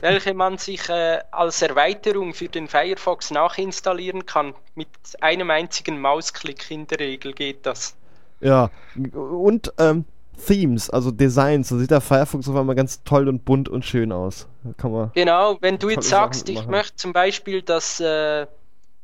welche 0.00 0.34
man 0.34 0.58
sich 0.58 0.88
äh, 0.88 1.20
als 1.30 1.62
Erweiterung 1.62 2.34
für 2.34 2.48
den 2.48 2.68
Firefox 2.68 3.30
nachinstallieren 3.30 4.26
kann. 4.26 4.54
Mit 4.74 4.88
einem 5.20 5.50
einzigen 5.50 6.00
Mausklick 6.00 6.70
in 6.70 6.86
der 6.86 7.00
Regel 7.00 7.32
geht 7.32 7.66
das. 7.66 7.96
Ja, 8.40 8.70
und 9.12 9.72
ähm, 9.78 10.04
Themes, 10.46 10.90
also 10.90 11.10
Designs. 11.10 11.68
So 11.68 11.78
sieht 11.78 11.90
der 11.90 12.00
Firefox 12.00 12.48
auf 12.48 12.56
einmal 12.56 12.74
ganz 12.74 13.02
toll 13.04 13.28
und 13.28 13.44
bunt 13.44 13.68
und 13.68 13.84
schön 13.84 14.12
aus. 14.12 14.46
Kann 14.76 14.92
man 14.92 15.10
genau, 15.14 15.58
wenn 15.60 15.78
du 15.78 15.90
jetzt 15.90 16.08
sagst, 16.08 16.48
ich 16.48 16.66
möchte 16.66 16.96
zum 16.96 17.12
Beispiel, 17.12 17.62
dass, 17.62 18.00
äh, 18.00 18.46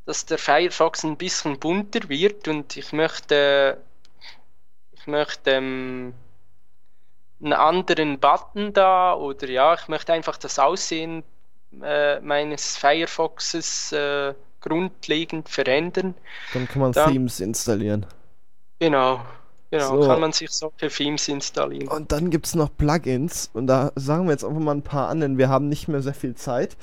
dass 0.07 0.27
der 0.27 0.39
Firefox 0.39 1.05
ein 1.05 1.17
bisschen 1.17 1.59
bunter 1.59 2.09
wird 2.09 2.49
und 2.49 2.77
ich 2.77 2.93
möchte, 2.93 3.79
ich 4.93 5.07
möchte 5.07 5.51
ähm, 5.51 6.15
einen 7.43 7.53
anderen 7.53 8.19
Button 8.19 8.73
da 8.73 9.15
oder 9.15 9.49
ja, 9.49 9.75
ich 9.75 9.89
möchte 9.89 10.13
einfach 10.13 10.37
das 10.37 10.59
Aussehen 10.59 11.23
äh, 11.83 12.21
meines 12.21 12.77
Firefoxes 12.77 13.93
äh, 13.93 14.35
grundlegend 14.61 15.49
verändern. 15.49 16.15
Dann 16.53 16.69
kann 16.69 16.83
man 16.83 16.93
dann, 16.93 17.13
Themes 17.13 17.41
installieren. 17.41 18.07
Genau. 18.79 19.21
Genau, 19.71 20.03
so. 20.03 20.09
kann 20.09 20.21
man 20.21 20.33
sich 20.33 20.51
solche 20.51 20.89
Themes 20.89 21.29
installieren. 21.29 21.87
Und 21.89 22.11
dann 22.11 22.31
gibt 22.31 22.47
es 22.47 22.57
noch 22.57 22.77
Plugins 22.77 23.51
und 23.53 23.69
da 23.69 23.93
sagen 23.95 24.25
wir 24.25 24.33
jetzt 24.33 24.45
einfach 24.45 24.61
mal 24.61 24.75
ein 24.75 24.83
paar 24.83 25.09
an, 25.09 25.21
denn 25.21 25.39
wir 25.39 25.49
haben 25.49 25.69
nicht 25.69 25.87
mehr 25.87 26.03
sehr 26.03 26.15
viel 26.15 26.35
Zeit. 26.35 26.77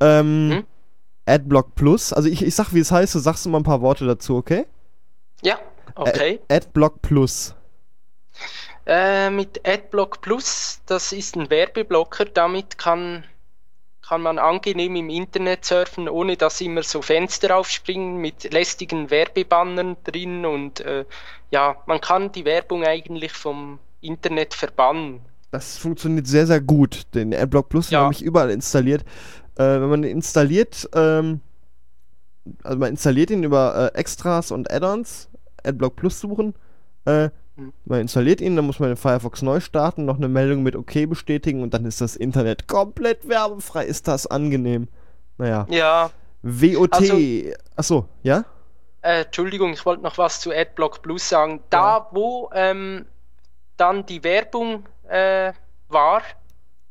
Ähm, 0.00 0.50
hm? 0.50 0.64
Adblock 1.26 1.74
Plus, 1.74 2.12
also 2.12 2.30
ich, 2.30 2.42
ich 2.42 2.54
sag, 2.54 2.72
wie 2.72 2.80
es 2.80 2.90
heißt, 2.90 3.14
du 3.14 3.18
sagst 3.18 3.46
mal 3.46 3.58
ein 3.58 3.64
paar 3.64 3.82
Worte 3.82 4.06
dazu, 4.06 4.36
okay? 4.36 4.66
Ja, 5.42 5.58
okay. 5.94 6.40
Ad 6.48 6.66
Adblock 6.66 7.02
Plus. 7.02 7.54
Äh, 8.86 9.30
mit 9.30 9.66
Adblock 9.66 10.20
Plus, 10.20 10.80
das 10.86 11.12
ist 11.12 11.36
ein 11.36 11.50
Werbeblocker, 11.50 12.24
damit 12.24 12.78
kann 12.78 13.24
kann 14.06 14.20
man 14.20 14.38
angenehm 14.38 14.96
im 14.96 15.08
Internet 15.08 15.64
surfen, 15.64 16.08
ohne 16.08 16.36
dass 16.36 16.60
immer 16.60 16.82
so 16.82 17.00
Fenster 17.00 17.56
aufspringen 17.56 18.16
mit 18.16 18.52
lästigen 18.52 19.10
Werbebannern 19.10 19.96
drin 20.04 20.44
und 20.44 20.80
äh, 20.80 21.04
ja, 21.50 21.76
man 21.86 22.00
kann 22.00 22.32
die 22.32 22.44
Werbung 22.44 22.84
eigentlich 22.84 23.32
vom 23.32 23.78
Internet 24.00 24.54
verbannen. 24.54 25.20
Das 25.52 25.78
funktioniert 25.78 26.26
sehr, 26.26 26.46
sehr 26.46 26.60
gut. 26.60 27.02
Den 27.14 27.32
AdBlock 27.32 27.68
Plus 27.68 27.90
ja. 27.90 28.00
habe 28.00 28.12
ich 28.12 28.22
überall 28.22 28.50
installiert. 28.50 29.02
Äh, 29.54 29.80
wenn 29.80 29.88
man 29.88 30.02
ihn 30.02 30.10
installiert, 30.10 30.88
ähm, 30.94 31.40
also 32.64 32.78
man 32.78 32.90
installiert 32.90 33.30
ihn 33.30 33.44
über 33.44 33.92
äh, 33.94 33.98
Extras 33.98 34.50
und 34.50 34.70
Add-ons, 34.70 35.28
AdBlock 35.62 35.96
Plus 35.96 36.20
suchen, 36.20 36.54
äh, 37.04 37.30
man 37.84 38.00
installiert 38.00 38.40
ihn, 38.40 38.56
dann 38.56 38.66
muss 38.66 38.80
man 38.80 38.90
den 38.90 38.96
Firefox 38.96 39.42
neu 39.42 39.60
starten, 39.60 40.04
noch 40.04 40.16
eine 40.16 40.28
Meldung 40.28 40.62
mit 40.62 40.74
OK 40.74 41.08
bestätigen 41.08 41.62
und 41.62 41.74
dann 41.74 41.84
ist 41.84 42.00
das 42.00 42.16
Internet 42.16 42.66
komplett 42.66 43.28
werbefrei. 43.28 43.84
Ist 43.84 44.08
das 44.08 44.26
angenehm? 44.26 44.88
Naja. 45.38 45.66
Ja. 45.68 46.10
WOT. 46.42 46.92
Also, 46.94 47.16
Achso, 47.76 48.08
ja? 48.22 48.44
Äh, 49.02 49.24
Entschuldigung, 49.24 49.72
ich 49.72 49.84
wollte 49.84 50.02
noch 50.02 50.18
was 50.18 50.40
zu 50.40 50.52
AdBlock 50.52 51.02
Plus 51.02 51.28
sagen. 51.28 51.62
Da, 51.70 51.98
ja. 51.98 52.08
wo 52.12 52.50
ähm, 52.54 53.06
dann 53.76 54.06
die 54.06 54.24
Werbung 54.24 54.86
äh, 55.08 55.52
war, 55.88 56.22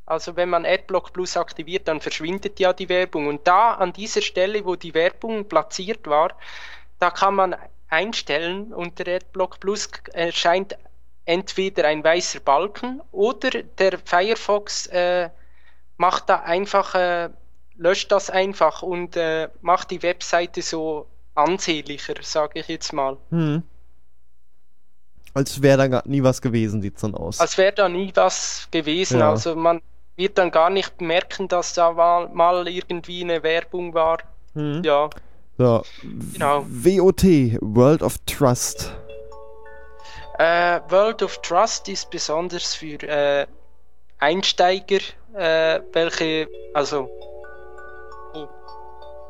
also 0.06 0.36
wenn 0.36 0.50
man 0.50 0.66
AdBlock 0.66 1.14
Plus 1.14 1.38
aktiviert, 1.38 1.88
dann 1.88 2.02
verschwindet 2.02 2.60
ja 2.60 2.74
die 2.74 2.90
Werbung. 2.90 3.28
Und 3.28 3.48
da 3.48 3.74
an 3.74 3.94
dieser 3.94 4.22
Stelle, 4.22 4.66
wo 4.66 4.76
die 4.76 4.94
Werbung 4.94 5.48
platziert 5.48 6.08
war, 6.08 6.34
da 7.00 7.10
kann 7.10 7.36
man 7.36 7.56
einstellen. 7.92 8.74
Unter 8.74 9.08
AdBlock 9.08 9.60
Plus 9.60 9.90
erscheint 10.14 10.76
entweder 11.26 11.86
ein 11.88 12.04
weißer 12.04 12.40
Balken 12.40 13.02
oder 13.12 13.50
der 13.78 14.00
Firefox 14.04 14.88
äh, 14.88 15.30
macht 15.98 16.30
da 16.30 16.38
einfach, 16.42 16.96
äh, 16.96 17.30
löscht 17.78 18.12
das 18.12 18.30
einfach 18.30 18.82
und 18.82 19.16
äh, 19.16 19.50
macht 19.62 19.92
die 19.92 20.02
Webseite 20.02 20.62
so 20.62 21.06
ansehnlicher, 21.36 22.16
sage 22.22 22.60
ich 22.60 22.68
jetzt 22.68 22.92
mal. 22.94 23.18
Hm. 23.30 23.64
Als 25.34 25.62
wäre 25.62 25.90
da 25.90 26.04
nie 26.06 26.24
was 26.24 26.42
gewesen, 26.42 26.82
sieht 26.82 26.96
es 26.96 27.02
dann 27.02 27.16
aus. 27.16 27.40
Als 27.40 27.58
wäre 27.58 27.74
da 27.74 27.88
nie 27.88 28.12
was 28.16 28.68
gewesen. 28.72 29.20
Ja. 29.20 29.30
Also 29.30 29.56
man 29.56 29.82
wird 30.18 30.38
dann 30.38 30.52
gar 30.52 30.70
nicht 30.70 31.00
merken, 31.00 31.48
dass 31.48 31.74
da 31.74 31.94
mal, 31.94 32.28
mal 32.30 32.68
irgendwie 32.68 33.24
eine 33.24 33.42
Werbung 33.44 33.94
war. 33.94 34.18
Hm. 34.54 34.84
Ja, 34.84 35.10
So. 35.62 35.84
Genau. 36.34 36.66
WOT, 36.68 37.24
World 37.62 38.02
of 38.02 38.18
Trust. 38.26 38.92
äh, 40.40 40.80
World 40.90 41.22
of 41.22 41.38
Trust 41.44 41.88
ist 41.88 42.10
besonders 42.10 42.74
für 42.74 42.98
äh, 43.04 43.46
Einsteiger, 44.18 45.02
äh, 45.36 45.80
welche, 45.94 46.48
also 46.74 47.08
oh, 48.34 48.48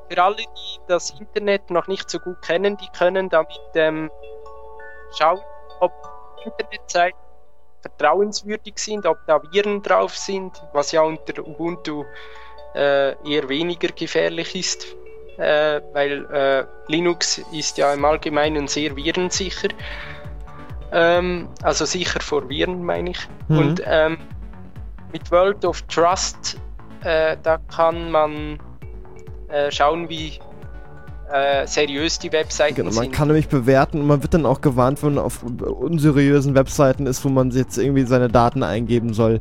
für 0.08 0.24
alle, 0.24 0.38
die 0.38 0.80
das 0.88 1.14
Internet 1.20 1.70
noch 1.70 1.88
nicht 1.88 2.10
so 2.10 2.18
gut 2.18 2.42
kennen, 2.42 2.78
die 2.78 2.88
können 2.98 3.28
damit 3.28 3.60
ähm, 3.76 4.10
schauen, 5.20 5.42
ob 5.82 5.92
Internetseiten 6.46 7.20
vertrauenswürdig 7.82 8.76
sind, 8.78 9.06
ob 9.06 9.18
da 9.28 9.42
Viren 9.52 9.82
drauf 9.82 10.16
sind, 10.16 10.64
was 10.72 10.94
ja 10.94 11.02
unter 11.02 11.46
Ubuntu 11.46 12.06
äh, 12.74 13.18
eher 13.30 13.50
weniger 13.50 13.90
gefährlich 13.90 14.56
ist, 14.56 14.96
äh, 15.38 15.82
weil 15.94 16.26
äh, 16.26 16.66
Linux 16.92 17.42
ist 17.52 17.78
ja 17.78 17.94
im 17.94 18.06
Allgemeinen 18.06 18.68
sehr 18.68 18.96
virensicher. 18.96 19.70
Ähm, 20.92 21.48
also 21.64 21.86
sicher 21.86 22.20
vor 22.20 22.50
Viren, 22.50 22.84
meine 22.84 23.12
ich. 23.12 23.28
Mhm. 23.48 23.58
Und 23.58 23.82
ähm, 23.86 24.18
mit 25.12 25.32
World 25.32 25.66
of 25.66 25.82
Trust, 25.84 26.58
äh, 27.04 27.38
da 27.44 27.58
kann 27.74 28.12
man 28.12 28.60
äh, 29.50 29.72
schauen, 29.72 30.10
wie 30.10 30.40
äh, 31.32 31.66
seriös 31.66 32.20
die 32.20 32.32
Webseiten 32.32 32.76
Genau, 32.76 32.92
man 32.92 33.04
sind. 33.06 33.14
kann 33.14 33.28
nämlich 33.28 33.48
bewerten 33.48 34.02
und 34.02 34.08
man 34.08 34.22
wird 34.22 34.34
dann 34.34 34.46
auch 34.46 34.62
gewarnt, 34.62 35.02
wenn 35.02 35.16
man 35.16 35.24
auf 35.24 35.44
unseriösen 35.44 36.56
Webseiten 36.56 37.06
ist, 37.06 37.24
wo 37.24 37.30
man 37.30 37.52
jetzt 37.52 37.78
irgendwie 37.78 38.04
seine 38.04 38.28
Daten 38.28 38.64
eingeben 38.64 39.14
soll. 39.14 39.40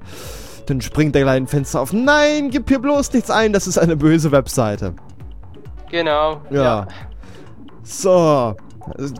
Dann 0.67 0.81
springt 0.81 1.17
der 1.17 1.23
kleine 1.23 1.49
Fenster 1.49 1.81
auf. 1.81 1.93
Nein, 1.93 2.51
gib 2.51 2.69
hier 2.69 2.79
bloß 2.79 3.13
nichts 3.13 3.31
ein, 3.31 3.53
das 3.53 3.67
ist 3.67 3.77
eine 3.79 3.97
böse 3.97 4.31
Webseite. 4.31 4.95
Genau. 5.91 6.41
Ja. 6.51 6.87
So. 7.83 8.55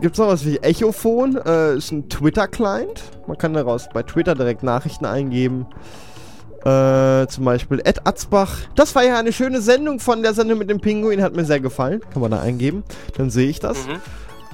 Gibt 0.01 0.15
es 0.15 0.19
noch 0.19 0.27
was 0.27 0.45
wie 0.45 0.57
Echophon? 0.57 1.37
Äh, 1.45 1.75
ist 1.75 1.91
ein 1.91 2.09
Twitter-Client. 2.09 3.03
Man 3.27 3.37
kann 3.37 3.53
daraus 3.53 3.87
bei 3.93 4.03
Twitter 4.03 4.35
direkt 4.35 4.63
Nachrichten 4.63 5.05
eingeben. 5.05 5.67
Äh, 6.63 7.27
zum 7.27 7.45
Beispiel 7.45 7.81
Ed 7.83 8.05
Atzbach. 8.05 8.57
Das 8.75 8.93
war 8.95 9.03
ja 9.03 9.17
eine 9.17 9.33
schöne 9.33 9.61
Sendung 9.61 9.99
von 9.99 10.21
der 10.21 10.33
Sendung 10.33 10.59
mit 10.59 10.69
dem 10.69 10.79
Pinguin. 10.79 11.21
Hat 11.21 11.35
mir 11.35 11.45
sehr 11.45 11.59
gefallen. 11.59 12.01
Kann 12.11 12.21
man 12.21 12.31
da 12.31 12.39
eingeben. 12.39 12.83
Dann 13.17 13.29
sehe 13.29 13.49
ich 13.49 13.59
das. 13.59 13.87
Mhm. 13.87 14.01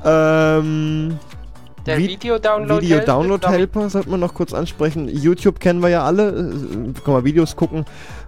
Ähm, 0.06 1.20
Der 1.88 1.98
Vi- 1.98 2.08
Video-Download. 2.10 2.82
Video 2.82 3.00
Download 3.00 3.48
Helper 3.48 3.90
sollte 3.90 4.10
man 4.10 4.20
noch 4.20 4.34
kurz 4.34 4.54
ansprechen. 4.54 5.08
YouTube 5.10 5.60
kennen 5.60 5.82
wir 5.82 5.90
ja 5.90 6.04
alle. 6.04 6.30
Äh, 6.30 6.94
Kann 7.04 7.14
man 7.14 7.24
Videos 7.26 7.56
gucken. 7.56 7.80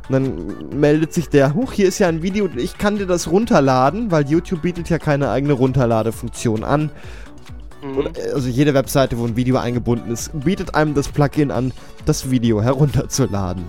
Und 0.08 0.12
dann 0.14 0.80
meldet 0.80 1.14
sich 1.14 1.30
der, 1.30 1.54
huch, 1.54 1.72
hier 1.74 1.88
ist 1.88 2.00
ja 2.00 2.08
ein 2.08 2.24
Video, 2.24 2.50
ich 2.56 2.78
kann 2.80 2.98
dir 2.98 3.06
das 3.06 3.30
runterladen, 3.30 4.10
weil 4.10 4.28
YouTube 4.28 4.64
bietet 4.64 4.90
ja 4.90 4.98
keine 4.98 5.30
eigene 5.30 5.54
Runterladefunktion 5.54 6.64
an. 6.64 6.90
Mhm. 7.84 8.08
Äh, 8.16 8.32
also 8.34 8.50
jede 8.50 8.74
Webseite, 8.74 9.18
wo 9.20 9.26
ein 9.26 9.36
Video 9.36 9.58
eingebunden 9.58 10.12
ist, 10.12 10.32
bietet 10.34 10.74
einem 10.74 10.96
das 10.96 11.10
Plugin 11.10 11.52
an, 11.52 11.74
das 12.06 12.32
Video 12.32 12.62
herunterzuladen. 12.62 13.66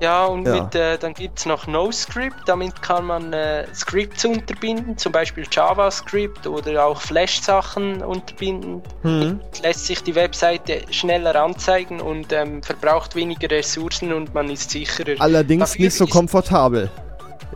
Ja, 0.00 0.26
und 0.26 0.46
Ja. 0.46 0.62
Mit, 0.62 0.74
äh, 0.74 0.98
dann 0.98 1.14
gibt 1.14 1.38
es 1.38 1.46
noch 1.46 1.66
NoScript, 1.66 2.46
damit 2.46 2.82
kann 2.82 3.06
man 3.06 3.32
äh, 3.32 3.66
Scripts 3.74 4.24
unterbinden, 4.24 4.98
zum 4.98 5.12
Beispiel 5.12 5.46
JavaScript 5.50 6.46
oder 6.46 6.84
auch 6.84 7.00
Flash-Sachen 7.00 8.02
unterbinden. 8.02 8.82
Hm. 9.02 9.40
Lässt 9.62 9.86
sich 9.86 10.02
die 10.02 10.14
Webseite 10.14 10.82
schneller 10.90 11.34
anzeigen 11.36 12.00
und 12.00 12.32
ähm, 12.32 12.62
verbraucht 12.62 13.16
weniger 13.16 13.50
Ressourcen 13.50 14.12
und 14.12 14.34
man 14.34 14.50
ist 14.50 14.70
sicherer. 14.70 15.14
Allerdings 15.18 15.70
Dafür 15.70 15.84
nicht 15.86 15.96
so 15.96 16.06
komfortabel. 16.06 16.90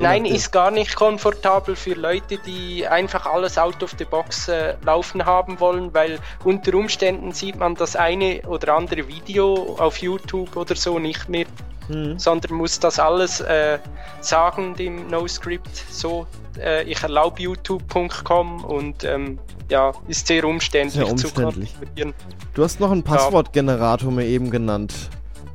Nein, 0.00 0.24
ist 0.24 0.50
gar 0.50 0.70
nicht 0.70 0.94
komfortabel 0.96 1.76
für 1.76 1.94
Leute, 1.94 2.38
die 2.38 2.86
einfach 2.86 3.26
alles 3.26 3.58
out 3.58 3.82
of 3.82 3.94
the 3.98 4.04
box 4.04 4.48
äh, 4.48 4.74
laufen 4.84 5.24
haben 5.26 5.60
wollen, 5.60 5.92
weil 5.92 6.18
unter 6.44 6.74
Umständen 6.74 7.32
sieht 7.32 7.56
man 7.56 7.74
das 7.74 7.96
eine 7.96 8.40
oder 8.46 8.74
andere 8.74 9.06
Video 9.08 9.76
auf 9.78 9.98
YouTube 9.98 10.56
oder 10.56 10.74
so 10.74 10.98
nicht 10.98 11.28
mehr, 11.28 11.46
Hm. 11.88 12.18
sondern 12.20 12.54
muss 12.54 12.78
das 12.78 13.00
alles 13.00 13.40
äh, 13.40 13.78
sagen 14.20 14.74
dem 14.76 15.08
NoScript 15.08 15.84
so. 15.90 16.26
Äh, 16.58 16.84
ich 16.84 17.02
erlaube 17.02 17.42
youtube.com 17.42 18.64
und 18.64 19.02
ähm, 19.02 19.38
ja, 19.68 19.92
ist 20.06 20.26
sehr 20.28 20.44
umständlich, 20.44 21.04
Sehr 21.04 21.16
zu 21.16 21.26
umständlich. 21.26 21.72
konfigurieren. 21.74 22.14
Du 22.54 22.62
hast 22.62 22.78
noch 22.80 22.92
einen 22.92 23.02
Passwortgenerator 23.02 24.10
mir 24.12 24.24
eben 24.24 24.50
genannt. 24.50 24.94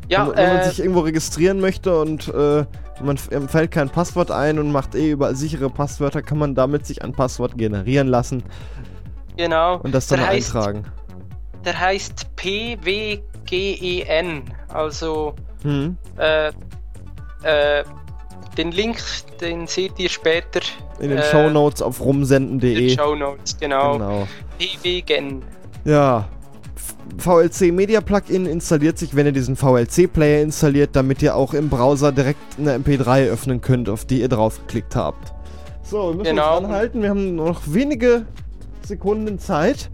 Ja, 0.09 0.27
wenn, 0.27 0.35
wenn 0.35 0.49
man 0.49 0.57
äh, 0.57 0.69
sich 0.69 0.79
irgendwo 0.79 1.01
registrieren 1.01 1.59
möchte 1.61 1.99
und 1.99 2.27
äh, 2.27 2.65
man 3.01 3.17
ihm 3.31 3.47
fällt 3.47 3.71
kein 3.71 3.89
Passwort 3.89 4.31
ein 4.31 4.59
und 4.59 4.71
macht 4.71 4.95
eh 4.95 5.11
über 5.11 5.35
sichere 5.35 5.69
Passwörter, 5.69 6.21
kann 6.21 6.37
man 6.37 6.55
damit 6.55 6.85
sich 6.85 7.03
ein 7.03 7.13
Passwort 7.13 7.57
generieren 7.57 8.07
lassen 8.07 8.43
genau. 9.37 9.79
und 9.79 9.93
das 9.93 10.07
dann 10.07 10.19
der 10.19 10.27
heißt, 10.29 10.55
eintragen. 10.55 10.85
Der 11.65 11.79
heißt 11.79 12.35
PWGEN, 12.35 13.23
also 14.69 15.35
Hm. 15.65 15.97
Äh, 16.17 16.49
äh, 17.43 17.83
den 18.57 18.71
Link, 18.71 18.97
den 19.41 19.67
seht 19.67 19.97
ihr 19.97 20.09
später 20.09 20.61
In 20.99 21.09
den 21.09 21.17
äh, 21.17 21.23
Shownotes 21.23 21.81
auf 21.81 21.99
in 21.99 22.03
den 22.03 22.07
rumsenden.de. 22.07 22.95
Show 22.95 23.15
Notes, 23.15 23.57
genau. 23.57 23.93
Genau. 23.93 24.27
PWGen. 24.59 25.43
Ja. 25.83 26.27
VLC 27.17 27.71
Media 27.71 28.01
Plugin 28.01 28.45
installiert 28.45 28.97
sich, 28.97 29.15
wenn 29.15 29.25
ihr 29.25 29.31
diesen 29.31 29.55
VLC 29.55 30.11
Player 30.11 30.41
installiert, 30.41 30.91
damit 30.93 31.21
ihr 31.21 31.35
auch 31.35 31.53
im 31.53 31.69
Browser 31.69 32.11
direkt 32.11 32.39
eine 32.59 32.77
MP3 32.77 33.27
öffnen 33.29 33.61
könnt, 33.61 33.89
auf 33.89 34.05
die 34.05 34.21
ihr 34.21 34.29
draufgeklickt 34.29 34.95
habt. 34.95 35.33
So, 35.83 36.09
wir 36.09 36.15
müssen 36.15 36.23
Genau. 36.35 36.57
uns 36.57 36.65
anhalten. 36.67 37.01
Wir 37.01 37.09
haben 37.09 37.35
nur 37.35 37.47
noch 37.47 37.61
wenige 37.67 38.25
Sekunden 38.85 39.39
Zeit. 39.39 39.89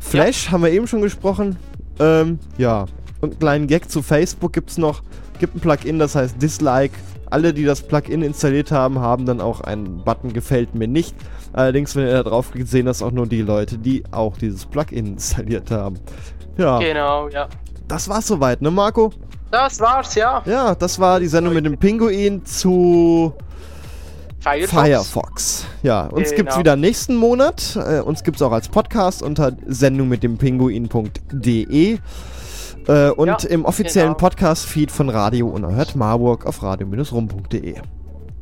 Flash 0.00 0.50
haben 0.50 0.62
wir 0.62 0.70
eben 0.70 0.86
schon 0.86 1.02
gesprochen. 1.02 1.56
Ähm, 1.98 2.38
ja. 2.58 2.86
Und 3.20 3.30
einen 3.30 3.38
kleinen 3.38 3.66
Gag 3.66 3.90
zu 3.90 4.02
Facebook 4.02 4.52
gibt's 4.52 4.76
noch. 4.76 5.02
Gibt 5.38 5.56
ein 5.56 5.60
Plugin, 5.60 5.98
das 5.98 6.14
heißt 6.14 6.40
Dislike. 6.42 6.94
Alle, 7.34 7.52
die 7.52 7.64
das 7.64 7.82
Plugin 7.82 8.22
installiert 8.22 8.70
haben, 8.70 9.00
haben 9.00 9.26
dann 9.26 9.40
auch 9.40 9.60
einen 9.60 10.04
Button 10.04 10.32
gefällt 10.32 10.76
mir 10.76 10.86
nicht. 10.86 11.16
Allerdings, 11.52 11.96
wenn 11.96 12.06
ihr 12.06 12.12
da 12.12 12.22
drauf 12.22 12.52
klickt, 12.52 12.68
sehen 12.68 12.86
das 12.86 13.02
auch 13.02 13.10
nur 13.10 13.26
die 13.26 13.42
Leute, 13.42 13.76
die 13.76 14.04
auch 14.12 14.36
dieses 14.38 14.66
Plugin 14.66 15.06
installiert 15.14 15.72
haben. 15.72 15.96
Ja, 16.56 16.78
Genau, 16.78 17.28
ja. 17.30 17.48
das 17.88 18.08
war's 18.08 18.28
soweit, 18.28 18.62
ne 18.62 18.70
Marco? 18.70 19.10
Das 19.50 19.80
war's, 19.80 20.14
ja. 20.14 20.42
Ja, 20.46 20.76
das 20.76 21.00
war 21.00 21.18
die 21.18 21.26
Sendung 21.26 21.54
mit 21.54 21.66
dem 21.66 21.76
Pinguin 21.76 22.44
zu 22.44 23.32
Firefox. 24.38 24.70
Firefox. 24.82 25.66
Ja, 25.82 26.06
uns 26.06 26.30
Genau. 26.30 26.36
gibt's 26.42 26.58
wieder 26.58 26.76
nächsten 26.76 27.16
Monat. 27.16 27.76
Äh, 27.76 27.98
uns 28.00 28.22
gibt's 28.22 28.42
auch 28.42 28.52
als 28.52 28.68
Podcast 28.68 29.22
unter 29.24 29.56
Sendung 29.66 30.08
mit 30.08 30.22
dem 30.22 30.38
Pinguin.de. 30.38 31.98
Äh, 32.86 33.10
und 33.10 33.28
Ja, 33.28 33.36
im 33.48 33.64
offiziellen 33.64 34.10
genau. 34.10 34.18
Podcast-Feed 34.18 34.90
von 34.90 35.08
Radio 35.08 35.48
Unerhört 35.48 35.96
Marburg 35.96 36.46
auf 36.46 36.62
radio-rum.de. 36.62 37.76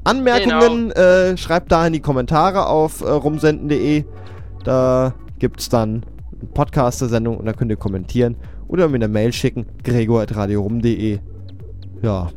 Anmerkungen 0.04 0.90
äh, 0.92 1.36
schreibt 1.36 1.70
da 1.70 1.86
in 1.86 1.92
die 1.92 2.00
Kommentare 2.00 2.66
auf 2.66 3.02
äh, 3.02 3.08
rumsenden.de. 3.08 4.04
Da 4.64 5.14
gibt's 5.38 5.68
dann 5.68 6.04
eine 6.40 6.50
Podcast 6.54 7.00
der 7.00 7.08
Sendung 7.08 7.36
und 7.36 7.46
da 7.46 7.52
könnt 7.52 7.70
ihr 7.70 7.76
kommentieren 7.76 8.36
oder 8.66 8.88
mir 8.88 8.96
eine 8.96 9.08
Mail 9.08 9.32
schicken. 9.32 9.66
gregor.radiorum.de. 9.84 11.18
Ja. 12.02 12.30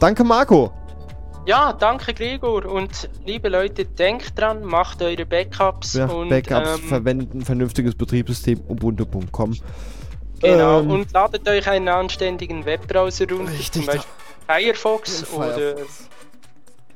Danke, 0.00 0.24
Marco. 0.24 0.72
Ja, 1.44 1.72
danke 1.72 2.14
Gregor 2.14 2.66
und 2.66 3.10
liebe 3.26 3.48
Leute, 3.48 3.84
denkt 3.84 4.38
dran, 4.38 4.64
macht 4.64 5.02
eure 5.02 5.26
Backups 5.26 5.94
Ja, 5.94 6.06
und 6.06 6.28
Backups 6.28 6.78
ähm, 6.78 6.88
verwenden, 6.88 7.42
vernünftiges 7.42 7.96
Betriebssystem, 7.96 8.60
ubuntu.com. 8.68 9.54
genau 10.42 10.80
Ähm, 10.80 10.90
und 10.90 11.12
ladet 11.12 11.48
euch 11.48 11.66
einen 11.68 11.88
anständigen 11.88 12.64
Webbrowser 12.64 13.26
runter, 13.30 13.52
Richtig, 13.52 13.72
zum 13.72 13.86
Beispiel 13.86 14.10
Firefox 14.46 15.24
Ja, 15.32 15.38
oder 15.38 15.74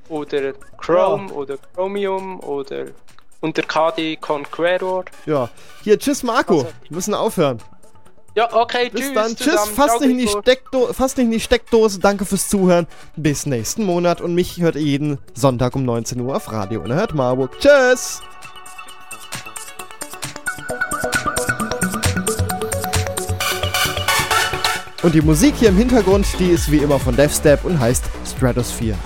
oder 0.08 0.52
Chrome 0.78 1.32
oder 1.32 1.56
Chromium 1.74 2.38
oder 2.40 2.86
unter 3.40 3.62
KD 3.62 4.16
Conqueror. 4.16 5.04
Ja. 5.26 5.48
Hier, 5.82 5.98
tschüss 5.98 6.22
Marco. 6.22 6.54
Also- 6.58 6.66
Wir 6.88 6.94
müssen 6.96 7.14
aufhören. 7.14 7.58
Ja, 8.34 8.52
okay, 8.54 8.90
Bis 8.90 9.00
tschüss. 9.00 9.14
dann. 9.14 9.34
Tschüss. 9.36 9.68
Fass 9.70 9.86
Ciao, 9.92 10.00
nicht, 10.00 10.10
in 10.10 10.18
die. 10.18 10.28
Steckdo 10.28 10.92
fass 10.92 11.16
nicht 11.16 11.24
in 11.24 11.30
die 11.32 11.40
Steckdose. 11.40 11.98
Danke 12.00 12.26
fürs 12.26 12.48
Zuhören. 12.48 12.86
Bis 13.16 13.46
nächsten 13.46 13.84
Monat. 13.84 14.20
Und 14.20 14.34
mich 14.34 14.60
hört 14.60 14.76
ihr 14.76 14.82
jeden 14.82 15.18
Sonntag 15.34 15.74
um 15.74 15.84
19 15.86 16.20
Uhr 16.20 16.36
auf 16.36 16.52
Radio 16.52 16.82
Unerhört 16.82 17.14
Marburg. 17.14 17.58
Tschüss. 17.58 18.20
Und 25.06 25.14
die 25.14 25.20
Musik 25.20 25.54
hier 25.60 25.68
im 25.68 25.76
Hintergrund, 25.76 26.26
die 26.40 26.48
ist 26.48 26.68
wie 26.72 26.78
immer 26.78 26.98
von 26.98 27.14
DevStep 27.14 27.64
und 27.64 27.78
heißt 27.78 28.02
Stratosphere. 28.26 28.98